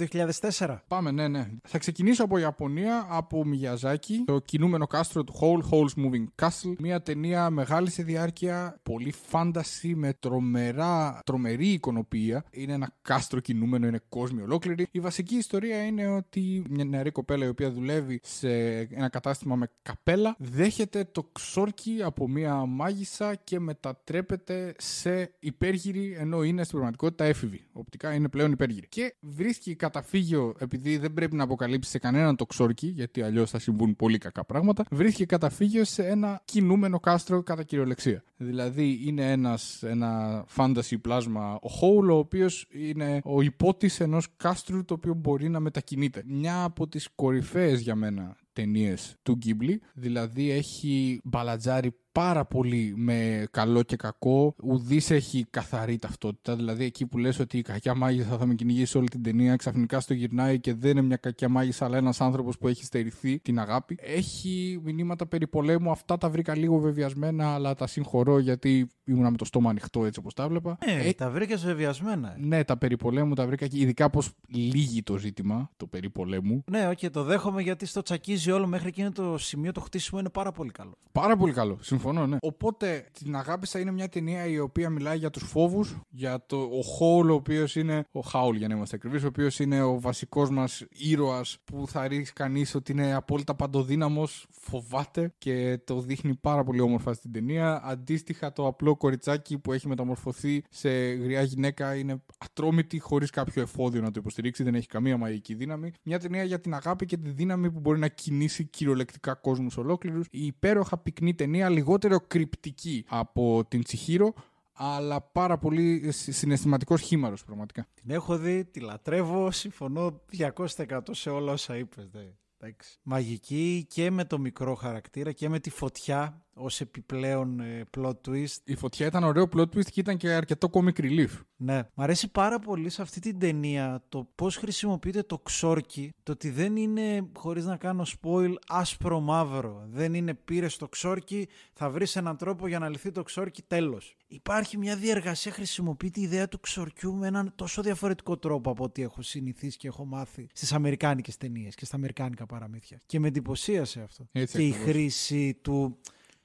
2004. 0.57 0.77
Πάμε, 0.87 1.11
ναι, 1.11 1.27
ναι. 1.27 1.47
Θα 1.67 1.77
ξεκινήσω 1.77 2.23
από 2.23 2.37
Ιαπωνία, 2.37 3.07
από 3.09 3.45
Μιγιαζάκι, 3.45 4.23
το 4.25 4.39
κινούμενο 4.39 4.87
κάστρο 4.87 5.23
του 5.23 5.33
Whole 5.39 5.71
Holes 5.71 6.03
Moving 6.05 6.45
Castle. 6.45 6.75
Μια 6.79 7.01
ταινία 7.01 7.49
μεγάλη 7.49 7.89
σε 7.89 8.03
διάρκεια, 8.03 8.79
πολύ 8.83 9.11
φάνταση 9.11 9.95
με 9.95 10.13
τρομερά, 10.13 11.19
τρομερή 11.25 11.67
εικονοποιία. 11.67 12.43
Είναι 12.51 12.73
ένα 12.73 12.93
κάστρο 13.01 13.39
κινούμενο, 13.39 13.87
είναι 13.87 14.01
κόσμιο 14.09 14.43
ολόκληρο 14.43 14.70
ολόκληρη. 14.71 14.87
Η 14.91 14.99
βασική 14.99 15.35
ιστορία 15.35 15.83
είναι 15.83 16.07
ότι 16.07 16.63
μια 16.69 16.85
νεαρή 16.85 17.11
κοπέλα 17.11 17.45
η 17.45 17.47
οποία 17.47 17.71
δουλεύει 17.71 18.19
σε 18.23 18.49
ένα 18.79 19.09
κατάστημα 19.09 19.55
με 19.55 19.69
καπέλα 19.81 20.35
δέχεται 20.39 21.07
το 21.11 21.29
ξόρκι 21.31 21.99
από 22.03 22.27
μια 22.27 22.55
μάγισσα 22.55 23.35
και 23.35 23.59
μετατρέπεται 23.59 24.75
σε 24.77 25.31
υπέργυρη 25.39 26.15
ενώ 26.19 26.43
είναι 26.43 26.61
στην 26.63 26.71
πραγματικότητα 26.71 27.23
έφηβη. 27.23 27.63
Οπτικά 27.73 28.13
είναι 28.13 28.27
πλέον 28.27 28.51
υπέργυρη. 28.51 28.87
Και 28.87 29.15
βρίσκει 29.19 29.75
καταφύγιο 29.75 30.55
επειδή 30.59 30.97
δεν 30.97 31.13
πρέπει 31.13 31.35
να 31.35 31.43
αποκαλύψει 31.43 31.89
σε 31.89 31.99
κανέναν 31.99 32.35
το 32.35 32.45
ξόρκι 32.45 32.87
γιατί 32.87 33.21
αλλιώς 33.21 33.49
θα 33.49 33.59
συμβούν 33.59 33.95
πολύ 33.95 34.17
κακά 34.17 34.45
πράγματα. 34.45 34.85
Βρίσκει 34.91 35.25
καταφύγιο 35.25 35.83
σε 35.83 36.07
ένα 36.07 36.41
κινούμενο 36.45 36.99
κάστρο 36.99 37.43
κατά 37.43 37.63
κυριολεξία. 37.63 38.23
Δηλαδή 38.37 39.01
είναι 39.05 39.31
ένας, 39.31 39.83
ένα 39.83 40.43
fantasy 40.55 41.01
πλάσμα 41.01 41.59
ο 41.61 41.69
Χόουλ 41.69 42.09
ο 42.09 42.17
οποίος 42.17 42.67
είναι 42.71 43.21
ο 43.23 43.41
υπότης 43.41 43.99
ενός 43.99 44.27
κάστρου 44.37 44.60
το 44.63 44.93
οποίο 44.93 45.13
μπορεί 45.13 45.49
να 45.49 45.59
μετακινείται. 45.59 46.23
Μια 46.25 46.63
από 46.63 46.87
τις 46.87 47.07
κορυφαίες 47.15 47.81
για 47.81 47.95
μένα 47.95 48.35
ταινίες 48.53 49.15
του 49.23 49.37
Ghibli. 49.45 49.75
Δηλαδή 49.93 50.51
έχει 50.51 51.21
μπαλατζάρει 51.23 51.95
πάρα 52.11 52.45
πολύ 52.45 52.93
με 52.95 53.47
καλό 53.51 53.83
και 53.83 53.95
κακό. 53.95 54.55
Ουδής 54.63 55.11
έχει 55.11 55.45
καθαρή 55.49 55.97
ταυτότητα. 55.97 56.55
Δηλαδή, 56.55 56.83
εκεί 56.83 57.05
που 57.05 57.17
λες 57.17 57.39
ότι 57.39 57.57
η 57.57 57.61
κακιά 57.61 57.95
μάγισσα 57.95 58.37
θα 58.37 58.45
με 58.45 58.53
κυνηγήσει 58.53 58.97
όλη 58.97 59.07
την 59.07 59.23
ταινία, 59.23 59.55
ξαφνικά 59.55 59.99
στο 59.99 60.13
γυρνάει 60.13 60.59
και 60.59 60.73
δεν 60.73 60.91
είναι 60.91 61.01
μια 61.01 61.17
κακιά 61.17 61.49
μάγισσα, 61.49 61.85
αλλά 61.85 61.97
ένας 61.97 62.21
άνθρωπος 62.21 62.57
που 62.57 62.67
έχει 62.67 62.83
στερηθεί 62.85 63.39
την 63.39 63.59
αγάπη. 63.59 63.97
Έχει 64.01 64.79
μηνύματα 64.83 65.25
περί 65.27 65.47
πολέμου. 65.47 65.91
Αυτά 65.91 66.17
τα 66.17 66.29
βρήκα 66.29 66.55
λίγο 66.57 66.77
βεβαιασμένα, 66.77 67.53
αλλά 67.53 67.73
τα 67.75 67.87
συγχωρώ 67.87 68.39
γιατί 68.39 68.87
ήμουνα 69.03 69.31
με 69.31 69.37
το 69.37 69.45
στόμα 69.45 69.69
ανοιχτό 69.69 70.05
έτσι 70.05 70.19
όπως 70.19 70.33
τα 70.33 70.43
έβλεπα. 70.43 70.77
Ε, 70.79 71.07
Ε, 71.07 71.13
τα 71.13 71.29
βρήκες 71.29 71.65
βεβιασμένα. 71.65 72.27
ε. 72.33 72.35
ναι, 72.39 72.63
τα 72.63 72.77
περί 72.77 72.97
πολέμου 72.97 73.33
τα 73.33 73.45
βρήκα 73.45 73.67
και 73.67 73.79
ειδικά 73.79 74.09
πώς 74.09 74.21
λήγει 74.47 75.03
το 75.03 75.17
ζήτημα, 75.17 75.69
το 75.77 75.87
περί 75.87 76.09
πολέμου. 76.09 76.63
Ναι, 76.71 76.87
οκ, 76.89 77.09
το 77.11 77.23
δέχομαι 77.23 77.61
γιατί 77.61 77.85
στο 77.85 78.01
τσακίζει 78.01 78.51
όλο 78.51 78.67
μέχρι 78.67 78.87
εκείνο 78.87 79.11
το 79.11 79.37
σημείο 79.37 79.71
το 79.71 79.79
χτίσιμο 79.81 80.19
είναι 80.19 80.29
πάρα 80.29 80.51
πολύ 80.51 80.71
καλό. 80.71 80.93
Πάρα 81.11 81.37
πολύ 81.37 81.53
καλό. 81.53 81.77
Συμφωνώ, 82.01 82.27
ναι. 82.27 82.37
Οπότε 82.41 83.05
την 83.11 83.35
αγάπησα 83.35 83.79
είναι 83.79 83.91
μια 83.91 84.09
ταινία 84.09 84.45
η 84.45 84.59
οποία 84.59 84.89
μιλάει 84.89 85.17
για 85.17 85.29
τους 85.29 85.43
φόβους, 85.43 85.99
για 86.09 86.45
το, 86.45 86.57
ο 86.57 86.81
Χόουλ, 86.81 87.29
ο 87.29 87.33
οποίος 87.33 87.75
είναι. 87.75 88.05
Ο 88.11 88.19
Χάουλ, 88.19 88.55
για 88.55 88.67
να 88.67 88.75
είμαστε 88.75 88.95
ακριβείς, 88.95 89.23
ο 89.23 89.27
οποίος 89.27 89.59
είναι 89.59 89.81
ο 89.81 89.99
βασικός 89.99 90.49
μας 90.49 90.85
ήρωας 90.89 91.57
που 91.63 91.87
θα 91.87 92.07
όριζε 92.07 92.33
κανείς 92.33 92.75
ότι 92.75 92.91
είναι 92.91 93.13
απόλυτα 93.13 93.55
παντοδύναμος, 93.55 94.47
φοβάται 94.51 95.33
και 95.37 95.79
το 95.83 95.99
δείχνει 95.99 96.35
πάρα 96.35 96.63
πολύ 96.63 96.79
όμορφα 96.79 97.13
στην 97.13 97.31
ταινία. 97.31 97.81
Αντίστοιχα, 97.83 98.53
το 98.53 98.67
απλό 98.67 98.95
κοριτσάκι 98.95 99.57
που 99.57 99.73
έχει 99.73 99.87
μεταμορφωθεί 99.87 100.63
σε 100.69 100.89
γριά 101.13 101.41
γυναίκα 101.41 101.95
είναι 101.95 102.21
ατρόμητη, 102.37 102.99
χωρίς 102.99 103.29
κάποιο 103.29 103.61
εφόδιο 103.61 104.01
να 104.01 104.11
το 104.11 104.19
υποστηρίξει, 104.19 104.63
δεν 104.63 104.75
έχει 104.75 104.87
καμία 104.87 105.17
μαγική 105.17 105.53
δύναμη. 105.53 105.91
Μια 106.03 106.19
ταινία 106.19 106.43
για 106.43 106.59
την 106.59 106.73
αγάπη 106.73 107.05
και 107.05 107.17
τη 107.17 107.29
δύναμη 107.29 107.71
που 107.71 107.79
μπορεί 107.79 107.99
να 107.99 108.07
κινήσει 108.07 108.65
κυριολεκτικά 108.65 109.33
κόσμους 109.33 109.77
ολόκληρους. 109.77 110.27
Η 110.31 110.45
υπέροχα 110.45 110.97
πυκνή 110.97 111.33
ταινία, 111.33 111.69
λιγότερο 111.69 111.89
κρυπτική 112.27 113.05
από 113.07 113.65
την 113.67 113.83
Τσιχύρο, 113.83 114.33
αλλά 114.73 115.21
πάρα 115.21 115.57
πολύ 115.57 116.11
συναισθηματικός 116.11 117.01
χήμαρος 117.01 117.43
πραγματικά. 117.43 117.87
Την 117.93 118.09
έχω 118.09 118.37
δει, 118.37 118.65
τη 118.65 118.79
λατρεύω, 118.79 119.51
συμφωνώ 119.51 120.21
200% 120.37 120.99
σε 121.11 121.29
όλα 121.29 121.51
όσα 121.51 121.77
είπες. 121.77 122.09
δε. 122.11 122.23
Εντάξει. 122.57 122.99
Μαγική 123.03 123.85
και 123.89 124.11
με 124.11 124.25
το 124.25 124.39
μικρό 124.39 124.75
χαρακτήρα 124.75 125.31
και 125.31 125.49
με 125.49 125.59
τη 125.59 125.69
φωτιά 125.69 126.45
ως 126.53 126.81
επιπλέον 126.81 127.59
ε, 127.59 127.83
plot 127.97 128.13
twist. 128.27 128.55
Η 128.63 128.75
φωτιά 128.75 129.05
ήταν 129.05 129.23
ωραίο 129.23 129.49
plot 129.55 129.61
twist 129.61 129.89
και 129.91 129.99
ήταν 129.99 130.17
και 130.17 130.29
αρκετό 130.29 130.69
comic 130.71 130.99
relief. 131.01 131.29
Ναι, 131.55 131.81
μ' 131.93 132.01
αρέσει 132.01 132.31
πάρα 132.31 132.59
πολύ 132.59 132.89
σε 132.89 133.01
αυτή 133.01 133.19
την 133.19 133.39
ταινία 133.39 134.03
το 134.09 134.27
πώς 134.35 134.55
χρησιμοποιείται 134.55 135.23
το 135.23 135.39
ξόρκι, 135.39 136.13
το 136.23 136.31
ότι 136.31 136.49
δεν 136.49 136.75
είναι, 136.75 137.29
χωρίς 137.37 137.65
να 137.65 137.77
κάνω 137.77 138.05
spoil, 138.21 138.53
άσπρο 138.67 139.19
μαύρο. 139.19 139.85
Δεν 139.89 140.13
είναι 140.13 140.33
πήρες 140.33 140.77
το 140.77 140.87
ξόρκι, 140.87 141.47
θα 141.73 141.89
βρεις 141.89 142.15
έναν 142.15 142.37
τρόπο 142.37 142.67
για 142.67 142.79
να 142.79 142.89
λυθεί 142.89 143.11
το 143.11 143.23
ξόρκι, 143.23 143.61
τέλος. 143.61 144.15
Υπάρχει 144.27 144.77
μια 144.77 144.95
διεργασία, 144.95 145.51
χρησιμοποιείται 145.51 146.19
η 146.19 146.23
ιδέα 146.23 146.47
του 146.47 146.59
ξορκιού 146.59 147.15
με 147.15 147.27
έναν 147.27 147.53
τόσο 147.55 147.81
διαφορετικό 147.81 148.37
τρόπο 148.37 148.71
από 148.71 148.83
ό,τι 148.83 149.01
έχω 149.01 149.21
συνηθίσει 149.21 149.77
και 149.77 149.87
έχω 149.87 150.05
μάθει 150.05 150.47
στις 150.53 150.73
αμερικάνικες 150.73 151.37
ταινίες 151.37 151.75
και 151.75 151.85
στα 151.85 151.95
αμερικάνικα 151.95 152.45
παραμύθια. 152.45 153.01
Και 153.05 153.19
με 153.19 153.27
εντυπωσίασε 153.27 154.01
αυτό. 154.01 154.27
Έτσι 154.31 154.57
και 154.57 154.63
η 154.63 154.69
ακριβώς. 154.69 154.89
χρήση 154.89 155.59
του 155.61 155.97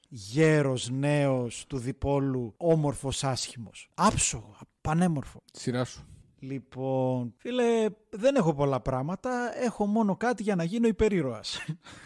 γέρος, 0.07 0.89
νέος, 0.89 1.65
του 1.67 1.77
διπόλου, 1.77 2.53
όμορφος, 2.57 3.23
άσχημος. 3.23 3.89
Άψογο, 3.93 4.57
πανέμορφο. 4.81 5.41
Σειρά 5.53 5.85
σου. 5.85 6.05
Λοιπόν, 6.39 7.33
φίλε, 7.37 7.85
δεν 8.09 8.35
έχω 8.35 8.53
πολλά 8.53 8.79
πράγματα. 8.81 9.51
Έχω 9.63 9.85
μόνο 9.85 10.15
κάτι 10.17 10.43
για 10.43 10.55
να 10.55 10.63
γίνω 10.63 10.87
υπερήρωας. 10.87 11.59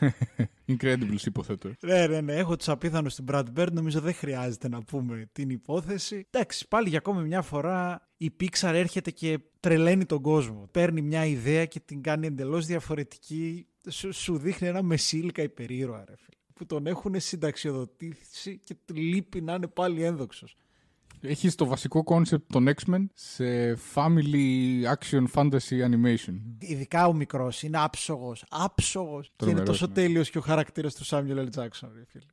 Incredibles 0.71 1.25
υποθέτω. 1.25 1.67
ε. 1.67 1.75
ναι, 1.81 2.07
ναι, 2.07 2.21
ναι. 2.21 2.33
Έχω 2.33 2.55
τους 2.55 2.69
απίθανους 2.69 3.13
στην 3.13 3.25
Brad 3.31 3.43
Bird. 3.55 3.71
Νομίζω 3.71 3.99
δεν 3.99 4.13
χρειάζεται 4.13 4.69
να 4.69 4.81
πούμε 4.83 5.29
την 5.31 5.49
υπόθεση. 5.49 6.27
Εντάξει, 6.29 6.67
πάλι 6.67 6.89
για 6.89 6.97
ακόμη 6.97 7.23
μια 7.27 7.41
φορά 7.41 8.09
η 8.17 8.31
Pixar 8.39 8.71
έρχεται 8.73 9.11
και 9.11 9.39
τρελαίνει 9.59 10.05
τον 10.05 10.21
κόσμο. 10.21 10.67
Παίρνει 10.71 11.01
μια 11.01 11.25
ιδέα 11.25 11.65
και 11.65 11.79
την 11.79 12.01
κάνει 12.01 12.27
εντελώς 12.27 12.65
διαφορετική. 12.65 13.67
Σου, 13.89 14.13
σου 14.13 14.37
δείχνει 14.37 14.67
ένα 14.67 14.81
μεσήλικα 14.81 15.41
υπερήρωα, 15.41 16.03
ρε 16.07 16.15
φίλε. 16.15 16.39
Που 16.61 16.67
τον 16.67 16.87
έχουν 16.87 17.19
συνταξιοδοτήσει 17.19 18.59
και 18.63 18.75
του 18.85 18.93
λείπει 18.95 19.41
να 19.41 19.53
είναι 19.53 19.67
πάλι 19.67 20.03
ένδοξος. 20.03 20.55
Έχει 21.21 21.51
το 21.51 21.65
βασικό 21.65 22.03
concept 22.05 22.43
των 22.47 22.67
X-Men 22.67 23.05
σε 23.13 23.73
family 23.95 24.83
action 24.83 25.23
fantasy 25.33 25.89
animation. 25.89 26.41
Ειδικά 26.59 27.07
ο 27.07 27.13
μικρός 27.13 27.63
είναι 27.63 27.77
άψογος. 27.79 28.45
Άψογος. 28.49 29.27
Και 29.27 29.45
είναι 29.45 29.53
Τρομερός, 29.53 29.79
τόσο 29.79 29.87
ναι. 29.87 29.93
τέλειος 29.93 30.29
και 30.29 30.37
ο 30.37 30.41
χαρακτήρας 30.41 30.95
του 30.95 31.05
Samuel 31.05 31.37
L. 31.37 31.47
Jackson, 31.55 31.89
ρε 31.95 32.05
φίλε. 32.07 32.25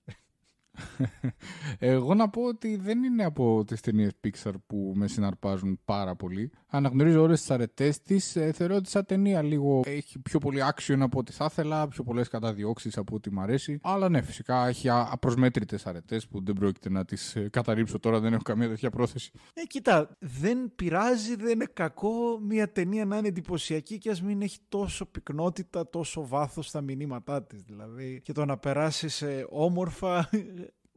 Εγώ 1.79 2.15
να 2.15 2.29
πω 2.29 2.43
ότι 2.43 2.77
δεν 2.77 3.03
είναι 3.03 3.25
από 3.25 3.65
τις 3.67 3.81
ταινίες 3.81 4.13
Pixar 4.25 4.53
που 4.67 4.93
με 4.97 5.09
συναρπάζουν 5.09 5.81
πάρα 5.85 6.17
πολύ. 6.17 6.51
Αναγνωρίζω 6.67 7.23
όλες 7.23 7.41
τις 7.41 7.51
αρετές 7.51 8.03
της. 8.03 8.37
θεωρώ 8.53 8.75
ότι 8.75 8.89
σαν 8.89 9.05
ταινία 9.05 9.43
λίγο 9.43 9.81
έχει 9.85 10.19
πιο 10.19 10.39
πολύ 10.39 10.61
action 10.75 10.97
από 11.01 11.19
ό,τι 11.19 11.33
θα 11.33 11.45
ήθελα, 11.51 11.89
πιο 11.89 12.05
πολλές 12.05 12.29
καταδιώξεις 12.29 12.97
από 12.97 13.15
ό,τι 13.15 13.33
μου 13.33 13.41
αρέσει. 13.41 13.79
Αλλά 13.83 14.09
ναι, 14.09 14.23
φυσικά 14.23 14.67
έχει 14.67 14.89
απροσμέτρητες 14.89 15.87
αρετές 15.87 16.29
που 16.29 16.45
δεν 16.45 16.55
πρόκειται 16.55 16.91
να 16.91 17.05
τις 17.05 17.37
καταρρύψω 17.51 17.99
τώρα, 17.99 18.21
δεν 18.21 18.33
έχω 18.33 18.43
καμία 18.43 18.69
τέτοια 18.69 18.91
πρόθεση. 18.91 19.31
Ε, 19.55 19.63
κοίτα, 19.63 20.17
δεν 20.19 20.73
πειράζει, 20.75 21.37
δεν 21.37 21.51
είναι 21.51 21.67
κακό 21.73 22.39
μια 22.43 22.73
ταινία 22.73 23.05
να 23.05 23.17
είναι 23.17 23.29
εντυπωσιακή 23.29 23.99
και 23.99 24.11
ας 24.11 24.23
μην 24.23 24.43
έχει 24.43 24.59
τόσο 24.69 25.07
πυκνότητα, 25.07 25.91
τόσο 25.91 26.27
βάθος 26.27 26.67
στα 26.67 26.81
μηνύματά 26.81 27.43
της. 27.43 27.63
Δηλαδή, 27.63 28.21
και 28.25 28.33
το 28.33 28.45
να 28.45 28.57
περάσεις 28.59 29.25
όμορφα 29.49 30.31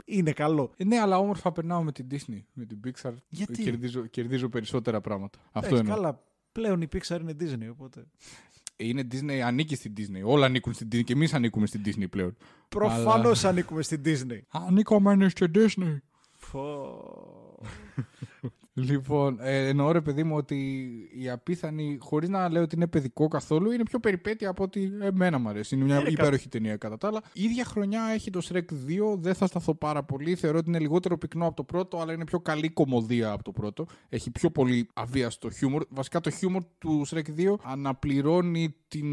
είναι 0.05 0.31
καλό. 0.31 0.71
Ε, 0.77 0.83
ναι, 0.83 0.99
αλλά 0.99 1.17
όμορφα 1.17 1.51
περνάω 1.51 1.83
με 1.83 1.91
την 1.91 2.07
Disney. 2.11 2.41
Με 2.53 2.65
την 2.65 2.79
Pixar 2.85 3.13
Γιατί; 3.29 3.63
κερδίζω, 3.63 4.05
κερδίζω 4.05 4.49
περισσότερα 4.49 5.01
πράγματα. 5.01 5.39
Αυτό 5.51 5.59
Εντάξει, 5.59 5.77
εννοώ. 5.77 5.95
καλά, 5.95 6.23
πλέον 6.51 6.81
η 6.81 6.87
Pixar 6.93 7.19
είναι 7.21 7.35
Disney, 7.39 7.69
οπότε... 7.71 8.05
Είναι 8.75 9.07
Disney, 9.11 9.37
ανήκει 9.37 9.75
στην 9.75 9.93
Disney. 9.97 10.21
Όλα 10.23 10.45
ανήκουν 10.45 10.73
στην 10.73 10.87
Disney 10.91 11.03
και 11.03 11.13
εμείς 11.13 11.33
ανήκουμε 11.33 11.65
στην 11.67 11.81
Disney 11.85 12.09
πλέον. 12.09 12.37
Προφανώς 12.69 13.45
ανήκουμε 13.45 13.81
στην 13.81 14.01
Disney. 14.05 14.39
Ανήκουμε 14.49 15.29
στην 15.29 15.51
Disney. 15.55 15.97
Φω... 16.31 17.59
Λοιπόν, 18.73 19.37
ε, 19.41 19.67
εννοώ 19.67 19.91
ρε 19.91 20.01
παιδί 20.01 20.23
μου 20.23 20.35
ότι 20.35 20.55
η 21.17 21.29
απίθανη, 21.29 21.97
χωρίς 22.01 22.29
να 22.29 22.49
λέω 22.49 22.61
ότι 22.63 22.75
είναι 22.75 22.87
παιδικό 22.87 23.27
καθόλου, 23.27 23.71
είναι 23.71 23.83
πιο 23.83 23.99
περιπέτεια 23.99 24.49
από 24.49 24.63
ότι 24.63 24.91
εμένα 25.01 25.37
μου 25.39 25.49
αρέσει. 25.49 25.75
Είναι 25.75 25.83
μια 25.83 25.95
Είναι 25.95 26.03
κα- 26.03 26.09
υπέροχη 26.11 26.49
ταινία 26.49 26.77
κατά 26.77 26.97
τα 26.97 27.07
άλλα. 27.07 27.21
Η 27.33 27.43
ίδια 27.43 27.65
χρονιά 27.65 28.03
έχει 28.13 28.29
το 28.29 28.41
Shrek 28.49 28.57
2, 28.87 29.17
δεν 29.17 29.33
θα 29.33 29.47
σταθώ 29.47 29.75
πάρα 29.75 30.03
πολύ. 30.03 30.35
Θεωρώ 30.35 30.57
ότι 30.57 30.69
είναι 30.69 30.79
λιγότερο 30.79 31.17
πυκνό 31.17 31.45
από 31.45 31.55
το 31.55 31.63
πρώτο, 31.63 31.99
αλλά 31.99 32.13
είναι 32.13 32.23
πιο 32.23 32.39
καλή 32.39 32.69
κομμωδία 32.69 33.31
από 33.31 33.43
το 33.43 33.51
πρώτο. 33.51 33.85
Έχει 34.09 34.31
πιο 34.31 34.51
πολύ 34.51 34.87
αβίαστο 34.93 35.49
χιούμορ. 35.49 35.83
Βασικά 35.89 36.19
το 36.19 36.29
χιούμορ 36.29 36.63
του 36.77 37.05
Shrek 37.09 37.25
2 37.37 37.55
αναπληρώνει 37.63 38.75
την, 38.87 39.05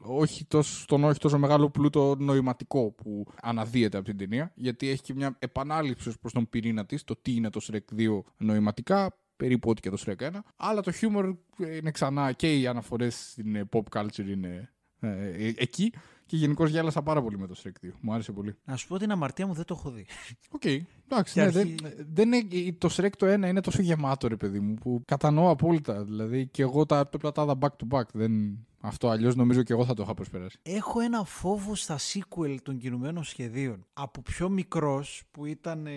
όχι 0.00 0.44
τόσο, 0.44 0.84
τον 0.86 1.04
όχι 1.04 1.18
τόσο 1.18 1.38
μεγάλο 1.38 1.70
πλούτο 1.70 2.16
νοηματικό 2.18 2.90
που 2.90 3.26
αναδύεται 3.42 3.96
από 3.96 4.06
την 4.06 4.16
ταινία, 4.16 4.52
γιατί 4.54 4.88
έχει 4.88 5.02
και 5.02 5.14
μια 5.14 5.36
επανάληψη 5.38 6.08
ως 6.08 6.18
προς 6.18 6.32
τον 6.32 6.48
πυρήνα 6.50 6.86
της, 6.86 7.04
το 7.04 7.16
τι 7.22 7.34
είναι 7.34 7.50
το 7.50 7.60
Shrek 7.70 7.94
2 8.00 8.22
νοηματικά, 8.36 9.11
περίπου 9.36 9.70
ό,τι 9.70 9.80
και 9.80 9.90
το 9.90 10.02
Shrek 10.06 10.28
1. 10.28 10.30
Αλλά 10.56 10.80
το 10.80 10.92
χιούμορ 10.92 11.34
είναι 11.58 11.90
ξανά 11.90 12.32
και 12.32 12.58
οι 12.58 12.66
αναφορές 12.66 13.28
στην 13.30 13.54
ε, 13.56 13.68
pop 13.72 13.82
culture 13.98 14.26
είναι 14.28 14.72
ε, 15.00 15.08
ε, 15.08 15.52
εκεί. 15.56 15.92
Και 16.26 16.36
γενικώς 16.36 16.70
γέλασα 16.70 17.02
πάρα 17.02 17.22
πολύ 17.22 17.38
με 17.38 17.46
το 17.46 17.54
Shrek 17.64 17.86
2. 17.86 17.90
Μου 18.00 18.12
άρεσε 18.12 18.32
πολύ. 18.32 18.54
Να 18.64 18.76
σου 18.76 18.86
πω 18.88 18.98
την 18.98 19.10
αμαρτία 19.10 19.46
μου 19.46 19.54
δεν 19.54 19.64
το 19.64 19.74
έχω 19.78 19.90
δει. 19.90 20.06
Οκ, 20.50 20.64
εντάξει. 20.64 21.32
Και 21.34 21.40
Ναι, 21.40 21.46
αρχή- 21.46 21.80
δεν, 21.82 22.06
δεν 22.12 22.32
είναι, 22.32 22.72
το 22.78 22.88
Shrek 22.96 23.10
το 23.18 23.26
ένα 23.26 23.48
είναι 23.48 23.60
τόσο 23.60 23.82
γεμάτο, 23.82 24.28
ρε 24.28 24.36
παιδί 24.36 24.60
μου, 24.60 24.74
που 24.74 25.02
κατανοώ 25.04 25.50
απόλυτα. 25.50 26.04
Δηλαδή 26.04 26.46
και 26.46 26.62
εγώ 26.62 26.86
τα 26.86 26.98
έπρεπε 26.98 27.26
να 27.26 27.32
τα 27.32 27.42
είδα 27.42 27.58
back 27.60 27.68
to 27.86 27.98
back. 27.98 28.04
Δεν, 28.12 28.58
αυτό 28.82 29.08
αλλιώς 29.08 29.34
νομίζω 29.36 29.62
και 29.62 29.72
εγώ 29.72 29.84
θα 29.84 29.94
το 29.94 30.02
είχα 30.02 30.14
προσπεράσει. 30.14 30.58
Έχω 30.62 31.00
ένα 31.00 31.24
φόβο 31.24 31.74
στα 31.74 31.98
sequel 31.98 32.56
των 32.62 32.78
κινουμένων 32.78 33.24
σχεδίων. 33.24 33.86
Από 33.92 34.22
πιο 34.22 34.48
μικρός 34.48 35.22
που 35.30 35.46
ήταν 35.46 35.86
ε, 35.86 35.92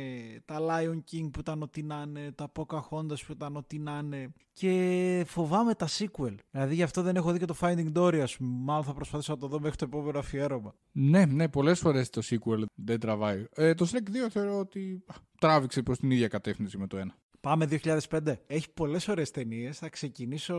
τα 0.45 0.57
Lion 0.59 0.95
King 1.11 1.29
που 1.31 1.39
ήταν 1.39 1.61
ό,τι 1.61 1.83
να 1.83 2.03
είναι, 2.07 2.31
τα 2.31 2.51
Pocahontas 2.55 3.19
που 3.25 3.31
ήταν 3.31 3.55
ό,τι 3.55 3.79
να 3.79 3.99
είναι 4.03 4.33
και 4.53 5.23
φοβάμαι 5.27 5.73
τα 5.73 5.87
sequel. 5.87 6.35
Δηλαδή 6.51 6.75
γι' 6.75 6.83
αυτό 6.83 7.01
δεν 7.01 7.15
έχω 7.15 7.31
δει 7.31 7.39
και 7.39 7.45
το 7.45 7.55
Finding 7.59 7.91
Dory 7.93 8.19
ας 8.19 8.37
πούμε. 8.37 8.49
Μάλλον 8.63 8.83
θα 8.83 8.93
προσπαθήσω 8.93 9.31
να 9.31 9.37
το 9.37 9.47
δω 9.47 9.59
μέχρι 9.59 9.77
το 9.77 9.85
επόμενο 9.85 10.19
αφιέρωμα. 10.19 10.75
Ναι, 10.91 11.25
ναι, 11.25 11.49
πολλές 11.49 11.79
φορές 11.79 12.09
το 12.09 12.21
sequel 12.25 12.63
δεν 12.75 12.99
τραβάει. 12.99 13.45
Ε, 13.55 13.73
το 13.73 13.89
Shrek 13.91 14.25
2 14.25 14.29
θεωρώ 14.29 14.59
ότι 14.59 15.03
α, 15.05 15.15
τράβηξε 15.39 15.81
προς 15.81 15.97
την 15.97 16.11
ίδια 16.11 16.27
κατεύθυνση 16.27 16.77
με 16.77 16.87
το 16.87 16.97
ένα. 16.97 17.15
Πάμε 17.45 17.67
2005. 18.09 18.19
Έχει 18.47 18.67
πολλές 18.73 19.07
ωραίες 19.07 19.31
ταινίες. 19.31 19.77
Θα 19.77 19.89
ξεκινήσω 19.89 20.55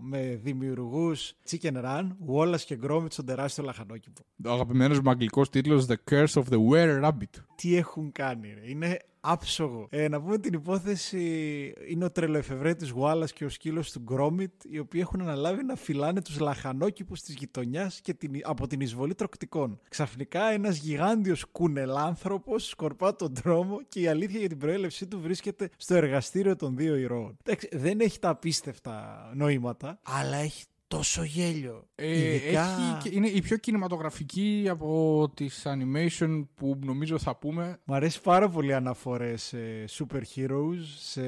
με 0.00 0.40
δημιουργούς 0.42 1.32
Chicken 1.50 1.74
Run, 1.84 2.08
Wallace 2.34 2.60
και 2.60 2.78
Gromit 2.82 3.06
στον 3.12 3.26
τεράστιο 3.26 3.64
λαχανόκηπο. 3.64 4.22
Ο 4.46 4.50
αγαπημένος 4.50 5.00
μου 5.00 5.10
αγγλικός 5.10 5.50
τίτλος 5.50 5.86
The 5.88 5.94
Curse 6.10 6.42
of 6.42 6.42
the 6.42 6.58
Were 6.70 7.02
Rabbit. 7.04 7.42
Τι 7.54 7.76
έχουν 7.76 8.12
κάνει, 8.12 8.54
ρε; 8.54 8.70
Είναι 8.70 8.98
άψογο. 9.24 9.86
Ε, 9.90 10.08
να 10.08 10.20
πούμε 10.20 10.38
την 10.38 10.52
υπόθεση 10.52 11.22
είναι 11.88 12.04
ο 12.04 12.10
τρελοεφευρέτης 12.10 12.90
Γουάλλας 12.90 13.32
και 13.32 13.44
ο 13.44 13.48
σκύλος 13.48 13.92
του 13.92 14.00
Γκρόμιτ 14.00 14.52
οι 14.64 14.78
οποίοι 14.78 15.00
έχουν 15.04 15.20
αναλάβει 15.20 15.64
να 15.64 15.76
φυλάνε 15.76 16.22
τους 16.22 16.38
λαχανόκηπους 16.38 17.20
της 17.20 17.34
γειτονιάς 17.34 18.00
και 18.00 18.14
την, 18.14 18.32
από 18.42 18.66
την 18.66 18.80
εισβολή 18.80 19.14
τροκτικών. 19.14 19.80
Ξαφνικά 19.88 20.44
ένας 20.44 20.76
γιγάντιος 20.76 21.44
κουνελάνθρωπος 21.44 22.68
σκορπά 22.68 23.16
τον 23.16 23.34
δρόμο 23.34 23.80
και 23.88 24.00
η 24.00 24.06
αλήθεια 24.06 24.38
για 24.38 24.48
την 24.48 24.58
προέλευσή 24.58 25.06
του 25.06 25.20
βρίσκεται 25.20 25.70
στο 25.76 25.94
εργαστήριο 25.94 26.56
των 26.56 26.76
δύο 26.76 26.96
ηρώων. 26.96 27.36
Εντάξει, 27.42 27.68
δεν 27.72 28.00
έχει 28.00 28.18
τα 28.18 28.28
απίστευτα 28.28 29.30
νοήματα, 29.34 29.98
αλλά 30.02 30.36
έχει 30.36 30.64
τόσο 30.96 31.22
γέλιο. 31.24 31.84
Ε, 31.94 32.18
Ειδικά- 32.34 32.60
έχει, 32.62 33.08
και- 33.08 33.16
είναι 33.16 33.28
η 33.28 33.40
πιο 33.42 33.56
κινηματογραφική 33.56 34.66
από 34.70 35.30
τις 35.34 35.62
animation 35.66 36.44
που 36.54 36.78
νομίζω 36.84 37.18
θα 37.18 37.36
πούμε. 37.36 37.78
Μ' 37.84 37.92
αρέσει 37.92 38.20
πάρα 38.20 38.48
πολύ 38.48 38.74
αναφορές 38.74 39.42
σε 39.42 39.56
super 39.98 40.20
heroes, 40.36 40.82
σε 40.98 41.20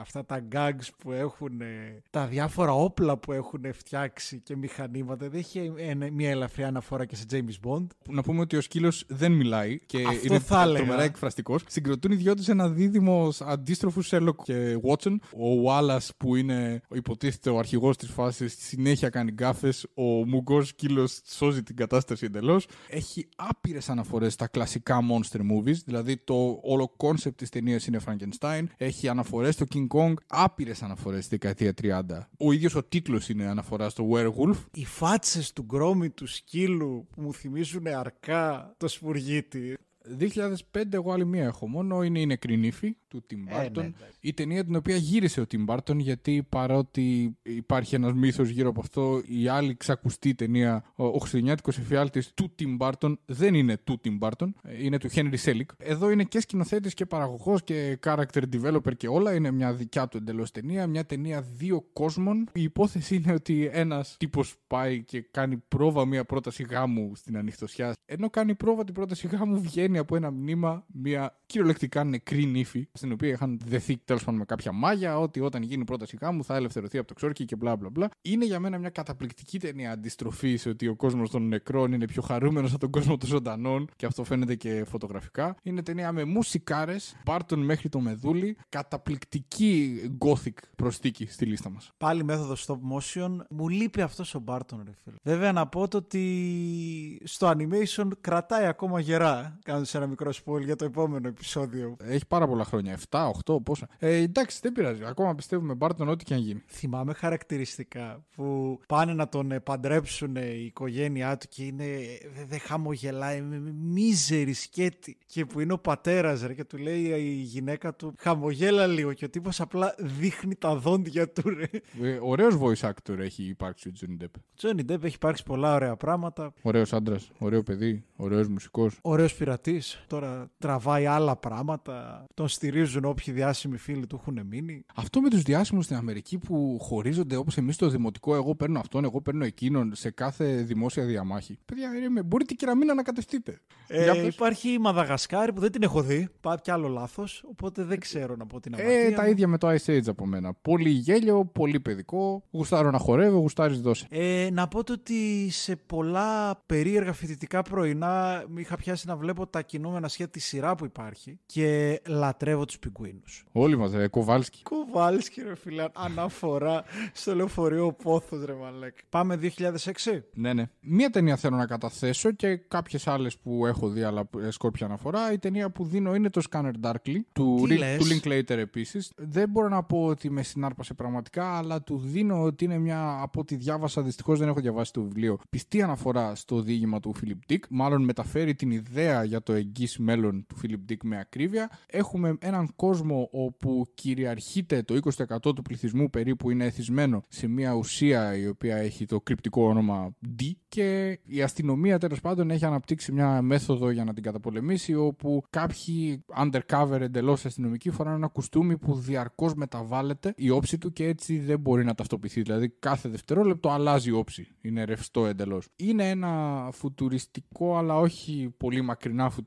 αυτά 0.00 0.24
τα 0.24 0.44
gags 0.52 0.86
που 0.98 1.12
έχουν, 1.12 1.60
ε, 1.60 2.02
τα 2.10 2.26
διάφορα 2.26 2.72
όπλα 2.74 3.16
που 3.16 3.32
έχουν 3.32 3.60
φτιάξει 3.72 4.40
και 4.40 4.56
μηχανήματα. 4.56 5.28
Δεν 5.28 5.38
έχει 5.38 5.72
ένα- 5.76 6.10
μια 6.10 6.30
ελαφριά 6.30 6.66
αναφορά 6.66 7.04
και 7.04 7.16
σε 7.16 7.24
James 7.30 7.68
Bond. 7.68 7.86
Να 8.08 8.22
πούμε 8.22 8.40
ότι 8.40 8.56
ο 8.56 8.60
σκύλος 8.60 9.04
δεν 9.08 9.32
μιλάει 9.32 9.78
και 9.86 9.98
Αυτό 10.06 10.26
είναι 10.26 10.38
θα 10.38 10.62
έλεγα. 10.62 10.76
τρομερά 10.78 11.02
εκφραστικός. 11.02 11.62
Συγκροτούν 11.68 12.12
οι 12.12 12.14
δυο 12.14 12.34
τους 12.34 12.48
ένα 12.48 12.68
δίδυμο 12.68 13.28
αντίστροφους 13.40 14.08
Sherlock 14.12 14.34
και 14.44 14.78
Watson. 14.88 15.14
Ο 15.32 15.68
Wallace 15.68 16.08
που 16.16 16.36
είναι 16.36 16.82
υποτίθεται 16.94 17.50
ο 17.50 17.58
αρχηγός 17.58 17.96
της 17.96 18.10
φάσης 18.10 18.56
συνέχεια 18.58 18.90
κάνει 18.96 19.30
γκάφες. 19.30 19.86
Ο 19.94 20.02
μουγκός 20.02 20.68
σκύλος 20.68 21.20
σώζει 21.24 21.62
την 21.62 21.76
κατάσταση 21.76 22.24
εντελώς. 22.24 22.66
Έχει 22.88 23.28
άπειρες 23.36 23.88
αναφορές 23.88 24.32
στα 24.32 24.46
κλασικά 24.46 24.98
monster 25.10 25.40
movies. 25.40 25.76
Δηλαδή 25.84 26.16
το 26.16 26.60
όλο 26.62 26.96
concept 26.96 27.34
της 27.36 27.48
ταινίας 27.48 27.86
είναι 27.86 28.00
Frankenstein. 28.06 28.64
Έχει 28.76 29.08
αναφορές 29.08 29.54
στο 29.54 29.66
King 29.74 29.86
Kong. 29.96 30.14
Άπειρες 30.26 30.82
αναφορές 30.82 31.24
στη 31.24 31.36
δεκαετία 31.36 31.74
30. 31.74 32.28
Ο 32.38 32.52
ίδιος 32.52 32.74
ο 32.74 32.84
τίτλος 32.84 33.28
είναι 33.28 33.46
αναφορά 33.46 33.88
στο 33.88 34.08
Werewolf. 34.12 34.56
Οι 34.72 34.84
φάτσες 34.84 35.52
του 35.52 35.62
γκρόμι 35.62 36.10
του 36.10 36.26
σκύλου 36.26 37.06
που 37.10 37.20
μου 37.22 37.34
θυμίζουν 37.34 37.86
αρκά 37.86 38.74
το 38.76 38.88
σπουργίτι. 38.88 39.76
2005 40.18 40.82
εγώ 40.90 41.12
άλλη 41.12 41.26
μία 41.26 41.44
έχω 41.44 41.68
μόνο, 41.68 42.02
είναι 42.02 42.20
η 42.20 42.26
Νεκρή 42.26 42.56
Νύφη 42.56 42.96
του 43.08 43.24
Tim 43.30 43.36
Ε, 43.46 43.66
Burton. 43.66 43.70
ναι, 43.74 43.80
εντάξει. 43.82 43.94
η 44.20 44.32
ταινία 44.34 44.64
την 44.64 44.76
οποία 44.76 44.96
γύρισε 44.96 45.40
ο 45.40 45.44
Tim 45.52 45.64
Burton 45.66 45.96
γιατί 45.96 46.46
παρότι 46.48 47.36
υπάρχει 47.42 47.94
ένας 47.94 48.12
μύθος 48.12 48.48
γύρω 48.48 48.68
από 48.68 48.80
αυτό 48.80 49.22
η 49.26 49.48
άλλη 49.48 49.76
ξακουστή 49.76 50.34
ταινία, 50.34 50.84
ο, 50.94 51.04
ο 51.04 51.18
Χριστουγεννιάτικος 51.18 51.78
εφιάλτης 51.78 52.32
του 52.34 52.54
Tim 52.58 52.78
Burton 52.78 53.14
δεν 53.26 53.54
είναι 53.54 53.76
του 53.84 54.00
Tim 54.04 54.18
Burton, 54.18 54.50
ε, 54.62 54.84
είναι 54.84 54.98
του 54.98 55.08
Henry 55.14 55.34
Selick. 55.44 55.66
Εδώ 55.78 56.10
είναι 56.10 56.24
και 56.24 56.40
σκηνοθέτης 56.40 56.94
και 56.94 57.06
παραγωγός 57.06 57.62
και 57.62 57.98
character 58.06 58.42
developer 58.52 58.96
και 58.96 59.08
όλα, 59.08 59.34
είναι 59.34 59.50
μια 59.50 59.72
δικιά 59.74 60.08
του 60.08 60.16
εντελώς 60.16 60.50
ταινία, 60.50 60.86
μια 60.86 61.04
ταινία 61.04 61.40
δύο 61.56 61.80
κόσμων. 61.92 62.48
Η 62.52 62.62
υπόθεση 62.62 63.14
είναι 63.14 63.32
ότι 63.32 63.70
ένας 63.72 64.16
τύπος 64.18 64.54
πάει 64.66 65.02
και 65.02 65.20
κάνει 65.30 65.56
πρόβα 65.68 66.06
μια 66.06 66.24
πρόταση 66.24 66.62
γάμου 66.62 67.12
στην 67.14 67.36
ανοιχτοσιά. 67.36 67.92
Ενώ 68.04 68.30
κάνει 68.30 68.54
πρόβα 68.54 68.84
την 68.84 68.94
πρόταση 68.94 69.26
γάμου 69.26 69.60
βγαίνει 69.60 69.91
από 69.98 70.16
ένα 70.16 70.30
μνήμα 70.30 70.84
μια 70.86 71.36
κυριολεκτικά 71.46 72.04
νεκρή 72.04 72.44
νύφη 72.44 72.88
στην 72.92 73.12
οποία 73.12 73.28
είχαν 73.28 73.60
δεθεί 73.64 73.96
τέλος 74.04 74.24
πάντων 74.24 74.38
με 74.38 74.44
κάποια 74.44 74.72
μάγια 74.72 75.18
ότι 75.18 75.40
όταν 75.40 75.62
γίνει 75.62 75.80
η 75.80 75.84
πρόταση 75.84 76.18
γάμου 76.20 76.44
θα 76.44 76.56
ελευθερωθεί 76.56 76.98
από 76.98 77.06
το 77.06 77.14
ξόρκι 77.14 77.44
και 77.44 77.56
μπλα 77.56 77.76
μπλα 77.76 77.90
μπλα. 77.90 78.08
Είναι 78.22 78.44
για 78.44 78.60
μένα 78.60 78.78
μια 78.78 78.90
καταπληκτική 78.90 79.58
ταινία 79.58 79.92
αντιστροφή 79.92 80.58
ότι 80.68 80.88
ο 80.88 80.94
κόσμος 80.96 81.30
των 81.30 81.48
νεκρών 81.48 81.92
είναι 81.92 82.06
πιο 82.06 82.22
χαρούμενος 82.22 82.70
από 82.70 82.80
τον 82.80 82.90
κόσμο 82.90 83.16
των 83.16 83.28
ζωντανών 83.28 83.88
και 83.96 84.06
αυτό 84.06 84.24
φαίνεται 84.24 84.54
και 84.54 84.84
φωτογραφικά. 84.88 85.56
Είναι 85.62 85.82
ταινία 85.82 86.12
με 86.12 86.24
μουσικάρες, 86.24 87.16
Μπάρτον 87.24 87.60
μέχρι 87.60 87.88
το 87.88 88.00
μεδούλι, 88.00 88.56
καταπληκτική 88.68 90.00
gothic 90.18 90.52
προσθήκη 90.76 91.26
στη 91.26 91.46
λίστα 91.46 91.70
μας. 91.70 91.90
Πάλι 91.96 92.24
μέθοδος 92.24 92.66
stop 92.68 92.74
motion. 92.74 93.36
Μου 93.50 93.68
λείπει 93.68 94.00
αυτός 94.00 94.34
ο 94.34 94.38
Μπάρτον, 94.38 94.82
ρε 94.84 94.92
φίλε. 95.04 95.16
Βέβαια 95.22 95.52
να 95.52 95.66
πω 95.66 95.88
το 95.88 95.96
ότι 95.96 97.20
στο 97.24 97.52
animation 97.56 98.08
κρατάει 98.20 98.66
ακόμα 98.66 99.00
γερά. 99.00 99.58
Κάνω 99.84 100.04
ένα 100.04 100.06
μικρό 100.06 100.30
spoil 100.44 100.64
για 100.64 100.76
το 100.76 100.84
επόμενο 100.84 101.28
επεισόδιο. 101.28 101.96
Έχει 102.00 102.26
πάρα 102.26 102.46
πολλά 102.48 102.64
χρόνια. 102.64 102.98
7, 103.10 103.30
8, 103.54 103.62
πόσα. 103.62 103.88
Ε, 103.98 104.14
εντάξει, 104.16 104.58
δεν 104.62 104.72
πειράζει. 104.72 105.04
Ακόμα 105.04 105.34
πιστεύουμε 105.34 105.74
Μπάρτον 105.74 106.08
ό,τι 106.08 106.24
και 106.24 106.34
αν 106.34 106.40
γίνει. 106.40 106.62
Θυμάμαι 106.66 107.12
χαρακτηριστικά 107.12 108.24
που 108.36 108.78
πάνε 108.86 109.12
να 109.14 109.28
τον 109.28 109.52
ε, 109.52 109.60
παντρέψουν 109.60 110.36
ε, 110.36 110.46
η 110.46 110.64
οικογένειά 110.64 111.36
του 111.36 111.46
και 111.48 111.64
είναι. 111.64 111.84
ε, 111.84 112.44
Δεν 112.48 112.58
χαμογελάει, 112.58 113.40
με 113.42 113.58
με 113.60 113.72
μίζερη 113.72 114.52
σκέτη. 114.52 115.16
Και 115.26 115.44
που 115.46 115.60
είναι 115.60 115.72
ο 115.72 115.78
πατέρας, 115.78 116.42
ρε, 116.42 116.54
και 116.54 116.64
του 116.64 116.76
λέει 116.78 117.00
η 117.02 117.32
γυναίκα 117.32 117.94
του 117.94 118.14
χαμογέλα 118.18 118.86
λίγο. 118.86 119.12
Και 119.12 119.24
ο 119.24 119.30
τύπος 119.30 119.60
απλά 119.60 119.94
δείχνει 119.98 120.54
τα 120.54 120.76
δόντια 120.76 121.28
του, 121.28 121.48
ρε. 121.50 121.66
Ε, 122.08 122.18
Ωραίος 122.22 122.54
voice 122.60 122.88
actor 122.90 123.18
έχει 123.18 123.42
υπάρξει 123.42 123.88
ο 123.88 123.92
Johnny 124.00 124.22
Depp. 124.24 124.40
Τζόνι 124.56 124.82
Ντεπ 124.84 125.04
έχει 125.04 125.14
υπάρξει 125.14 125.42
πολλά 125.42 125.74
ωραία 125.74 125.96
πράγματα. 125.96 126.52
Ωραίος 126.62 126.92
άντρας, 126.92 127.30
ωραίο 127.38 127.62
παιδί, 127.62 128.04
ωραίος 128.16 128.48
μουσικός. 128.48 128.98
Ωραίος 129.02 129.34
πειρατής. 129.34 129.71
Τώρα 130.06 130.50
τραβάει 130.58 131.06
άλλα 131.06 131.36
πράγματα. 131.36 132.24
Τον 132.34 132.48
στηρίζουν 132.48 133.04
όποιοι 133.04 133.34
διάσημοι 133.34 133.76
φίλοι 133.76 134.06
του 134.06 134.18
έχουν 134.20 134.40
μείνει. 134.46 134.84
Αυτό 134.94 135.20
με 135.20 135.28
τους 135.30 135.42
διάσημους 135.42 135.84
στην 135.84 135.96
Αμερική 135.96 136.38
που 136.38 136.78
χωρίζονται 136.80 137.36
όπως 137.36 137.56
εμείς 137.56 137.74
στο 137.74 137.88
δημοτικό, 137.88 138.34
εγώ 138.34 138.54
παίρνω 138.54 138.78
αυτόν, 138.78 139.04
εγώ 139.04 139.20
παίρνω 139.20 139.44
εκείνον 139.44 139.94
σε 139.94 140.10
κάθε 140.10 140.54
δημόσια 140.62 141.04
διαμάχη. 141.04 141.58
Παιδιά, 141.64 141.90
ρε, 142.14 142.22
μπορείτε 142.22 142.54
και 142.54 142.66
να 142.66 142.74
μην 142.76 142.90
ανακατευτείτε. 142.90 143.60
Για 143.88 143.98
Ε, 144.12 144.12
πες. 144.22 144.34
υπάρχει 144.34 144.72
η 144.72 144.78
Μαδαγασκάρη 144.78 145.52
που 145.52 145.60
δεν 145.60 145.72
την 145.72 145.82
έχω 145.82 146.02
δει. 146.02 146.28
Πάει 146.40 146.56
κι 146.60 146.70
άλλο 146.70 146.88
λάθος. 146.88 147.44
Οπότε 147.48 147.84
δεν 147.84 148.00
ξέρω 148.00 148.36
να 148.36 148.46
πω 148.46 148.60
την 148.60 148.74
Ε, 148.76 148.82
αμαρτία. 148.82 149.16
τα 149.16 149.22
μου. 149.22 149.30
ίδια 149.30 149.48
με 149.48 149.58
το 149.58 149.68
Ice 149.68 149.90
Age 149.90 150.06
από 150.08 150.26
μένα. 150.26 150.54
Πολύ 150.62 150.88
γέλιο, 150.88 151.44
πολύ 151.44 151.80
παιδικό. 151.80 152.42
Γουστάρω 152.50 152.90
να 152.90 152.98
χορεύω, 152.98 153.38
γουστάρεις 153.38 153.80
δώσε. 153.80 154.06
Ε, 154.10 154.48
να 154.52 154.68
πω 154.68 154.84
το 154.84 154.92
ότι 154.92 155.48
σε 155.50 155.76
πολλά 155.76 156.56
περίεργα 156.66 157.12
φοιτητικά 157.12 157.62
πρωινά 157.62 158.44
είχα 158.56 158.76
πιάσει 158.76 159.06
να 159.06 159.16
βλέπω 159.16 159.46
τα 159.46 159.61
κινούμενα 159.62 160.08
σχέδια 160.08 160.32
τη 160.32 160.40
σειρά 160.40 160.74
που 160.74 160.84
υπάρχει 160.84 161.38
και 161.46 162.00
λατρεύω 162.06 162.64
τους 162.64 162.78
πιγκουίνους. 162.78 163.44
Όλοι 163.52 163.76
μας, 163.76 163.92
ρε, 163.92 164.08
Κοβάλσκι. 164.08 164.62
Κουβάλσκι 164.62 165.42
ρε 165.42 165.54
φίλε, 165.56 165.84
αναφορά 165.94 166.84
στο 167.12 167.34
λεωφορείο 167.34 167.92
πόθος 167.92 168.44
ρε 168.44 168.54
μαλέκ. 168.54 168.96
Πάμε 169.08 169.36
2006. 169.36 170.22
Ναι, 170.34 170.52
ναι. 170.52 170.64
Μία 170.80 171.10
ταινία 171.10 171.36
θέλω 171.36 171.56
να 171.56 171.66
καταθέσω 171.66 172.30
και 172.30 172.56
κάποιες 172.56 173.06
άλλες 173.06 173.38
που 173.38 173.66
έχω 173.66 173.88
δει, 173.88 174.02
αλλά 174.02 174.28
ε, 174.42 174.50
σκόρπια 174.50 174.86
αναφορά. 174.86 175.32
Η 175.32 175.38
ταινία 175.38 175.70
που 175.70 175.84
δίνω 175.84 176.14
είναι 176.14 176.30
το 176.30 176.42
Scanner 176.50 176.72
Darkly 176.82 177.16
του, 177.32 177.64
Τι 177.68 177.74
Ri- 177.74 177.78
λες; 177.78 177.98
του 177.98 178.04
Linklater 178.14 178.50
επίσης. 178.56 179.12
Δεν 179.16 179.48
μπορώ 179.48 179.68
να 179.68 179.82
πω 179.82 180.04
ότι 180.04 180.30
με 180.30 180.42
συνάρπασε 180.42 180.94
πραγματικά, 180.94 181.56
αλλά 181.56 181.82
του 181.82 181.98
δίνω 181.98 182.42
ότι 182.42 182.64
είναι 182.64 182.78
μια. 182.78 183.18
Από 183.22 183.40
ό,τι 183.40 183.56
διάβασα, 183.56 184.02
δυστυχώς 184.02 184.38
δεν 184.38 184.48
έχω 184.48 184.60
διαβάσει 184.60 184.92
το 184.92 185.02
βιβλίο. 185.02 185.38
Πιστή 185.50 185.82
αναφορά 185.82 186.34
στο 186.34 186.60
διήγημα 186.60 187.00
του 187.00 187.14
Philip 187.20 187.52
Dick. 187.52 187.58
Μάλλον 187.70 188.04
μεταφέρει 188.04 188.54
την 188.54 188.70
ιδέα 188.70 189.24
για 189.24 189.42
το 189.42 189.51
εγγύς 189.52 189.98
μέλλον 189.98 190.46
του 190.46 190.56
Philip 190.62 190.92
Dick 190.92 190.96
με 191.02 191.18
ακρίβεια. 191.18 191.70
Έχουμε 191.86 192.36
έναν 192.40 192.72
κόσμο 192.76 193.28
όπου 193.32 193.86
κυριαρχείται 193.94 194.82
το 194.82 194.98
20% 195.16 195.36
του 195.40 195.62
πληθυσμού 195.62 196.10
περίπου 196.10 196.50
είναι 196.50 196.64
εθισμένο 196.64 197.24
σε 197.28 197.46
μια 197.46 197.72
ουσία 197.72 198.36
η 198.36 198.46
οποία 198.46 198.76
έχει 198.76 199.06
το 199.06 199.20
κρυπτικό 199.20 199.64
όνομα 199.64 200.16
D 200.40 200.42
και 200.68 201.18
η 201.24 201.42
αστυνομία 201.42 201.98
τέλος 201.98 202.20
πάντων 202.20 202.50
έχει 202.50 202.64
αναπτύξει 202.64 203.12
μια 203.12 203.42
μέθοδο 203.42 203.90
για 203.90 204.04
να 204.04 204.14
την 204.14 204.22
καταπολεμήσει 204.22 204.94
όπου 204.94 205.42
κάποιοι 205.50 206.24
undercover 206.38 207.00
εντελώς 207.00 207.44
αστυνομικοί 207.44 207.90
φοράνε 207.90 208.16
ένα 208.16 208.26
κουστούμι 208.26 208.78
που 208.78 208.94
διαρκώς 208.94 209.54
μεταβάλλεται 209.54 210.32
η 210.36 210.50
όψη 210.50 210.78
του 210.78 210.92
και 210.92 211.06
έτσι 211.06 211.38
δεν 211.38 211.58
μπορεί 211.58 211.84
να 211.84 211.94
ταυτοποιηθεί. 211.94 212.42
Δηλαδή 212.42 212.68
κάθε 212.78 213.08
δευτερόλεπτο 213.08 213.70
αλλάζει 213.70 214.08
η 214.08 214.12
όψη. 214.12 214.48
Είναι 214.60 214.84
ρευστό 214.84 215.26
εντελώς. 215.26 215.68
Είναι 215.76 216.10
ένα 216.10 216.68
φουτουριστικό 216.72 217.76
αλλά 217.76 217.96
όχι 217.96 218.54
πολύ 218.56 218.82
μακρινά 218.82 219.24
φουτουριστικό 219.24 219.41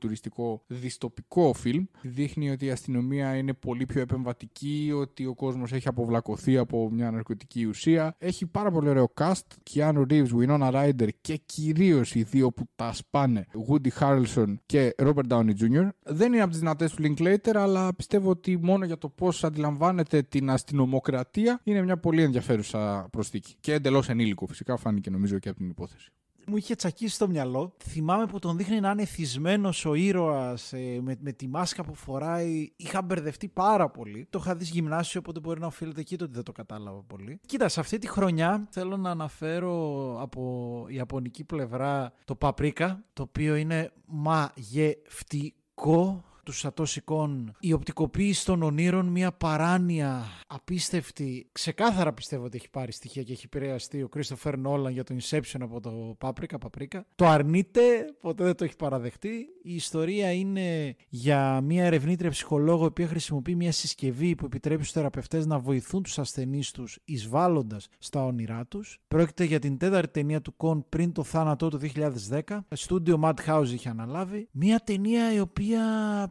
διστοπικό 0.66 1.52
φιλμ. 1.52 1.84
Δείχνει 2.02 2.50
ότι 2.50 2.64
η 2.66 2.70
αστυνομία 2.70 3.36
είναι 3.36 3.52
πολύ 3.52 3.86
πιο 3.86 4.00
επεμβατική, 4.00 4.92
ότι 4.94 5.26
ο 5.26 5.34
κόσμος 5.34 5.72
έχει 5.72 5.88
αποβλακωθεί 5.88 6.56
από 6.56 6.90
μια 6.90 7.10
ναρκωτική 7.10 7.64
ουσία. 7.64 8.14
Έχει 8.18 8.46
πάρα 8.46 8.70
πολύ 8.70 8.88
ωραίο 8.88 9.12
cast. 9.20 9.72
Keanu 9.72 10.06
Reeves, 10.10 10.28
Winona 10.40 10.72
Ryder 10.72 11.08
και 11.20 11.36
κυρίως 11.46 12.14
οι 12.14 12.22
δύο 12.22 12.52
που 12.52 12.68
τα 12.76 12.92
σπάνε, 12.92 13.46
Woody 13.68 13.88
Harrelson 14.00 14.54
και 14.66 14.94
Robert 14.98 15.26
Downey 15.28 15.52
Jr. 15.60 15.88
Δεν 16.02 16.32
είναι 16.32 16.42
από 16.42 16.50
τις 16.50 16.58
δυνατές 16.58 16.94
του 16.94 17.02
Linklater, 17.02 17.54
αλλά 17.54 17.94
πιστεύω 17.94 18.30
ότι 18.30 18.58
μόνο 18.62 18.84
για 18.84 18.98
το 18.98 19.08
πώς 19.08 19.44
αντιλαμβάνεται 19.44 20.22
την 20.22 20.50
αστυνομοκρατία 20.50 21.60
είναι 21.64 21.82
μια 21.82 21.96
πολύ 21.96 22.22
ενδιαφέρουσα 22.22 23.08
προσθήκη. 23.10 23.54
Και 23.60 23.72
εντελώς 23.72 24.08
ενήλικο 24.08 24.46
φυσικά, 24.46 24.76
φάνηκε 24.76 25.10
νομίζω 25.10 25.38
και 25.38 25.48
από 25.48 25.58
την 25.58 25.68
υπόθεση. 25.68 26.10
Μου 26.46 26.56
είχε 26.56 26.74
τσακίσει 26.74 27.14
στο 27.14 27.28
μυαλό. 27.28 27.72
Θυμάμαι 27.84 28.26
που 28.26 28.38
τον 28.38 28.56
δείχνει 28.56 28.80
να 28.80 28.90
είναι 28.90 29.04
θυσμένος 29.04 29.84
ο 29.84 29.94
ήρωας 29.94 30.72
με, 31.00 31.16
με 31.20 31.32
τη 31.32 31.48
μάσκα 31.48 31.84
που 31.84 31.94
φοράει. 31.94 32.70
Είχα 32.76 33.02
μπερδευτεί 33.02 33.48
πάρα 33.48 33.90
πολύ. 33.90 34.26
Το 34.30 34.38
είχα 34.42 34.54
δει 34.54 34.64
γυμνάσιο, 34.64 35.20
οπότε 35.20 35.40
μπορεί 35.40 35.60
να 35.60 35.66
οφείλεται 35.66 36.00
εκεί 36.00 36.16
το 36.16 36.24
ότι 36.24 36.34
δεν 36.34 36.42
το 36.42 36.52
κατάλαβα 36.52 37.02
πολύ. 37.02 37.40
Κοίτα, 37.46 37.68
σε 37.68 37.80
αυτή 37.80 37.98
τη 37.98 38.08
χρονιά 38.08 38.66
θέλω 38.70 38.96
να 38.96 39.10
αναφέρω 39.10 40.16
από 40.20 40.84
ιαπωνική 40.88 41.44
πλευρά 41.44 42.12
το 42.24 42.34
Παπρίκα, 42.34 43.04
το 43.12 43.22
οποίο 43.22 43.54
είναι 43.54 43.92
μαγευτικό. 44.06 46.24
Τους 46.46 46.58
Σατώση 46.58 47.00
Κον, 47.00 47.52
η 47.60 47.72
οπτικοποίηση 47.72 48.44
των 48.44 48.62
ονείρων, 48.62 49.06
μια 49.06 49.32
παράνοια, 49.32 50.24
απίστευτη. 50.46 51.48
Ξεκάθαρα 51.52 52.12
πιστεύω 52.12 52.44
ότι 52.44 52.56
έχει 52.56 52.70
πάρει 52.70 52.92
στοιχεία 52.92 53.22
και 53.22 53.32
έχει 53.32 53.42
επηρεαστεί 53.44 54.02
ο 54.02 54.08
Κρίστοφερ 54.08 54.58
Νόλαν 54.58 54.92
για 54.92 55.04
το 55.04 55.14
Inception 55.20 55.60
από 55.60 55.80
το 55.80 55.90
Πάπρικα, 56.18 56.58
Παπρίκα. 56.58 57.06
Το 57.14 57.26
αρνείται, 57.26 57.80
ποτέ 58.20 58.44
δεν 58.44 58.56
το 58.56 58.64
έχει 58.64 58.76
παραδεχτεί. 58.76 59.46
Η 59.62 59.74
ιστορία 59.74 60.32
είναι 60.32 60.96
για 61.08 61.60
μια 61.60 61.84
ερευνήτρια 61.84 62.30
ψυχολόγο, 62.30 62.82
η 62.82 62.86
οποία 62.86 63.06
χρησιμοποιεί 63.06 63.54
μια 63.54 63.72
συσκευή 63.72 64.34
που 64.34 64.44
επιτρέπει 64.44 64.82
στους 64.82 64.94
θεραπευτές 64.94 65.46
να 65.46 65.58
βοηθούν 65.58 66.02
τους 66.02 66.18
ασθενείς 66.18 66.70
τους 66.70 66.98
εισβάλλοντας 67.04 67.88
στα 67.98 68.24
όνειρά 68.24 68.66
τους. 68.66 68.98
Πρόκειται 69.08 69.44
για 69.44 69.58
την 69.58 69.78
τέταρτη 69.78 70.10
ταινία 70.10 70.40
του 70.40 70.56
Κον 70.56 70.86
πριν 70.88 71.12
το 71.12 71.22
θάνατό 71.22 71.68
του 71.68 71.78
2010. 71.78 72.40
Στούντιο 72.74 73.20
Madhouse 73.22 73.68
είχε 73.72 73.88
αναλάβει. 73.88 74.48
Μια 74.50 74.78
ταινία 74.78 75.32
η 75.32 75.40
οποία 75.40 75.82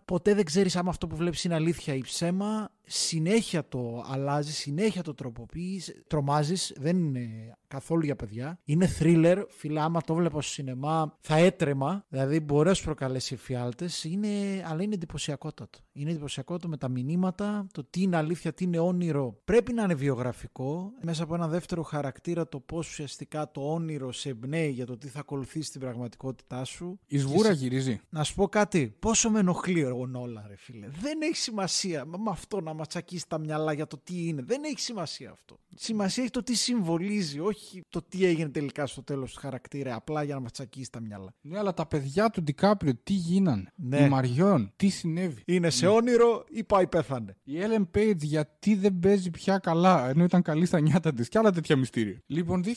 ποτέ 0.06 0.34
δεν 0.34 0.46
ξέρεις 0.46 0.76
αν 0.76 0.88
αυτό 0.88 1.08
που 1.08 1.16
βλέπεις 1.16 1.44
είναι 1.44 1.56
αλήθεια 1.56 1.94
ή 1.94 2.02
ψέμα. 2.02 2.70
Συνέχεια 2.88 3.68
το 3.68 4.06
αλλάζεις, 4.08 4.58
συνέχεια 4.58 5.02
το 5.02 5.14
τροποποιείς, 5.14 6.04
τρομάζεις. 6.08 6.74
Δεν 6.78 6.98
είναι 6.98 7.58
καθόλου 7.68 8.06
για 8.06 8.16
παιδιά. 8.16 8.60
Είναι 8.64 8.90
thriller. 9.00 9.44
Φίλε, 9.50 9.82
άμα 9.82 10.02
το 10.02 10.14
βλέπω 10.14 10.42
στο 10.42 10.52
σινεμά, 10.52 11.18
θα 11.20 11.36
έτρεμα. 11.36 12.06
Δηλαδή, 12.10 12.40
μπορεί 12.40 12.68
να 12.68 12.74
σου 12.74 12.84
προκαλέσει 12.84 13.34
εφιάλτε. 13.34 13.90
Είναι, 14.04 14.28
αλλά 14.66 14.84
είναι 14.84 14.94
εντυπωσιακότατο. 14.94 15.80
Είναι 15.94 16.10
εντυπωσιακότατο 16.10 16.68
με 16.68 16.78
τα 16.78 16.88
μηνύματα, 16.88 17.68
το 17.74 17.84
τι 17.90 18.02
είναι 18.02 18.18
αλήθεια, 18.18 18.54
τι 18.54 18.64
είναι 18.64 18.80
όνειρο. 18.80 19.40
Πρέπει 19.46 19.74
να 19.74 19.84
είναι 19.84 19.94
βιογραφικό. 19.94 20.92
Μέσα 21.02 21.24
από 21.24 21.36
ένα 21.36 21.48
δεύτερο 21.48 21.84
χαρακτήρα, 21.84 22.48
το 22.48 22.60
πώς 22.60 22.90
ουσιαστικά 22.90 23.52
το 23.52 23.74
όνειρο 23.74 24.12
σε 24.12 24.30
εμπνέει 24.30 24.70
για 24.70 24.86
το 24.86 24.98
τι 24.98 25.08
θα 25.08 25.20
ακολουθήσει 25.20 25.68
στην 25.68 25.82
πραγματικότητά 25.82 26.64
σου. 26.64 27.00
Η 27.06 27.18
σβούρα 27.18 27.52
γυρίζει. 27.52 28.00
Να 28.10 28.24
σου 28.24 28.36
πω 28.36 28.48
κάτι. 28.48 28.96
Πόσο 29.00 29.30
με 29.30 29.40
ενοχλεί 29.40 29.84
ο 29.84 30.06
Νόλα, 30.08 30.46
ρε 30.48 30.56
φίλε. 30.58 30.88
Δεν 31.02 31.22
έχει 31.22 31.36
σημασία 31.36 32.06
με 32.06 32.18
αυτό 32.30 32.62
να 32.62 32.74
μα 32.76 32.86
τσακίσει 32.86 33.28
τα 33.28 33.38
μυαλά 33.38 33.74
για 33.74 33.88
το 33.88 33.98
τι 34.04 34.28
είναι. 34.28 34.42
Δεν 34.46 34.64
έχει 34.64 34.80
σημασία 34.80 35.32
αυτό. 35.32 35.58
Σημασία 35.76 36.24
έχει 36.24 36.32
το 36.32 36.44
τι 36.44 36.56
συμβολίζει, 36.56 37.40
όχι 37.40 37.82
το 37.90 38.02
τι 38.02 38.26
έγινε 38.26 38.50
τελικά 38.50 38.86
στο 38.86 39.04
τέλος 39.04 39.34
του 39.34 39.40
χαρακτήρα, 39.40 39.96
απλά 39.96 40.24
για 40.24 40.36
να 40.36 40.42
μα 40.42 40.50
τσακίσει 40.50 40.92
τα 40.92 41.00
μυαλά. 41.00 41.34
Ναι, 41.42 41.58
αλλά 41.58 41.74
τα 41.74 41.86
παιδιά 41.86 42.30
του 42.30 42.44
Ντικάπριο 42.44 42.94
τι 43.04 43.14
γίνανε; 43.14 43.72
Ναι. 43.76 44.00
Η 44.00 44.10
Μαριόν, 44.10 44.74
τι 44.76 44.90
συνέβη; 44.90 45.42
Είναι 45.46 45.70
σε 45.70 45.88
όνειρο 45.88 46.44
ή 46.50 46.64
πάει 46.64 46.88
πέθανε; 46.88 47.36
Η 47.44 47.54
Ellen 47.62 47.98
Page 47.98 48.18
γιατί 48.18 48.76
δεν 48.76 49.00
παίζει 49.00 49.30
πια 49.30 49.58
καλά, 49.58 50.10
ενώ 50.10 50.24
ήταν 50.24 50.42
καλή 50.42 50.66
στα 50.66 50.80
νιάτα 50.80 51.14
της 51.14 51.28
και 51.28 51.38
άλλα 51.38 51.52
τέτοια 51.52 51.76
μυστήρια. 51.76 52.22
Λοιπόν, 52.26 52.64
2006 52.64 52.68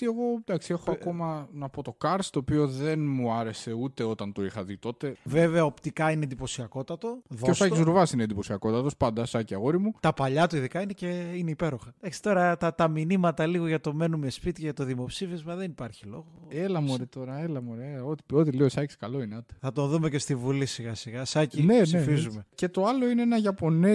εγώ 0.00 0.22
εντάξει, 0.40 0.72
έχω 0.72 0.90
ακόμα 0.90 1.48
να 1.52 1.68
πω 1.68 1.82
το 1.82 1.96
Cars, 2.04 2.26
το 2.30 2.38
οποίο 2.38 2.68
δεν 2.68 3.06
μου 3.06 3.32
άρεσε 3.32 3.72
ούτε 3.72 4.04
όταν 4.04 4.32
το 4.32 4.44
είχα 4.44 4.64
δει 4.64 4.78
τότε. 4.78 5.16
Βέβαια, 5.24 5.64
οπτικά 5.64 6.10
είναι 6.10 6.24
εντυπωσιακότατο. 6.24 7.22
Και 7.28 7.34
ο 7.34 7.46
Δώσ' 7.46 7.56
Σάκης 7.56 7.78
το. 7.78 7.84
Ρουβάς 7.84 8.12
είναι 8.12 8.22
εντυπωσιακότατος, 8.22 8.96
πάντα 8.96 9.23
Σάκη 9.26 9.54
αγόρι 9.54 9.78
μου. 9.78 9.92
Τα 10.00 10.12
παλιά 10.12 10.46
του 10.46 10.56
ειδικά 10.56 10.80
είναι 10.80 10.92
και 10.92 11.06
είναι 11.36 11.50
υπέροχα. 11.50 11.94
Έχεις 12.00 12.20
τώρα 12.20 12.56
τα, 12.56 12.74
τα 12.74 12.88
μηνύματα 12.88 13.46
λίγο 13.46 13.66
για 13.66 13.80
το 13.80 13.94
μένουμε 13.94 14.30
σπίτι, 14.30 14.60
για 14.60 14.72
το 14.72 14.84
δημοψήφισμα, 14.84 15.54
δεν 15.54 15.70
υπάρχει 15.70 16.06
λόγο. 16.06 16.26
Έλα 16.48 16.80
μωρέ 16.80 17.04
τώρα, 17.04 17.38
έλα 17.38 17.62
μωρέ. 17.62 18.00
Ό,τι, 18.06 18.34
ό,τι 18.34 18.50
λέει 18.52 18.66
ο 18.66 18.70
Σάκης 18.70 18.96
καλό 18.96 19.22
είναι. 19.22 19.34
άντε. 19.34 19.54
Θα 19.60 19.72
το 19.72 19.86
δούμε 19.86 20.08
και 20.08 20.18
στη 20.18 20.34
Βουλή 20.34 20.66
σιγά 20.66 20.94
σιγά. 20.94 21.24
Σάκη, 21.24 21.62
Ναι, 21.62 21.74
ναι, 21.76 21.82
ψηφίζουμε. 21.82 22.34
ναι. 22.36 22.42
Και 22.54 22.68
το 22.68 22.84
άλλο 22.84 23.08
είναι 23.10 23.22
ένα 23.22 23.36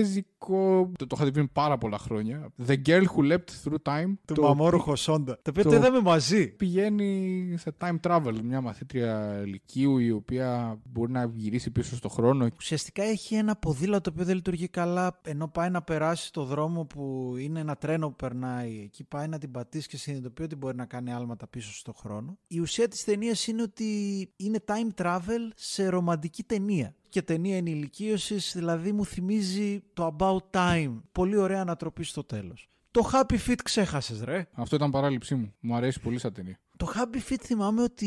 Ιαπωνέζικο. 0.04 0.92
Το, 0.98 1.08
το 1.08 1.16
είχα 1.16 1.26
δει 1.26 1.32
πριν 1.32 1.50
πάρα 1.54 1.78
πολλά 1.78 1.98
χρόνια. 1.98 2.50
The 2.68 2.76
Girl 2.86 3.04
Who 3.04 3.32
Leapt 3.32 3.50
Through 3.64 3.82
Time. 3.94 4.14
Του 4.26 4.34
το 4.34 4.42
Μαμόρου 4.42 4.80
Χωσόντα. 4.80 5.34
Το 5.42 5.50
οποίο 5.50 5.64
το- 5.64 5.70
το 5.70 5.76
είδαμε 5.76 6.02
μαζί. 6.02 6.48
πηγαίνει 6.48 7.54
σε 7.58 7.76
time 7.82 7.96
travel. 8.08 8.34
Μια 8.44 8.62
μαθήτρια 8.62 9.42
λυκείου 9.46 9.98
η 9.98 10.12
οποία 10.12 10.80
μπορεί 10.84 11.12
να 11.12 11.32
γυρίσει 11.36 11.72
πίσω 11.72 11.96
στο 11.96 12.10
χρόνο. 12.10 12.48
Ουσιαστικά 12.58 13.04
έχει 13.04 13.36
ένα 13.36 13.56
ποδήλατο 13.56 14.02
το 14.02 14.10
οποίο 14.14 14.26
δεν 14.26 14.36
λειτουργεί 14.36 14.68
καλά, 14.68 15.19
ενώ 15.24 15.48
πάει 15.48 15.70
να 15.70 15.82
περάσει 15.82 16.34
το 16.34 16.44
δρόμο 16.44 16.86
που 16.86 17.34
είναι 17.40 17.60
ένα 17.60 17.76
τρένο 17.76 18.10
που 18.10 18.16
περνάει. 18.16 18.82
Εκεί 18.84 19.04
πάει 19.04 19.28
να 19.28 19.38
την 19.38 19.52
πατήσει 19.52 19.88
και 19.88 19.98
συνειδητοποιεί 19.98 20.46
ότι 20.48 20.56
μπορεί 20.56 20.76
να 20.76 20.86
κάνει 20.86 21.14
άλματα 21.14 21.48
πίσω 21.48 21.74
στο 21.74 21.94
χρόνο. 21.94 22.38
Η 22.48 22.60
ουσία 22.60 22.88
της 22.88 23.04
ταινίας 23.04 23.48
είναι 23.48 23.62
ότι 23.62 23.86
είναι 24.36 24.60
time 24.68 25.02
travel 25.04 25.50
σε 25.56 25.90
ρομαντική 25.90 26.44
ταινία. 26.44 26.94
Και 27.10 27.22
ταινία 27.22 27.58
ενηλικίωσης, 27.58 28.52
δηλαδή 28.56 28.92
μου 28.92 29.06
θυμίζει 29.06 29.82
το 29.94 30.16
About 30.18 30.58
Time. 30.58 31.02
Πολύ 31.12 31.38
ωραία 31.38 31.62
ανατροπή 31.62 32.04
στο 32.04 32.24
τέλος. 32.24 32.70
Το 32.92 33.10
Happy 33.14 33.38
Feet 33.48 33.60
ξέχασες, 33.64 34.24
ρε. 34.24 34.48
Αυτό 34.54 34.76
ήταν 34.76 34.92
παράληψή 34.92 35.36
μου. 35.36 35.54
Μου 35.60 35.76
αρέσει 35.76 36.00
πολύ 36.00 36.20
σαν 36.20 36.34
ταινία. 36.34 36.60
Το 36.80 36.92
Happy 36.96 37.32
Feet 37.32 37.42
θυμάμαι 37.42 37.82
ότι 37.82 38.06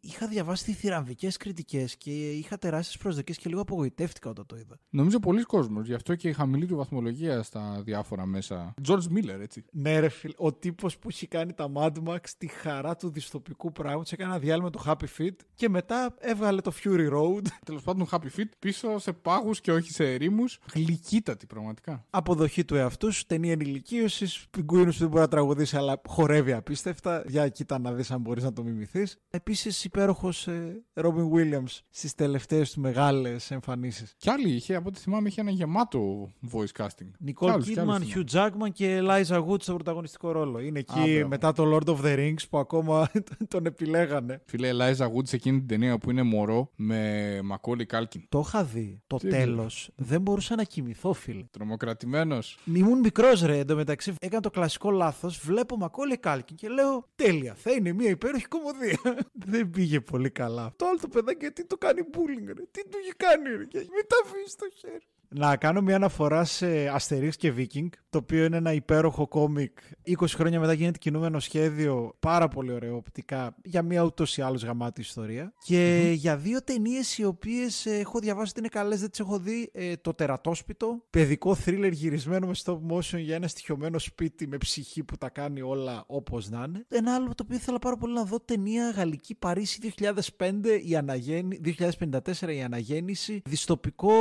είχα 0.00 0.26
διαβάσει 0.26 0.72
θηραμβικές 0.72 1.36
κριτικές 1.36 1.96
και 1.96 2.30
είχα 2.30 2.58
τεράστιες 2.58 2.98
προσδοκίες 2.98 3.38
και 3.38 3.48
λίγο 3.48 3.60
απογοητεύτηκα 3.60 4.30
όταν 4.30 4.46
το 4.46 4.56
είδα. 4.56 4.78
Νομίζω 4.90 5.18
πολλοί 5.18 5.42
κόσμος. 5.42 5.86
Γι' 5.86 5.94
αυτό 5.94 6.14
και 6.14 6.28
η 6.28 6.32
χαμηλή 6.32 6.66
του 6.66 6.76
βαθμολογία 6.76 7.42
στα 7.42 7.82
διάφορα 7.84 8.26
μέσα. 8.26 8.74
George 8.88 9.16
Miller, 9.16 9.40
έτσι. 9.40 9.64
Ναι, 9.72 9.98
ρε 9.98 10.08
φίλε. 10.08 10.32
Ο 10.36 10.52
τύπος 10.52 10.98
που 10.98 11.08
έχει 11.08 11.26
κάνει 11.26 11.52
τα 11.52 11.70
Mad 11.74 11.92
Max, 12.06 12.18
τη 12.38 12.46
χαρά 12.46 12.96
του 12.96 13.10
δυστοπικού 13.10 13.72
πράγματος, 13.72 14.12
έκανε 14.12 14.30
ένα 14.30 14.40
διάλειμμα 14.40 14.70
το 14.70 14.82
Happy 14.86 15.18
Feet 15.18 15.36
και 15.54 15.68
μετά 15.68 16.14
έβγαλε 16.18 16.60
το 16.60 16.72
Fury 16.84 17.12
Road. 17.12 17.46
Τέλος 17.66 17.82
πάντων, 17.82 18.06
Happy 18.10 18.38
Feet 18.38 18.50
πίσω 18.58 18.98
σε 18.98 19.12
πάγους 19.12 19.60
και 19.60 19.72
όχι 19.72 19.90
σε 19.90 20.12
ερήμους. 20.12 20.58
Γλυκύτατη, 20.74 21.46
πραγματικά. 21.46 22.04
Αποδοχή 22.10 22.64
του 22.64 22.74
εαυτού 22.74 23.12
σου, 23.12 23.26
ταινία 23.26 23.52
ενηλικίωσης. 23.52 24.46
Πιγκουίνου 24.50 24.90
που 24.90 24.98
δεν 24.98 25.08
μπορεί 25.08 25.20
να 25.20 25.28
τραγουδήσει, 25.28 25.76
αλλά 25.76 26.00
χορεύει 26.08 26.52
απίστευτα. 26.52 27.24
Για 27.26 27.48
κοίτα 27.48 27.78
να 27.78 27.92
δεις 27.92 28.07
αν 28.10 28.20
μπορείς 28.20 28.44
να 28.44 28.52
το 28.52 28.62
μιμηθείς. 28.62 29.18
Επίσης, 29.30 29.84
υπέροχος 29.84 30.46
ε, 30.46 30.82
Robin 30.94 31.30
Williams 31.34 31.78
στις 31.90 32.14
τελευταίες 32.14 32.72
του 32.72 32.80
μεγάλες 32.80 33.50
εμφανίσεις. 33.50 34.14
Κι 34.18 34.30
άλλοι 34.30 34.48
είχε, 34.50 34.74
από 34.74 34.88
ό,τι 34.88 34.98
θυμάμαι, 34.98 35.28
είχε 35.28 35.40
ένα 35.40 35.50
γεμάτο 35.50 36.30
voice 36.52 36.82
casting. 36.82 36.86
Κι 36.96 37.14
Νικόλ 37.18 37.50
άλλους, 37.50 37.68
κι 37.68 37.80
άλλους 37.80 37.98
Κίτμαν, 37.98 38.26
θυμάμαι. 38.28 38.52
Hugh 38.62 38.68
Jackman 38.68 38.72
και 38.72 39.00
Eliza 39.02 39.44
Wood 39.46 39.62
στο 39.62 39.74
πρωταγωνιστικό 39.74 40.32
ρόλο. 40.32 40.60
Είναι 40.60 40.78
εκεί 40.78 41.10
μπράβο. 41.12 41.28
μετά 41.28 41.52
το 41.52 41.76
Lord 41.76 41.88
of 41.88 42.00
the 42.04 42.16
Rings 42.18 42.48
που 42.50 42.58
ακόμα 42.58 43.10
τον 43.48 43.66
επιλέγανε. 43.66 44.42
Φίλε, 44.46 44.70
Eliza 44.72 45.06
Wood 45.06 45.28
σε 45.28 45.36
εκείνη 45.36 45.58
την 45.58 45.66
ταινία 45.68 45.98
που 45.98 46.10
είναι 46.10 46.22
μωρό 46.22 46.70
με 46.76 47.40
Macaulay 47.52 47.86
Culkin. 47.96 48.22
Το 48.28 48.44
είχα 48.46 48.64
δει. 48.64 49.02
Το 49.06 49.16
Τι 49.16 49.28
τέλος 49.28 49.90
δεν 49.96 50.20
μπορούσα 50.20 50.54
να 50.54 50.62
κοιμηθώ, 50.62 51.12
φίλε. 51.12 51.44
Τρομοκρατημένος. 51.50 52.58
Ήμουν 52.74 52.98
μικρός 52.98 53.42
ρε 53.42 53.58
εντωμεταξύ. 53.58 54.14
Έκανα 54.20 54.42
το 54.42 54.50
κλασικό 54.50 54.90
λάθος. 54.90 55.38
Βλέπω 55.38 55.76
Μακόλε 55.76 56.16
Κάλκιν 56.16 56.56
και 56.56 56.68
λέω 56.68 57.06
Τέλεια, 57.14 57.54
θα 57.54 57.70
είναι 57.70 57.92
μια 57.98 58.10
υπέροχη 58.10 58.46
κομμωδία. 58.46 58.98
δεν 59.52 59.70
πήγε 59.70 60.00
πολύ 60.00 60.30
καλά. 60.30 60.72
Το 60.76 60.86
άλλο 60.86 60.98
το 60.98 61.08
παιδάκι 61.08 61.38
γιατί 61.40 61.64
το 61.64 61.76
κάνει 61.76 62.00
bullying, 62.12 62.46
ρε. 62.46 62.62
Τι 62.70 62.82
του 62.88 62.98
έχει 63.02 63.12
κάνει, 63.16 63.56
ρε. 63.56 63.64
Και 63.64 63.78
μην 63.78 64.06
τα 64.06 64.16
αφήσεις 64.24 64.52
στο 64.52 64.66
χέρι. 64.74 65.06
Να 65.30 65.56
κάνω 65.56 65.80
μια 65.80 65.96
αναφορά 65.96 66.44
σε 66.44 66.66
Asterix 66.98 67.30
και 67.36 67.52
Viking, 67.56 67.88
το 68.10 68.18
οποίο 68.18 68.44
είναι 68.44 68.56
ένα 68.56 68.72
υπέροχο 68.72 69.28
κόμικ. 69.28 69.78
20 70.06 70.26
χρόνια 70.28 70.60
μετά 70.60 70.72
γίνεται 70.72 70.98
κινούμενο 70.98 71.38
σχέδιο, 71.38 72.14
πάρα 72.20 72.48
πολύ 72.48 72.72
ωραίο 72.72 72.96
οπτικά, 72.96 73.54
για 73.64 73.82
μια 73.82 74.02
ούτως 74.02 74.36
ή 74.36 74.42
άλλως 74.42 74.64
γαμάτη 74.64 75.00
ιστορία. 75.00 75.52
Και 75.64 76.12
για 76.14 76.36
δύο 76.36 76.62
ταινίες 76.62 77.18
οι 77.18 77.24
οποίες 77.24 77.86
έχω 77.86 78.18
διαβάσει 78.18 78.50
ότι 78.50 78.58
είναι 78.58 78.68
καλές, 78.68 79.00
δεν 79.00 79.10
τις 79.10 79.20
έχω 79.20 79.38
δει. 79.38 79.70
Ε, 79.72 79.96
το 79.96 80.14
Τερατόσπιτο, 80.14 81.02
παιδικό 81.10 81.54
θρίλερ 81.54 81.92
γυρισμένο 81.92 82.46
με 82.46 82.52
stop 82.64 82.78
motion 82.90 83.18
για 83.18 83.34
ένα 83.34 83.48
στοιχειωμένο 83.48 83.98
σπίτι 83.98 84.46
με 84.46 84.56
ψυχή 84.56 85.04
που 85.04 85.16
τα 85.16 85.28
κάνει 85.28 85.62
όλα 85.62 86.04
όπως 86.06 86.48
να 86.48 86.64
είναι. 86.68 86.84
Ένα 86.88 87.14
άλλο 87.14 87.26
το 87.26 87.42
οποίο 87.42 87.56
ήθελα 87.56 87.78
πάρα 87.78 87.96
πολύ 87.96 88.14
να 88.14 88.24
δω 88.24 88.40
ταινία 88.40 88.90
Γαλλική 88.90 89.34
Παρίσι 89.34 89.92
2005, 90.38 90.52
η 90.84 90.96
αναγέννη, 90.96 91.60
2054 91.64 92.54
η 92.54 92.62
αναγέννηση, 92.62 93.42
δυστοπικό. 93.44 94.12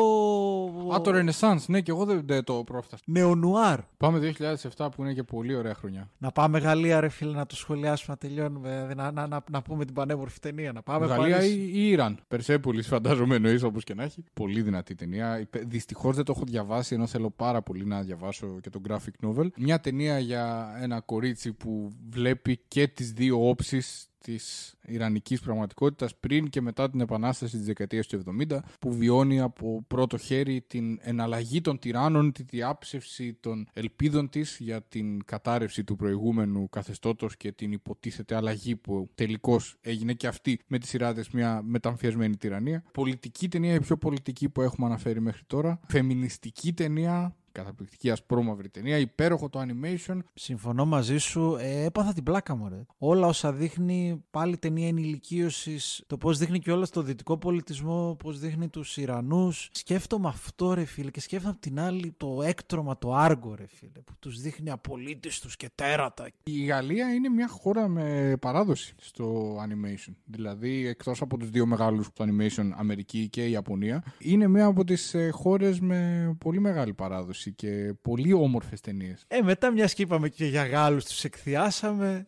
Α, 0.97 1.01
το 1.01 1.11
Renaissance, 1.13 1.65
ναι, 1.67 1.81
και 1.81 1.91
εγώ 1.91 2.05
δεν, 2.05 2.21
δεν 2.25 2.43
το 2.43 2.53
πρόφτασα. 2.53 3.03
Νεονουάρ. 3.05 3.79
Πάμε 3.97 4.33
2007 4.77 4.87
που 4.95 5.01
είναι 5.03 5.13
και 5.13 5.23
πολύ 5.23 5.55
ωραία 5.55 5.73
χρονιά. 5.73 6.09
Να 6.17 6.31
πάμε 6.31 6.59
Γαλλία, 6.59 6.99
ρε 6.99 7.09
φίλε, 7.09 7.31
να 7.35 7.45
το 7.45 7.55
σχολιάσουμε, 7.55 8.17
να 8.21 8.29
τελειώνουμε. 8.29 8.69
δηλαδή 8.69 8.95
Να, 8.95 9.11
να, 9.11 9.27
να, 9.27 9.43
να 9.51 9.61
πούμε 9.61 9.85
την 9.85 9.93
πανέμορφη 9.93 10.39
ταινία. 10.39 10.71
Να 10.71 10.81
πάμε 10.81 11.05
Γαλλία 11.05 11.35
Παρίσι. 11.35 11.53
ή, 11.57 11.71
ή 11.73 11.89
Ιράν. 11.89 12.19
Περσέπολη, 12.27 12.81
φαντάζομαι 12.81 13.35
εννοείς 13.35 13.63
όπως 13.63 13.83
και 13.83 13.93
να 13.93 14.03
έχει. 14.03 14.23
Πολύ 14.33 14.61
δυνατή 14.61 14.95
ταινία. 14.95 15.47
Δυστυχώς 15.65 16.15
δεν 16.15 16.25
το 16.25 16.33
έχω 16.35 16.45
διαβάσει, 16.45 16.95
ενώ 16.95 17.07
θέλω 17.07 17.29
πάρα 17.29 17.61
πολύ 17.61 17.85
να 17.85 18.01
διαβάσω 18.01 18.59
και 18.61 18.69
το 18.69 18.81
graphic 18.89 19.27
novel. 19.27 19.47
Μια 19.57 19.79
ταινία 19.79 20.19
για 20.19 20.75
ένα 20.81 20.99
κορίτσι 21.01 21.53
που 21.53 21.91
βλέπει 22.09 22.59
και 22.67 22.87
τις 22.87 23.11
δύο 23.11 23.49
όψεις 23.49 24.09
της 24.27 24.75
ιρανικής 24.85 25.39
πραγματικότητας 25.39 26.15
πριν 26.15 26.49
και 26.49 26.61
μετά 26.61 26.89
την 26.89 26.99
επανάσταση 26.99 27.57
της 27.57 27.65
δεκαετίας 27.65 28.07
του 28.07 28.23
70 28.49 28.57
που 28.79 28.93
βιώνει 28.93 29.39
από 29.39 29.83
πρώτο 29.87 30.17
χέρι 30.17 30.61
την 30.67 30.99
εναλλαγή 31.01 31.61
των 31.61 31.79
τυράννων, 31.79 32.31
τη 32.31 32.43
διάψευση 32.43 33.33
των 33.33 33.67
ελπίδων 33.73 34.29
της 34.29 34.57
για 34.59 34.81
την 34.81 35.23
κατάρρευση 35.25 35.83
του 35.83 35.95
προηγούμενου 35.95 36.69
καθεστώτος 36.69 37.37
και 37.37 37.51
την 37.51 37.71
υποτίθεται 37.71 38.35
αλλαγή 38.35 38.75
που 38.75 39.09
τελικώς 39.15 39.77
έγινε 39.81 40.13
και 40.13 40.27
αυτή 40.27 40.59
με 40.67 40.77
τις 40.77 40.89
σειράδες 40.89 41.29
μια 41.29 41.61
μεταμφιασμένη 41.63 42.37
τυραννία. 42.37 42.83
Πολιτική 42.91 43.47
ταινία, 43.47 43.73
η 43.73 43.79
πιο 43.79 43.97
πολιτική 43.97 44.49
που 44.49 44.61
έχουμε 44.61 44.87
αναφέρει 44.87 45.21
μέχρι 45.21 45.43
τώρα. 45.47 45.79
Φεμινιστική 45.87 46.73
ταινία, 46.73 47.35
Καταπληκτική 47.57 48.09
ασπρόμαυρη 48.09 48.69
ταινία, 48.69 48.97
υπέροχο 48.97 49.49
το 49.49 49.59
animation. 49.59 50.17
Συμφωνώ 50.33 50.85
μαζί 50.85 51.17
σου. 51.17 51.57
Ε, 51.59 51.83
έπαθα 51.83 52.13
την 52.13 52.23
πλάκα 52.23 52.55
μου, 52.55 52.69
ρε. 52.69 52.85
Όλα 52.97 53.27
όσα 53.27 53.53
δείχνει 53.53 54.23
πάλι 54.31 54.57
ταινία 54.57 54.87
ενηλικίωσης. 54.87 56.03
Το 56.07 56.17
πώς 56.17 56.37
δείχνει 56.37 56.59
και 56.59 56.71
όλα 56.71 56.85
στο 56.85 57.01
δυτικό 57.01 57.37
πολιτισμό, 57.37 58.15
πώς 58.19 58.39
δείχνει 58.39 58.67
τους 58.67 58.97
Ιρανούς. 58.97 59.69
Σκέφτομαι 59.71 60.27
αυτό, 60.27 60.73
ρε 60.73 60.85
φίλε, 60.85 61.11
και 61.11 61.19
σκέφτομαι 61.19 61.53
απ' 61.53 61.61
την 61.61 61.79
άλλη 61.79 62.13
το 62.17 62.41
έκτρωμα, 62.43 62.97
το 62.97 63.13
άργο, 63.13 63.55
ρε 63.55 63.67
φίλε, 63.67 63.99
που 64.05 64.13
τους 64.19 64.41
δείχνει 64.41 64.69
απολύτιστου 64.69 65.49
και 65.57 65.69
τέρατα. 65.75 66.29
Η 66.43 66.65
Γαλλία 66.65 67.13
είναι 67.13 67.29
μια 67.29 67.47
χώρα 67.47 67.87
με 67.87 68.37
παράδοση 68.41 68.95
στο 68.97 69.55
animation. 69.55 70.13
Δηλαδή, 70.25 70.87
εκτός 70.87 71.21
από 71.21 71.37
τους 71.37 71.49
δύο 71.49 71.65
μεγάλους 71.65 72.05
στο 72.05 72.25
animation, 72.25 72.69
Αμερική 72.75 73.29
και 73.29 73.45
η 73.45 73.51
Ιαπωνία, 73.51 74.03
είναι 74.19 74.47
μια 74.47 74.65
από 74.65 74.83
τις 74.83 75.15
χώρες 75.31 75.79
με 75.79 76.35
πολύ 76.39 76.59
μεγάλη 76.59 76.93
παράδοση 76.93 77.46
και 77.51 77.93
πολύ 78.01 78.33
όμορφες 78.33 78.81
ταινίες. 78.81 79.25
Ε, 79.27 79.41
μετά 79.41 79.71
μιας 79.71 79.93
και 79.93 80.01
είπαμε 80.01 80.29
και 80.29 80.45
για 80.45 80.65
Γάλλους, 80.65 81.05
τους 81.05 81.23
εκθιάσαμε. 81.23 82.27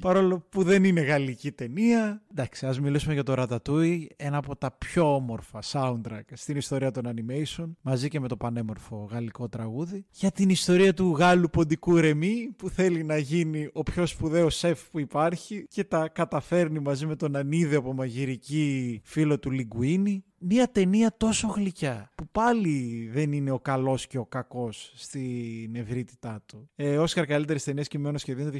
Παρόλο 0.00 0.46
που 0.48 0.62
δεν 0.62 0.84
είναι 0.84 1.00
γαλλική 1.00 1.52
ταινία. 1.52 2.22
Εντάξει, 2.30 2.66
ας 2.66 2.80
μιλήσουμε 2.80 3.14
για 3.14 3.22
το 3.22 3.34
Ratatouille, 3.36 4.06
ένα 4.16 4.36
από 4.36 4.56
τα 4.56 4.70
πιο 4.70 5.14
όμορφα 5.14 5.58
soundtrack 5.72 6.20
στην 6.32 6.56
ιστορία 6.56 6.90
των 6.90 7.04
animation, 7.06 7.70
μαζί 7.80 8.08
και 8.08 8.20
με 8.20 8.28
το 8.28 8.36
πανέμορφο 8.36 9.08
γαλλικό 9.10 9.48
τραγούδι. 9.48 10.04
Για 10.10 10.30
την 10.30 10.48
ιστορία 10.48 10.94
του 10.94 11.10
Γάλλου 11.10 11.50
ποντικού 11.50 11.96
Ρεμί, 11.96 12.50
που 12.56 12.68
θέλει 12.68 13.04
να 13.04 13.16
γίνει 13.16 13.68
ο 13.72 13.82
πιο 13.82 14.06
σπουδαίος 14.06 14.56
σεφ 14.56 14.88
που 14.90 14.98
υπάρχει 14.98 15.66
και 15.68 15.84
τα 15.84 16.08
καταφέρνει 16.08 16.78
μαζί 16.78 17.06
με 17.06 17.16
τον 17.16 17.36
ανίδεο 17.36 17.92
μαγειρική 17.92 19.00
φίλο 19.04 19.38
του 19.38 19.50
Λιγκουίνι 19.50 20.24
μια 20.40 20.70
ταινία 20.70 21.16
τόσο 21.16 21.48
γλυκιά 21.48 22.10
που 22.14 22.28
πάλι 22.32 23.08
δεν 23.12 23.32
είναι 23.32 23.50
ο 23.50 23.58
καλός 23.58 24.06
και 24.06 24.18
ο 24.18 24.26
κακός 24.26 24.92
στην 24.94 25.74
ευρύτητά 25.74 26.42
του. 26.46 26.70
Ε, 26.76 26.98
Όσκαρ 26.98 27.26
καλύτερη 27.26 27.60
ταινία 27.60 27.82
κειμένο 27.82 28.18
σχεδίων 28.18 28.50
το 28.52 28.58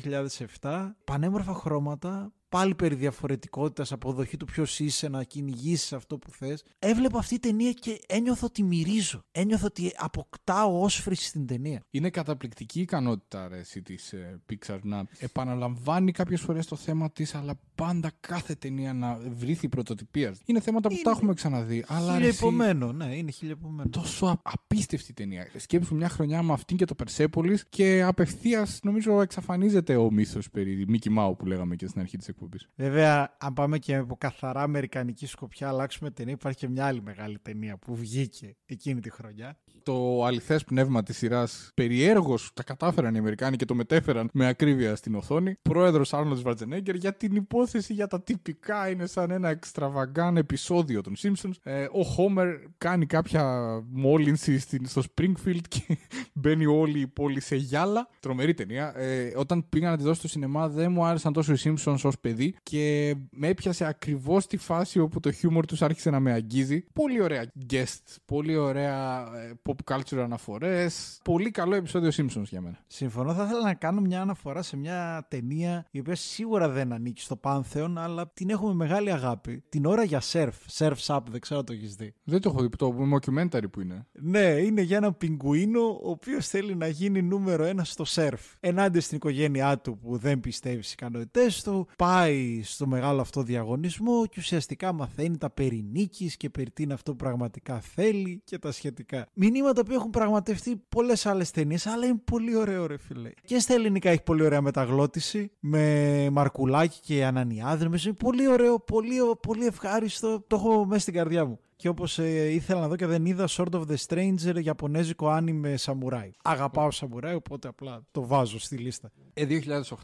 2007. 0.60 0.90
Πανέμορφα 1.04 1.54
χρώματα, 1.54 2.32
πάλι 2.50 2.74
περί 2.74 2.94
διαφορετικότητας, 2.94 3.92
αποδοχή 3.92 4.36
του 4.36 4.44
ποιος 4.44 4.78
είσαι, 4.80 5.08
να 5.08 5.22
κυνηγήσεις 5.24 5.92
αυτό 5.92 6.18
που 6.18 6.30
θες. 6.30 6.64
Έβλεπα 6.78 7.18
αυτή 7.18 7.38
τη 7.38 7.48
ταινία 7.48 7.72
και 7.72 8.00
ένιωθω 8.08 8.46
ότι 8.46 8.62
μυρίζω. 8.62 9.22
Ένιωθω 9.32 9.66
ότι 9.66 9.92
αποκτάω 9.96 10.80
όσφρηση 10.82 11.24
στην 11.24 11.46
ταινία. 11.46 11.82
Είναι 11.90 12.10
καταπληκτική 12.10 12.78
η 12.78 12.82
ικανότητα 12.82 13.44
αρέσει 13.44 13.82
της 13.82 14.12
ε, 14.12 14.40
Pixar 14.52 14.78
να 14.82 15.04
επαναλαμβάνει 15.18 16.12
κάποιες 16.12 16.40
φορές 16.40 16.66
το 16.66 16.76
θέμα 16.76 17.10
της, 17.10 17.34
αλλά 17.34 17.60
πάντα 17.74 18.12
κάθε 18.20 18.54
ταινία 18.54 18.92
να 18.92 19.18
βρήθει 19.36 19.68
πρωτοτυπίας. 19.68 20.38
Είναι 20.44 20.60
θέματα 20.60 20.88
που 20.88 20.94
Είναι 20.94 21.02
τα 21.02 21.10
έχουμε 21.10 21.34
ξαναδεί, 21.34 21.84
αλλά 21.88 22.12
αρέσει 22.12 22.32
Χιλιεπομένο, 22.36 22.92
ναι, 22.92 23.16
είναι 23.16 23.30
χιλιεπομένο. 23.30 23.90
τόσο 23.90 24.26
α- 24.26 24.40
απίστευτη 24.42 25.12
ταινία. 25.12 25.48
Σκέψου 25.56 25.94
μια 25.94 26.08
χρονιά 26.08 26.42
με 26.42 26.52
αυτήν 26.52 26.76
και 26.76 26.84
το 26.84 26.94
Persepolis 27.04 27.58
και 27.68 28.02
απευθείας 28.02 28.78
νομίζω 28.82 29.20
εξαφανίζεται 29.20 29.96
ο 29.96 30.10
μύθος 30.10 30.50
περί 30.50 30.86
Mickey 30.92 31.18
Mouse 31.18 31.36
που 31.38 31.46
λέγαμε 31.46 31.76
και 31.76 31.86
στην 31.86 32.00
αρχή 32.00 32.16
της 32.16 32.28
εκπομπή. 32.28 32.38
Βέβαια, 32.74 33.36
αν 33.38 33.52
πάμε 33.52 33.78
και 33.78 33.96
από 33.96 34.16
καθαρά 34.16 34.62
αμερικανική 34.62 35.26
σκοπιά, 35.26 35.68
αλλάξουμε 35.68 36.10
ταινία, 36.10 36.32
υπάρχει 36.32 36.58
και 36.58 36.68
μια 36.68 36.86
άλλη 36.86 37.02
μεγάλη 37.02 37.38
ταινία 37.38 37.76
που 37.76 37.94
βγήκε 37.94 38.56
εκείνη 38.66 39.00
τη 39.00 39.10
χρονιά. 39.10 39.58
Το 39.82 40.24
αληθές 40.24 40.64
πνεύμα 40.64 41.02
της 41.02 41.16
σειράς 41.16 41.70
περιέργως 41.74 42.50
τα 42.54 42.62
κατάφεραν 42.62 43.14
οι 43.14 43.18
Αμερικάνοι 43.18 43.56
και 43.56 43.64
το 43.64 43.74
μετέφεραν 43.74 44.28
με 44.32 44.46
ακρίβεια 44.46 44.96
στην 44.96 45.14
οθόνη. 45.14 45.56
Πρόεδρος 45.62 46.12
Άρνολτ 46.12 46.40
Βαρτζενέγκερ 46.40 46.94
για 46.94 47.14
την 47.14 47.34
υπόθεση 47.36 47.92
για 47.92 48.06
τα 48.06 48.22
τυπικά 48.22 48.88
είναι 48.88 49.06
σαν 49.06 49.30
ένα 49.30 49.48
εξτραβαγκάν 49.48 50.36
επεισόδιο 50.36 51.00
των 51.00 51.14
Simpsons. 51.22 51.52
Ε, 51.62 51.86
ο 51.92 52.02
Χόμερ 52.02 52.48
κάνει 52.78 53.06
κάποια 53.06 53.44
μόλυνση 53.90 54.58
στην, 54.58 54.86
στο 54.86 55.02
Springfield 55.14 55.60
και 55.68 55.98
μπαίνει 56.32 56.66
όλη 56.66 57.00
η 57.00 57.06
πόλη 57.06 57.40
σε 57.40 57.56
γυάλα. 57.56 58.08
Τρομερή 58.20 58.54
ταινία. 58.54 58.92
Ε, 58.96 59.32
όταν 59.36 59.68
πήγα 59.68 59.90
να 59.90 59.96
τη 59.96 60.02
δώσω 60.02 60.18
στο 60.18 60.28
σινεμά 60.28 60.68
δεν 60.68 60.92
μου 60.92 61.04
άρεσαν 61.04 61.32
τόσο 61.32 61.52
οι 61.52 61.56
Simpsons 61.64 62.00
ως 62.02 62.18
παιδί 62.20 62.54
και 62.62 63.14
με 63.30 63.48
έπιασε 63.48 63.84
ακριβώς 63.84 64.46
τη 64.46 64.56
φάση 64.56 64.98
όπου 64.98 65.20
το 65.20 65.32
χιούμορ 65.32 65.66
τους 65.66 65.82
άρχισε 65.82 66.10
να 66.10 66.20
με 66.20 66.32
αγγίζει. 66.32 66.84
Πολύ 66.92 67.22
ωραία 67.22 67.52
guests, 67.70 68.16
πολύ 68.24 68.56
ωραία 68.56 69.28
ε, 69.36 69.52
pop 69.70 69.94
culture 69.94 70.18
αναφορές. 70.18 71.20
Πολύ 71.24 71.50
καλό 71.50 71.74
επεισόδιο 71.74 72.10
Simpsons 72.16 72.44
για 72.48 72.60
μένα. 72.60 72.78
Συμφωνώ, 72.86 73.34
θα 73.34 73.44
ήθελα 73.44 73.62
να 73.62 73.74
κάνω 73.74 74.00
μια 74.00 74.20
αναφορά 74.20 74.62
σε 74.62 74.76
μια 74.76 75.26
ταινία 75.28 75.86
η 75.90 75.98
οποία 75.98 76.14
σίγουρα 76.14 76.68
δεν 76.68 76.92
ανήκει 76.92 77.20
στο 77.20 77.36
Πάνθεον, 77.36 77.98
αλλά 77.98 78.30
την 78.34 78.50
έχουμε 78.50 78.74
μεγάλη 78.74 79.12
αγάπη. 79.12 79.62
Την 79.68 79.84
ώρα 79.84 80.02
για 80.04 80.22
surf, 80.32 80.50
surf's 80.78 81.16
up, 81.16 81.20
δεν 81.30 81.40
ξέρω 81.40 81.60
αν 81.60 81.66
το 81.66 81.72
έχεις 81.72 81.94
δει. 81.94 82.14
Δεν 82.24 82.40
το 82.40 82.48
έχω 82.48 82.62
δει 82.62 82.68
το 82.68 82.94
mockumentary 83.14 83.70
που 83.72 83.80
είναι. 83.80 84.06
Ναι, 84.12 84.44
είναι 84.44 84.80
για 84.80 84.96
έναν 84.96 85.16
πιγκουίνο 85.16 85.80
ο 86.02 86.10
οποίος 86.10 86.48
θέλει 86.48 86.74
να 86.74 86.86
γίνει 86.86 87.22
νούμερο 87.22 87.64
ένα 87.64 87.84
στο 87.84 88.04
σερφ. 88.04 88.40
Ενάντια 88.60 89.00
στην 89.00 89.16
οικογένειά 89.16 89.78
του 89.78 89.98
που 89.98 90.16
δεν 90.16 90.40
πιστεύει 90.40 90.82
στις 90.82 90.92
ικανότητές 90.92 91.62
του, 91.62 91.88
πάει 91.96 92.62
στο 92.64 92.86
μεγάλο 92.86 93.20
αυτό 93.20 93.42
διαγωνισμό 93.42 94.26
και 94.26 94.36
ουσιαστικά 94.38 94.92
μαθαίνει 94.92 95.38
τα 95.38 95.50
περί 95.50 95.84
νίκης 95.92 96.36
και 96.36 96.50
περί 96.50 96.70
τι 96.70 96.82
είναι 96.82 96.94
αυτό 96.94 97.10
που 97.10 97.16
πραγματικά 97.16 97.80
θέλει 97.80 98.42
και 98.44 98.58
τα 98.58 98.72
σχετικά. 98.72 99.26
Μηνύματα 99.60 99.84
που 99.84 99.92
έχουν 99.92 100.10
πραγματευτεί 100.10 100.82
πολλές 100.88 101.26
άλλες 101.26 101.50
ταινίες, 101.50 101.86
αλλά 101.86 102.06
είναι 102.06 102.20
πολύ 102.24 102.56
ωραίο, 102.56 102.86
ρε 102.86 102.98
φίλε. 102.98 103.30
Και 103.44 103.58
στα 103.58 103.74
ελληνικά 103.74 104.10
έχει 104.10 104.22
πολύ 104.22 104.42
ωραία 104.42 104.60
μεταγλώτηση 104.60 105.50
με 105.60 106.28
Μαρκουλάκη 106.30 107.00
και 107.00 107.24
Ανανιάδρη. 107.24 107.88
Είναι 108.04 108.14
πολύ 108.14 108.48
ωραίο, 108.48 108.80
πολύ, 108.80 109.16
πολύ 109.46 109.66
ευχάριστο. 109.66 110.44
Το 110.46 110.56
έχω 110.56 110.84
μέσα 110.84 111.00
στην 111.00 111.14
καρδιά 111.14 111.44
μου. 111.44 111.58
Και 111.80 111.88
όπως 111.88 112.18
ήθελα 112.18 112.80
να 112.80 112.88
δω 112.88 112.96
και 112.96 113.06
δεν 113.06 113.26
είδα 113.26 113.48
Sword 113.48 113.70
of 113.70 113.82
the 113.86 113.96
Stranger, 114.06 114.64
Ιαπωνέζικο 114.64 115.28
άνιμε 115.28 115.76
σαμουράι. 115.76 116.30
Αγαπάω 116.44 116.90
σαμουράι, 116.90 117.34
οπότε 117.34 117.68
απλά 117.68 118.02
το 118.10 118.26
βάζω 118.26 118.58
στη 118.58 118.76
λίστα. 118.76 119.10
Ε, 119.34 119.46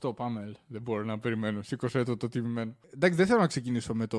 2008 0.03 0.17
πάμε. 0.17 0.53
Δεν 0.67 0.83
μπορώ 0.83 1.05
να 1.05 1.19
περιμένω. 1.19 1.63
Σήκωσε 1.63 2.03
το 2.03 2.17
το 2.17 2.29
τιμημένο. 2.29 2.77
Εντάξει, 2.95 3.17
δεν 3.17 3.27
θέλω 3.27 3.41
να 3.41 3.47
ξεκινήσω 3.47 3.95
με 3.95 4.07
το 4.07 4.19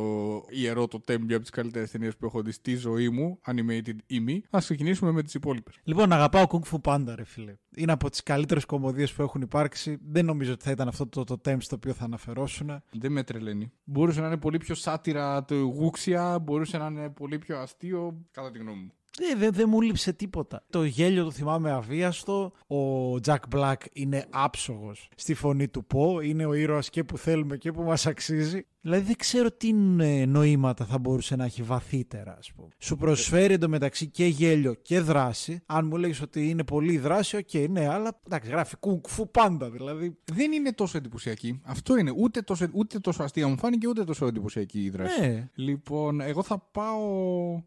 ιερό 0.49 0.87
το 0.87 0.99
τέμπι 0.99 1.33
από 1.33 1.41
τις 1.41 1.51
καλύτερες 1.51 1.91
ταινίες 1.91 2.17
που 2.17 2.25
έχω 2.25 2.41
δει 2.41 2.51
στη 2.51 2.75
ζωή 2.75 3.09
μου, 3.09 3.39
animated 3.45 3.95
ή 4.07 4.19
μη. 4.19 4.43
Α 4.49 4.57
ξεκινήσουμε 4.59 5.11
με 5.11 5.23
τις 5.23 5.33
υπόλοιπες. 5.33 5.79
Λοιπόν, 5.83 6.11
αγαπάω 6.11 6.45
Kung 6.49 6.71
Fu 6.71 6.81
Panda, 6.81 7.13
ρε 7.15 7.23
φίλε. 7.23 7.55
Είναι 7.75 7.91
από 7.91 8.09
τις 8.09 8.23
καλύτερες 8.23 8.65
κομμωδίες 8.65 9.13
που 9.13 9.21
έχουν 9.21 9.41
υπάρξει. 9.41 9.97
Δεν 10.01 10.25
νομίζω 10.25 10.51
ότι 10.53 10.63
θα 10.63 10.71
ήταν 10.71 10.87
αυτό 10.87 11.07
το, 11.07 11.23
το 11.23 11.41
temp 11.45 11.57
στο 11.59 11.75
οποίο 11.75 11.93
θα 11.93 12.03
αναφερόσουν. 12.03 12.83
Δεν 12.91 13.11
με 13.11 13.23
τρελαίνει. 13.23 13.71
Μπορούσε 13.83 14.21
να 14.21 14.27
είναι 14.27 14.37
πολύ 14.37 14.57
πιο 14.57 14.75
σάτυρα 14.75 15.43
του 15.43 15.55
γούξια, 15.55 16.39
μπορούσε 16.39 16.77
να 16.77 16.85
είναι 16.85 17.09
πολύ 17.09 17.37
πιο 17.37 17.46
αστείο, 17.53 18.25
κατά 18.31 18.51
τη 18.51 18.59
γνώμη 18.59 18.81
μου. 18.81 18.91
Δεν 19.17 19.39
δε, 19.39 19.49
δεν 19.49 19.69
μου 19.69 19.81
λείψε 19.81 20.13
τίποτα. 20.13 20.63
Το 20.69 20.83
γέλιο 20.83 21.23
το 21.23 21.31
θυμάμαι 21.31 21.71
αβίαστο. 21.71 22.51
Ο 22.67 23.13
Jack 23.25 23.39
Black 23.55 23.75
είναι 23.93 24.25
άψογος 24.29 25.09
στη 25.15 25.33
φωνή 25.33 25.67
του 25.67 25.85
Πο. 25.85 26.21
Είναι 26.21 26.45
ο 26.45 26.53
ήρωας 26.53 26.89
και 26.89 27.03
που 27.03 27.17
θέλουμε 27.17 27.57
και 27.57 27.71
που 27.71 27.81
μας 27.81 28.05
αξίζει. 28.05 28.65
Δηλαδή 28.82 29.03
δεν 29.05 29.15
ξέρω 29.15 29.51
τι 29.51 29.69
ε, 29.99 30.25
νοήματα 30.25 30.86
θα 30.86 30.97
μπορούσε 30.97 31.36
να 31.36 31.45
έχει 31.45 31.61
βαθύτερα, 31.61 32.36
ας 32.38 32.51
πούμε. 32.55 32.67
Σου 32.78 32.95
προσφέρει 32.95 33.53
εντωμεταξύ 33.53 34.07
και 34.07 34.25
γέλιο 34.25 34.73
και 34.73 34.99
δράση. 34.99 35.61
Αν 35.65 35.86
μου 35.86 35.97
λέγεις 35.97 36.21
ότι 36.21 36.49
είναι 36.49 36.63
πολύ 36.63 36.97
δράση, 36.97 37.38
οκ, 37.38 37.69
ναι, 37.69 37.88
αλλά 37.88 38.19
εντάξει, 38.25 38.49
γράφει 38.49 38.75
Kung 38.75 39.31
Fu 39.31 39.41
Panda, 39.41 39.69
δηλαδή. 39.69 40.17
Δεν 40.34 40.51
είναι 40.51 40.71
τόσο 40.71 40.97
εντυπωσιακή. 40.97 41.61
Αυτό 41.63 41.97
είναι. 41.97 42.13
Ούτε 42.15 42.41
τόσο, 42.41 42.67
ούτε 42.73 42.99
τόσο 42.99 43.23
αστεία 43.23 43.47
μου 43.47 43.57
φάνηκε, 43.57 43.88
ούτε 43.88 44.03
τόσο 44.03 44.28
εντυπωσιακή 44.28 44.84
η 44.84 44.89
δράση. 44.89 45.21
Ναι. 45.21 45.49
Λοιπόν, 45.55 46.21
εγώ 46.21 46.43
θα 46.43 46.59
πάω 46.71 47.01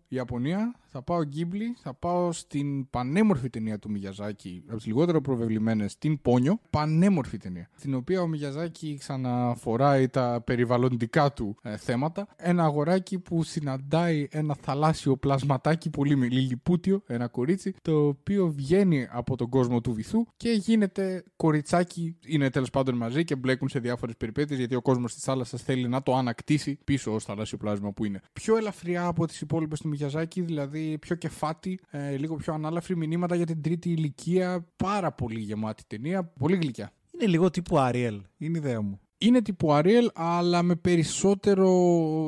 Ιαπωνία, 0.08 0.74
θα 0.86 1.02
πάω 1.02 1.20
Ghibli, 1.34 1.80
θα 1.82 1.94
πάω 1.94 2.32
στην 2.32 2.90
πανέμορφη 2.90 3.50
ταινία 3.50 3.78
του 3.78 3.90
Μιγιαζάκη, 3.90 4.62
από 4.66 4.76
τις 4.76 4.86
λιγότερο 4.86 5.20
προβεβλημένες, 5.20 5.98
την 5.98 6.20
Πόνιο. 6.22 6.60
Πανέμορφη 6.70 7.36
ταινία. 7.36 7.68
Στην 7.76 7.94
οποία 7.94 8.22
ο 8.22 8.26
Μιγιαζάκη 8.26 8.96
ξαναφοράει 8.98 10.08
τα 10.08 10.42
περιβαλλοντικά 10.46 10.99
του 11.34 11.56
ε, 11.62 11.76
θέματα. 11.76 12.28
Ένα 12.36 12.64
αγοράκι 12.64 13.18
που 13.18 13.42
συναντάει 13.42 14.28
ένα 14.30 14.56
θαλάσσιο 14.60 15.16
πλασματάκι 15.16 15.90
πολύ 15.90 16.16
με 16.16 16.28
λιλιπούτιο, 16.28 17.02
ένα 17.06 17.28
κορίτσι, 17.28 17.74
το 17.82 18.06
οποίο 18.06 18.52
βγαίνει 18.56 19.06
από 19.10 19.36
τον 19.36 19.48
κόσμο 19.48 19.80
του 19.80 19.92
βυθού 19.92 20.26
και 20.36 20.50
γίνεται 20.50 21.24
κοριτσάκι. 21.36 22.16
Είναι 22.26 22.50
τέλος 22.50 22.70
πάντων 22.70 22.96
μαζί 22.96 23.24
και 23.24 23.36
μπλέκουν 23.36 23.68
σε 23.68 23.78
διάφορες 23.78 24.16
περιπέτειες 24.16 24.58
γιατί 24.58 24.74
ο 24.74 24.82
κόσμος 24.82 25.14
της 25.14 25.22
θάλασσας 25.22 25.62
θέλει 25.62 25.88
να 25.88 26.02
το 26.02 26.16
ανακτήσει 26.16 26.78
πίσω 26.84 27.14
ως 27.14 27.24
θαλάσσιο 27.24 27.58
πλάσμα 27.58 27.92
που 27.92 28.04
είναι. 28.04 28.20
Πιο 28.32 28.56
ελαφριά 28.56 29.06
από 29.06 29.26
τις 29.26 29.40
υπόλοιπες 29.40 29.80
του 29.80 29.88
Μιγιαζάκη, 29.88 30.40
δηλαδή 30.40 30.98
πιο 30.98 31.16
κεφάτη, 31.16 31.80
ε, 31.90 32.16
λίγο 32.16 32.36
πιο 32.36 32.54
ανάλαφρη 32.54 32.96
μηνύματα 32.96 33.34
για 33.34 33.46
την 33.46 33.62
τρίτη 33.62 33.90
ηλικία. 33.90 34.66
Πάρα 34.76 35.12
πολύ 35.12 35.40
γεμάτη 35.40 35.82
ταινία, 35.86 36.24
πολύ 36.24 36.56
γλυκιά. 36.56 36.92
Είναι 37.14 37.26
λίγο 37.26 37.50
τύπου 37.50 37.76
Ariel, 37.78 38.20
είναι 38.36 38.58
η 38.58 38.60
ιδέα 38.64 38.80
μου. 38.80 39.00
Είναι 39.22 39.42
τύπου 39.42 39.68
Ariel, 39.70 40.08
αλλά 40.14 40.62
με 40.62 40.74
περισσότερο 40.74 41.66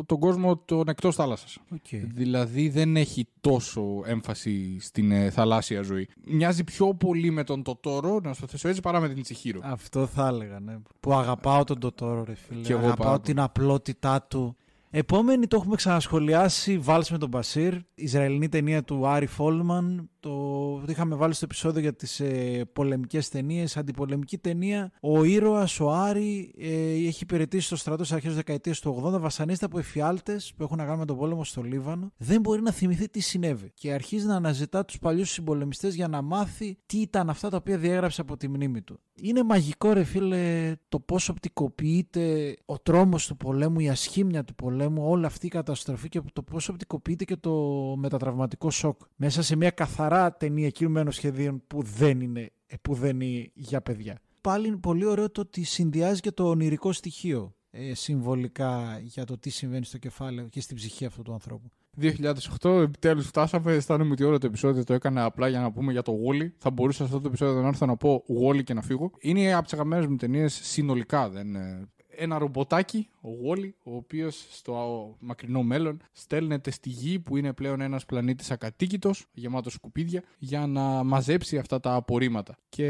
τον 0.07 0.19
κόσμο 0.19 0.57
τον 0.57 0.89
εκτός 0.89 1.15
θάλασσας. 1.15 1.59
Okay. 1.75 2.03
Δηλαδή 2.15 2.69
δεν 2.69 2.97
έχει 2.97 3.27
τόσο 3.41 4.03
έμφαση 4.05 4.77
στην 4.81 5.11
ε, 5.11 5.31
θαλάσσια 5.31 5.83
ζωή. 5.83 6.09
Μοιάζει 6.25 6.65
πιο 6.65 6.95
πολύ 6.95 7.31
με 7.31 7.45
τον 7.45 7.63
Τοτόρο, 7.63 8.21
να 8.23 8.33
σου 8.33 8.41
το 8.41 8.47
θέσω 8.47 8.69
έτσι, 8.69 8.81
παρά 8.81 9.01
με 9.01 9.09
την 9.09 9.23
Τσιχύρο. 9.23 9.61
Αυτό 9.63 10.07
θα 10.07 10.27
έλεγα, 10.27 10.61
ναι. 10.61 10.79
Που 11.01 11.13
αγαπάω 11.13 11.65
τον 11.65 11.79
Τοτόρο, 11.79 12.25
ρε 12.25 12.35
φίλε. 12.35 12.61
Κι 12.61 12.73
εγώ 12.73 12.85
αγαπάω 12.85 13.07
πάρα 13.07 13.21
την 13.21 13.41
απλότητά 13.41 14.23
του. 14.23 14.57
Επόμενη 14.95 15.47
το 15.47 15.57
έχουμε 15.57 15.77
ξανασχολιάσει, 15.77 16.79
βάλς 16.79 17.11
με 17.11 17.19
τον 17.19 17.29
Μπασίρ, 17.29 17.75
Ισραηλινή 17.95 18.49
ταινία 18.49 18.83
του 18.85 19.07
Άρη 19.07 19.27
Φόλμαν. 19.27 20.11
Το, 20.21 20.31
το 20.79 20.87
είχαμε 20.89 21.15
βάλει 21.15 21.35
στο 21.35 21.45
επεισόδιο 21.45 21.81
για 21.81 21.95
τις 21.95 22.21
ε, 22.21 22.65
πολεμικές 22.73 23.29
ταινίες, 23.29 23.77
αντιπολεμική 23.77 24.39
ταινία. 24.39 24.93
Ο 25.01 25.25
ήρωας, 25.25 25.81
ο 25.81 25.91
Άρη, 25.91 26.55
ε, 26.59 26.91
έχει 27.07 27.23
υπηρετήσει 27.23 27.67
στο 27.67 27.77
στρατό 27.77 28.05
στις 28.05 28.17
αρχές 28.17 28.29
της 28.29 28.39
δεκαετίας 28.39 28.81
του 28.81 29.03
80, 29.15 29.21
βασανίζεται 29.21 29.65
από 29.65 29.79
εφιάλτες 29.79 30.53
που 30.57 30.63
έχουν 30.63 30.77
να 30.77 30.83
κάνουν 30.83 30.99
με 30.99 31.05
τον 31.05 31.17
πόλεμο 31.17 31.45
στο 31.45 31.63
Λίβανο. 31.63 32.13
Δεν 32.17 32.41
μπορεί 32.41 32.63
να 32.63 32.73
θυμηθεί 32.73 33.09
τι 33.09 33.21
συνέβη 33.21 33.71
και 33.75 33.93
αρχίζει 33.93 34.27
να 34.27 34.37
αναζητά 34.37 34.85
τους 34.85 34.99
παλιούς 34.99 35.31
συμπολεμιστές 35.31 35.95
για 35.95 36.09
να 36.09 36.23
μάθει 36.23 36.79
τι 36.87 36.99
ήταν 36.99 37.31
αυτά 37.31 37.49
τα 37.49 37.57
οποία 37.57 37.79
διέγραψε 37.79 38.21
από 38.21 38.37
τη 38.37 38.49
μνήμη 38.49 38.83
του. 38.83 39.01
Είναι 39.15 39.43
μαγικό 39.43 39.93
ρε 39.93 40.05
φίλε 40.05 40.75
το 40.89 41.01
πώς 41.01 41.29
οπτικοποιείται 41.29 42.57
ο 42.65 42.79
τρόμος 42.79 43.27
του 43.27 43.37
πολέμου, 43.37 43.81
η 43.81 43.89
ασχήμια 43.89 44.45
του 44.45 44.55
πολέμου, 44.55 44.81
όλη 44.97 45.27
αυτή 45.27 45.47
η 45.47 45.49
καταστροφή 45.49 46.09
και 46.09 46.21
το 46.33 46.43
πώς 46.43 46.69
οπτικοποιείται 46.69 47.25
και 47.25 47.37
το 47.37 47.53
μετατραυματικό 47.97 48.71
σοκ. 48.71 49.01
Μέσα 49.17 49.43
σε 49.43 49.57
μια 49.57 49.71
καθαρά 49.71 50.37
ταινία 50.37 50.69
κινουμένων 50.69 51.13
σχεδίων 51.13 51.63
που 51.67 51.83
δεν 51.83 52.21
είναι, 52.21 52.51
ε, 52.67 52.77
που 52.83 52.95
δεν 52.95 53.21
είναι 53.21 53.51
για 53.55 53.81
παιδιά. 53.81 54.19
Πάλι 54.41 54.67
είναι 54.67 54.77
πολύ 54.77 55.05
ωραίο 55.05 55.31
το 55.31 55.41
ότι 55.41 55.63
συνδυάζει 55.63 56.21
και 56.21 56.31
το 56.31 56.49
ονειρικό 56.49 56.93
στοιχείο 56.93 57.55
ε, 57.71 57.95
συμβολικά 57.95 59.01
για 59.03 59.25
το 59.25 59.39
τι 59.39 59.51
συμβαίνει 59.51 59.85
στο 59.85 59.99
κεφάλαιο 59.99 60.47
και 60.49 60.61
στην 60.61 60.77
ψυχή 60.77 61.05
αυτού 61.05 61.23
του 61.23 61.33
ανθρώπου. 61.33 61.71
2008, 62.01 62.81
επιτέλους 62.83 63.27
φτάσαμε. 63.27 63.73
Αισθάνομαι 63.73 64.11
ότι 64.13 64.25
όλο 64.25 64.39
το 64.39 64.47
επεισόδιο 64.47 64.85
το 64.85 64.95
έκανα 64.95 65.25
απλά 65.25 65.49
για 65.49 65.61
να 65.61 65.73
πούμε 65.73 65.93
για 65.93 66.03
το 66.03 66.13
Wally. 66.13 66.51
Θα 66.59 66.71
μπορούσα 66.71 66.99
σε 66.99 67.05
αυτό 67.05 67.21
το 67.21 67.29
επεισόδιο 67.29 67.63
να 67.63 67.69
έρθω 67.69 67.87
να 67.87 67.97
πω 67.97 68.25
Wally 68.43 68.63
και 68.63 68.75
να 68.75 68.83
φύγω. 68.83 69.11
Είναι 69.21 69.53
από 69.53 69.63
τις 69.63 69.73
αγαπημένες 69.73 70.07
μου 70.07 70.17
ταινίες 70.17 70.61
συνολικά. 70.63 71.29
Δεν, 71.29 71.55
ε, 71.55 71.89
ένα 72.17 72.39
ρομποτάκι, 72.39 73.09
ο 73.23 73.29
Wally, 73.47 73.71
ο 73.83 73.97
οποίος 73.97 74.47
στο 74.51 75.17
μακρινό 75.21 75.63
μέλλον 75.63 76.03
στέλνεται 76.13 76.71
στη 76.71 76.89
γη 76.89 77.19
που 77.19 77.37
είναι 77.37 77.53
πλέον 77.53 77.81
ένας 77.81 78.05
πλανήτης 78.05 78.51
ακατοίκητος, 78.51 79.27
γεμάτος 79.33 79.73
σκουπίδια, 79.73 80.23
για 80.39 80.67
να 80.67 81.03
μαζέψει 81.03 81.59
αυτά 81.59 81.81
τα 81.81 81.95
απορρίμματα. 81.95 82.57
Και 82.69 82.89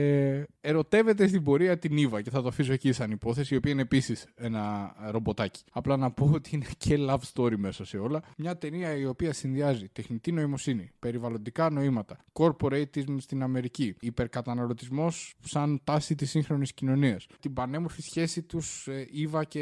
ερωτεύεται 0.61 1.27
στην 1.27 1.43
πορεία 1.43 1.79
την 1.79 1.97
Ήβα, 1.97 2.23
και 2.23 2.31
θα 2.31 2.43
το 2.43 2.49
αφήσω 2.49 2.73
εκεί 2.73 2.93
σαν 2.93 3.11
υπόθεση, 3.11 3.55
η 3.55 3.57
οποία 3.57 3.73
είναι 3.73 3.83
επίσης 3.83 4.27
ένα 4.35 4.95
ρομποτάκι. 5.11 5.63
Απλά 5.73 5.97
να 5.97 6.11
πω 6.11 6.31
ότι 6.35 6.51
είναι 6.53 6.67
και 6.79 6.97
love 6.99 7.21
story 7.35 7.57
μέσα 7.57 7.85
σε 7.85 7.99
όλα. 7.99 8.23
Μια 8.37 8.59
ταινία 8.59 8.97
η 8.97 9.05
οποία 9.05 9.33
συνδυάζει 9.33 9.89
τεχνητή 9.89 10.33
νοημοσύνη, 10.33 10.91
περιβαλλοντικά 10.99 11.71
νοήματα, 11.71 12.17
corporatism 12.33 13.17
στην 13.19 13.43
Αμερική, 13.43 13.95
υπερκαταναλωτισμός 14.01 15.35
σαν 15.45 15.81
τάση 15.85 16.15
της 16.15 16.31
σύγχρονης 16.31 16.73
κοινωνίας, 16.75 17.27
την 17.41 17.53
πανέμορφη 17.53 18.03
σχέση 18.03 18.43
τους 18.43 18.89
Ήβα 19.11 19.45
και 19.45 19.61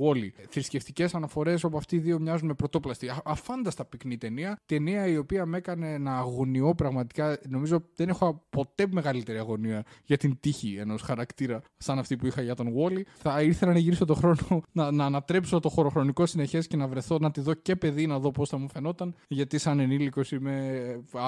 Wally. 0.00 0.28
Θρησκευτικές 0.48 1.14
αναφορές 1.14 1.64
όπου 1.64 1.76
αυτοί 1.76 1.96
οι 1.96 1.98
δύο 1.98 2.18
μοιάζουν 2.20 2.46
με 2.48 2.54
πρωτόπλαστη. 2.54 3.08
Α- 3.08 3.22
Αφάνταστα 3.24 3.84
πυκνή 3.84 4.18
ταινία. 4.18 4.56
Ταινία 4.66 5.06
η 5.06 5.16
οποία 5.16 5.46
με 5.46 5.56
έκανε 5.56 5.98
να 5.98 6.16
αγωνιώ 6.16 6.74
πραγματικά. 6.74 7.38
Νομίζω 7.48 7.82
δεν 7.96 8.08
έχω 8.08 8.44
ποτέ 8.50 8.86
μεγαλύτερη 8.90 9.38
αγωνία 9.38 9.84
για 10.04 10.16
την 10.16 10.36
τύχη 10.40 10.76
ενός 10.78 11.02
χαρακτήρα 11.02 11.62
σαν 11.76 11.98
αυτή 11.98 12.16
που 12.16 12.26
είχα 12.26 12.42
για 12.42 12.54
τον 12.54 12.68
Wally. 12.76 13.00
Θα 13.16 13.42
ήθελα 13.42 13.72
να 13.72 13.78
γυρίσω 13.78 14.04
το 14.04 14.14
χρόνο 14.14 14.36
να, 14.72 14.90
να 14.90 15.04
ανατρέψω 15.04 15.60
το 15.60 15.68
χωροχρονικό 15.68 16.26
συνεχές 16.26 16.66
και 16.66 16.76
να 16.76 16.88
βρεθώ 16.88 17.18
να 17.18 17.30
τη 17.30 17.40
δω 17.40 17.54
και 17.54 17.76
παιδί 17.76 18.06
να 18.06 18.18
δω 18.18 18.30
πώς 18.30 18.48
θα 18.48 18.56
μου 18.58 18.68
φαινόταν. 18.68 19.14
Γιατί 19.28 19.58
σαν 19.58 19.80
ενήλικος 19.80 20.32
είμαι 20.32 20.80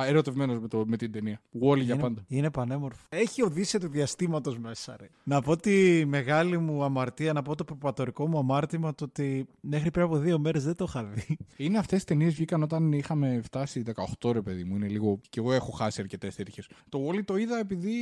ερωτευμένος 0.07 0.59
με, 0.59 0.69
το- 0.69 0.85
με 0.87 0.97
την 0.97 1.13
ταινία. 1.13 1.41
Wally 1.63 1.77
για 1.81 1.95
είναι, 1.95 2.03
πάντα. 2.03 2.25
είναι 2.29 2.51
πανέμορφο. 2.51 3.01
Έχει 3.09 3.43
οδύσσια 3.43 3.81
του 3.81 3.89
διαστήματος 3.89 4.59
μέσα, 4.59 4.97
ρε. 5.01 5.09
Να 5.25 5.43
πω 5.43 5.57
τη 5.57 6.05
μεγάλη 6.07 6.59
μου 6.59 6.85
αμαρτία, 6.85 7.33
να 7.33 7.43
πω 7.43 7.55
το 7.55 7.65
προπατορικό 7.65 8.27
μου 8.29 8.39
αμάρτημα, 8.55 8.95
το 8.95 9.05
ότι 9.05 9.47
μέχρι 9.61 9.91
πριν 9.91 10.05
από 10.05 10.17
δύο 10.17 10.39
μέρες 10.39 10.65
δεν 10.65 10.77
το 10.77 10.85
είχα 10.89 11.05
δει. 11.05 11.37
Είναι 11.57 11.79
αυτές 11.79 12.01
τι 12.01 12.05
ταινίες 12.05 12.35
βγήκαν 12.35 12.63
όταν 12.63 12.93
είχαμε 12.93 13.41
φτάσει 13.43 13.83
18 14.21 14.33
ρε 14.33 14.43
παιδί 14.43 14.65
μου. 14.65 14.77
Είναι 14.77 14.89
λίγο. 14.89 15.21
και 15.29 15.41
εγώ 15.41 15.53
έχω 15.53 15.71
χάσει 15.71 16.01
αρκετές 16.01 16.35
τέτοιες. 16.35 16.69
Το 16.89 17.09
Wally 17.09 17.25
το 17.25 17.37
είδα 17.37 17.59
επειδή 17.59 17.93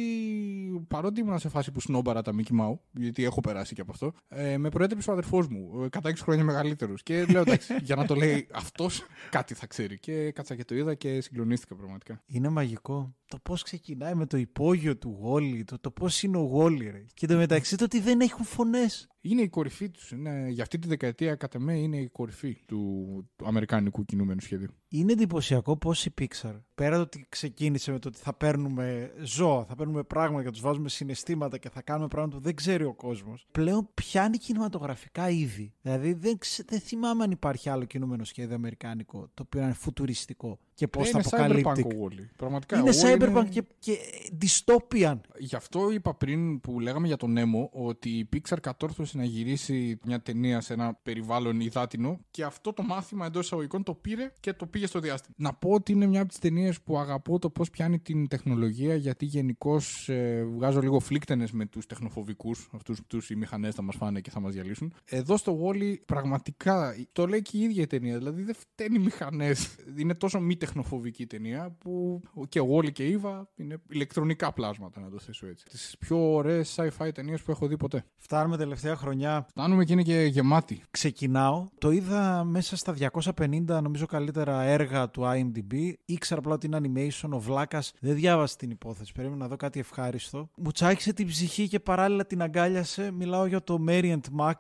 παρότι 0.89 1.21
ήμουν 1.21 1.39
σε 1.39 1.49
φάση 1.49 1.71
που 1.73 1.81
σνόμπαρα 1.81 2.23
τα 2.23 2.33
Mickey 2.37 2.61
Mouse, 2.61 2.79
γιατί 2.91 3.25
έχω 3.25 3.41
περάσει 3.41 3.75
και 3.75 3.81
από 3.81 3.93
αυτό, 3.93 4.13
ε, 4.29 4.59
με 4.59 4.69
προέτρεψε 4.69 5.11
ο 5.11 5.13
αδερφός 5.13 5.49
μου, 5.49 5.83
ε, 5.85 5.89
κατά 5.89 6.09
6 6.09 6.23
χρόνια 6.23 6.45
μεγαλύτερος. 6.45 7.03
Και 7.03 7.25
λέω 7.25 7.41
εντάξει, 7.41 7.77
για 7.87 7.97
να 7.97 8.07
το 8.07 8.15
λέει 8.15 8.47
αυτός, 8.53 9.03
κάτι 9.31 9.55
θα 9.55 9.67
ξέρει. 9.67 9.99
Και 9.99 10.31
κάτσα 10.31 10.57
και 10.57 10.65
το 10.65 10.75
είδα 10.75 10.95
και 10.95 11.21
συγκλονίστηκα 11.21 11.75
πραγματικά. 11.75 12.23
Είναι 12.27 12.49
μαγικό. 12.49 13.15
Το 13.33 13.39
πώς 13.43 13.63
ξεκινάει 13.63 14.15
με 14.15 14.27
το 14.27 14.37
υπόγειο 14.37 14.97
του 14.97 15.17
Γόλι, 15.21 15.65
το, 15.65 15.79
το 15.79 15.91
πώς 15.91 16.23
είναι 16.23 16.37
ο 16.37 16.41
Γόλι, 16.41 16.91
ρε. 16.91 17.05
Και 17.15 17.27
το 17.27 17.37
μεταξύ 17.37 17.77
το 17.77 17.85
ότι 17.85 18.01
δεν 18.01 18.21
έχουν 18.21 18.45
φωνές. 18.45 19.09
Είναι 19.21 19.43
η 19.43 19.49
κορυφή 19.49 19.91
τους. 19.91 20.13
Για 20.49 20.63
αυτή 20.63 20.79
τη 20.79 20.89
δεκαετία, 20.89 21.35
κατά 21.35 21.59
με, 21.59 21.79
είναι 21.79 21.97
η 21.97 22.09
κορυφή 22.09 22.57
του, 22.67 23.05
του 23.37 23.47
αμερικανικού 23.47 24.05
κινούμενου 24.05 24.41
σχεδίου. 24.41 24.75
Είναι 24.95 25.13
εντυπωσιακό 25.13 25.77
πώς 25.77 26.07
η 26.07 26.15
Pixar, 26.21 26.61
πέρα 26.75 26.97
το 26.97 27.03
ότι 27.03 27.27
ξεκίνησε 27.29 27.93
με 27.93 27.99
το 27.99 28.09
ότι 28.09 28.19
θα 28.19 28.33
παίρνουμε 28.35 29.13
ζώα, 29.23 29.65
θα 29.65 29.75
παίρνουμε 29.75 30.03
πράγματα 30.03 30.39
και 30.41 30.47
θα 30.47 30.53
τους 30.53 30.61
βάζουμε 30.61 30.89
συναισθήματα 30.89 31.59
και 31.59 31.69
θα 31.71 31.83
κάνουμε 31.83 32.09
πράγματα 32.09 32.37
που 32.37 32.43
δεν 32.43 32.55
ξέρει 32.55 32.85
ο 32.85 32.95
κόσμος, 32.95 33.47
πλέον 33.53 33.89
πιάνει 33.95 34.37
κινηματογραφικά 34.39 35.31
ήδη. 35.31 35.73
Δηλαδή 35.83 36.13
δεν, 36.13 36.39
ξε- 36.39 36.69
δεν 36.71 36.81
θυμάμαι 36.81 37.25
αν 37.25 37.31
υπάρχει 37.31 37.69
άλλο 37.69 37.85
κινούμενο 37.85 38.25
σχέδιο 38.25 38.55
αμερικάνικο 38.55 39.29
το 39.35 39.43
οποίο 39.47 39.61
να 39.61 39.67
είναι 39.67 39.75
φουτουριστικό 39.75 40.59
και 40.75 40.89
πώς 40.89 41.09
Ε, 41.09 41.11
θα 41.11 41.19
είναι 41.19 41.27
cyberpunk 41.31 41.61
αποκαλύπτει. 41.61 41.97
ο 41.97 42.09
Wall-E. 42.09 42.29
Πραγματικά. 42.37 42.79
Είναι 42.79 42.91
ο 42.91 42.93
Wall-E 42.93 43.19
cyberpunk 43.23 43.49
και, 43.51 43.63
και 43.79 43.99
dystopian. 44.41 45.19
Γι' 45.39 45.57
αυτό 45.57 45.91
είπα 45.93 46.15
πριν 46.15 46.61
που 46.61 46.81
λέγαμε 46.81 47.07
για 47.07 47.17
τον 47.17 47.35
Nemo 47.39 47.69
ότι 47.71 48.09
η 48.11 48.29
Pixar 48.33 48.57
κατόρθωσε 48.63 49.17
να 49.17 49.25
γυρίσει 49.25 49.99
μια 50.05 50.21
ταινία 50.21 50.61
σε 50.61 50.73
ένα 50.73 50.95
περιβάλλον 51.03 51.61
υδάτινο 51.61 52.21
και 52.31 52.45
αυτό 52.45 52.73
το 52.73 52.83
μάθημα 52.83 53.27
εντός 53.27 53.45
εισαγωγικών 53.45 53.83
το 53.83 53.95
πήρε 53.95 54.33
και 54.41 54.53
το 54.53 54.67
πήγε 54.83 54.95
στο 54.95 55.01
διάστημα. 55.09 55.35
Να 55.39 55.55
πω 55.55 55.71
ότι 55.71 55.93
είναι 55.93 56.07
μια 56.07 56.21
από 56.21 56.29
τις 56.29 56.39
ταινίες 56.39 56.81
που 56.81 56.99
αγαπώ 56.99 57.39
το 57.39 57.51
πώς 57.51 57.71
πιάνει 57.71 57.99
την 57.99 58.29
τεχνολογία 58.29 58.95
γιατί 58.95 59.25
γενικώς 59.25 60.09
ε, 60.09 60.45
βγάζω 60.45 60.81
λίγο 60.81 61.01
φλίκτενες 61.01 61.53
με 61.53 61.67
τους 61.67 61.87
τεχνοφοβικούς, 61.87 62.69
αυτούς 62.73 63.01
τους 63.07 63.31
οι 63.31 63.37
μηχανές 63.37 63.75
θα 63.75 63.83
μας 63.83 63.97
φάνε 63.97 64.21
και 64.21 64.31
θα 64.31 64.41
μας 64.41 64.53
διαλύσουν. 64.53 64.93
Εδώ 65.05 65.37
στο 65.37 65.59
Wall-E 65.63 65.95
πραγματικά 66.07 66.95
το 67.13 67.27
λέει 67.27 67.43
και 67.43 67.57
η 67.57 67.61
ίδια 67.61 67.83
η 67.83 67.87
ταινία. 67.87 68.19
Δηλαδή 68.19 68.43
δεν 68.43 68.55
φταίνει 68.55 68.97
οι 68.97 69.03
μηχανές. 69.03 69.75
Είναι 69.97 70.15
τόσο 70.15 70.41
μη 70.41 70.57
τεχνοφοβική 70.57 71.23
η 71.23 71.27
ταινία 71.27 71.77
που 71.79 72.23
και 72.49 72.61
ο 72.61 72.67
Wall-E 72.71 72.93
και 72.93 73.05
η 73.07 73.21
Eva 73.23 73.43
είναι 73.55 73.83
ηλεκτρονικά 73.89 74.53
πλάσματα, 74.53 75.01
να 75.01 75.11
το 75.11 75.19
θέσω 75.19 75.47
έτσι. 75.47 75.65
Τις 75.65 75.97
πιο 75.99 76.35
ωραίες 76.35 76.79
sci-fi 76.79 77.11
ταινίες 77.15 77.43
που 77.43 77.51
έχω 77.51 77.67
δει 77.67 77.77
ποτέ. 77.77 78.05
Φτάνουμε 78.17 78.57
τελευταία 78.57 78.97
χρονιά. 78.97 79.47
Φτάνουμε 79.49 79.85
και 79.85 79.93
είναι 79.93 80.03
και 80.03 80.23
γεμάτη. 80.23 80.83
Ξεκινάω. 80.91 81.69
Το 81.79 81.91
είδα 81.91 82.45
μέσα 82.45 82.77
στα 82.77 82.95
250 83.37 83.81
νομίζω 83.83 84.07
καλύτερα 84.07 84.63
έργα 84.73 85.11
του 85.11 85.23
IMDb. 85.25 85.93
Ήξερα 86.05 86.41
απλά 86.41 86.55
ότι 86.55 86.67
είναι 86.67 86.81
animation. 86.83 87.29
Ο 87.31 87.39
Βλάκας 87.41 87.93
δεν 88.01 88.15
διάβασε 88.15 88.57
την 88.57 88.71
υπόθεση. 88.71 89.13
Περίμενα 89.13 89.41
να 89.41 89.49
δω 89.49 89.57
κάτι 89.57 89.79
ευχάριστο. 89.81 90.51
Μου 90.57 90.71
τσάκισε 90.71 91.13
την 91.13 91.27
ψυχή 91.27 91.69
και 91.69 91.81
παράλληλα 91.81 92.27
την 92.27 92.43
αγκάλιασε. 92.43 93.11
Μιλάω 93.11 93.47
για 93.47 93.63
το 93.63 93.85
Mary 93.89 94.13
and 94.13 94.41
Max, 94.41 94.55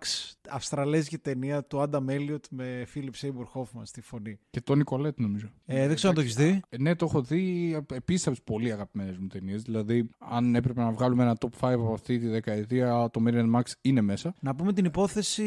αυστραλέζικη 0.50 1.18
ταινία 1.18 1.64
του 1.64 1.78
Adam 1.90 2.04
Elliot 2.10 2.40
με 2.50 2.86
Philip 2.94 3.26
Seymour 3.26 3.60
Hoffman 3.60 3.82
στη 3.82 4.00
φωνή. 4.00 4.38
Και 4.50 4.60
τον 4.60 4.78
Νικολέτ 4.78 5.20
νομίζω. 5.20 5.50
Ε, 5.66 5.86
δεν 5.86 5.94
ξέρω 5.94 6.08
αν 6.08 6.14
το 6.14 6.20
έχεις 6.20 6.34
δει. 6.34 6.60
Ε, 6.68 6.76
ναι, 6.78 6.94
το 6.94 7.04
έχω 7.04 7.22
δει 7.22 7.74
επίσης 7.92 8.26
από 8.26 8.36
τις 8.36 8.44
πολύ 8.44 8.72
αγαπημένες 8.72 9.16
μου 9.18 9.26
ταινίες. 9.26 9.62
Δηλαδή, 9.62 10.10
αν 10.18 10.54
έπρεπε 10.54 10.80
να 10.80 10.90
βγάλουμε 10.90 11.22
ένα 11.22 11.36
top 11.40 11.68
5 11.68 11.72
από 11.72 11.92
αυτή 11.92 12.18
τη 12.18 12.26
δεκαετία, 12.26 13.08
το 13.12 13.22
Miriam 13.26 13.54
Max 13.54 13.62
είναι 13.80 14.00
μέσα. 14.00 14.34
Να 14.40 14.54
πούμε 14.54 14.72
την 14.72 14.84
υπόθεση, 14.84 15.42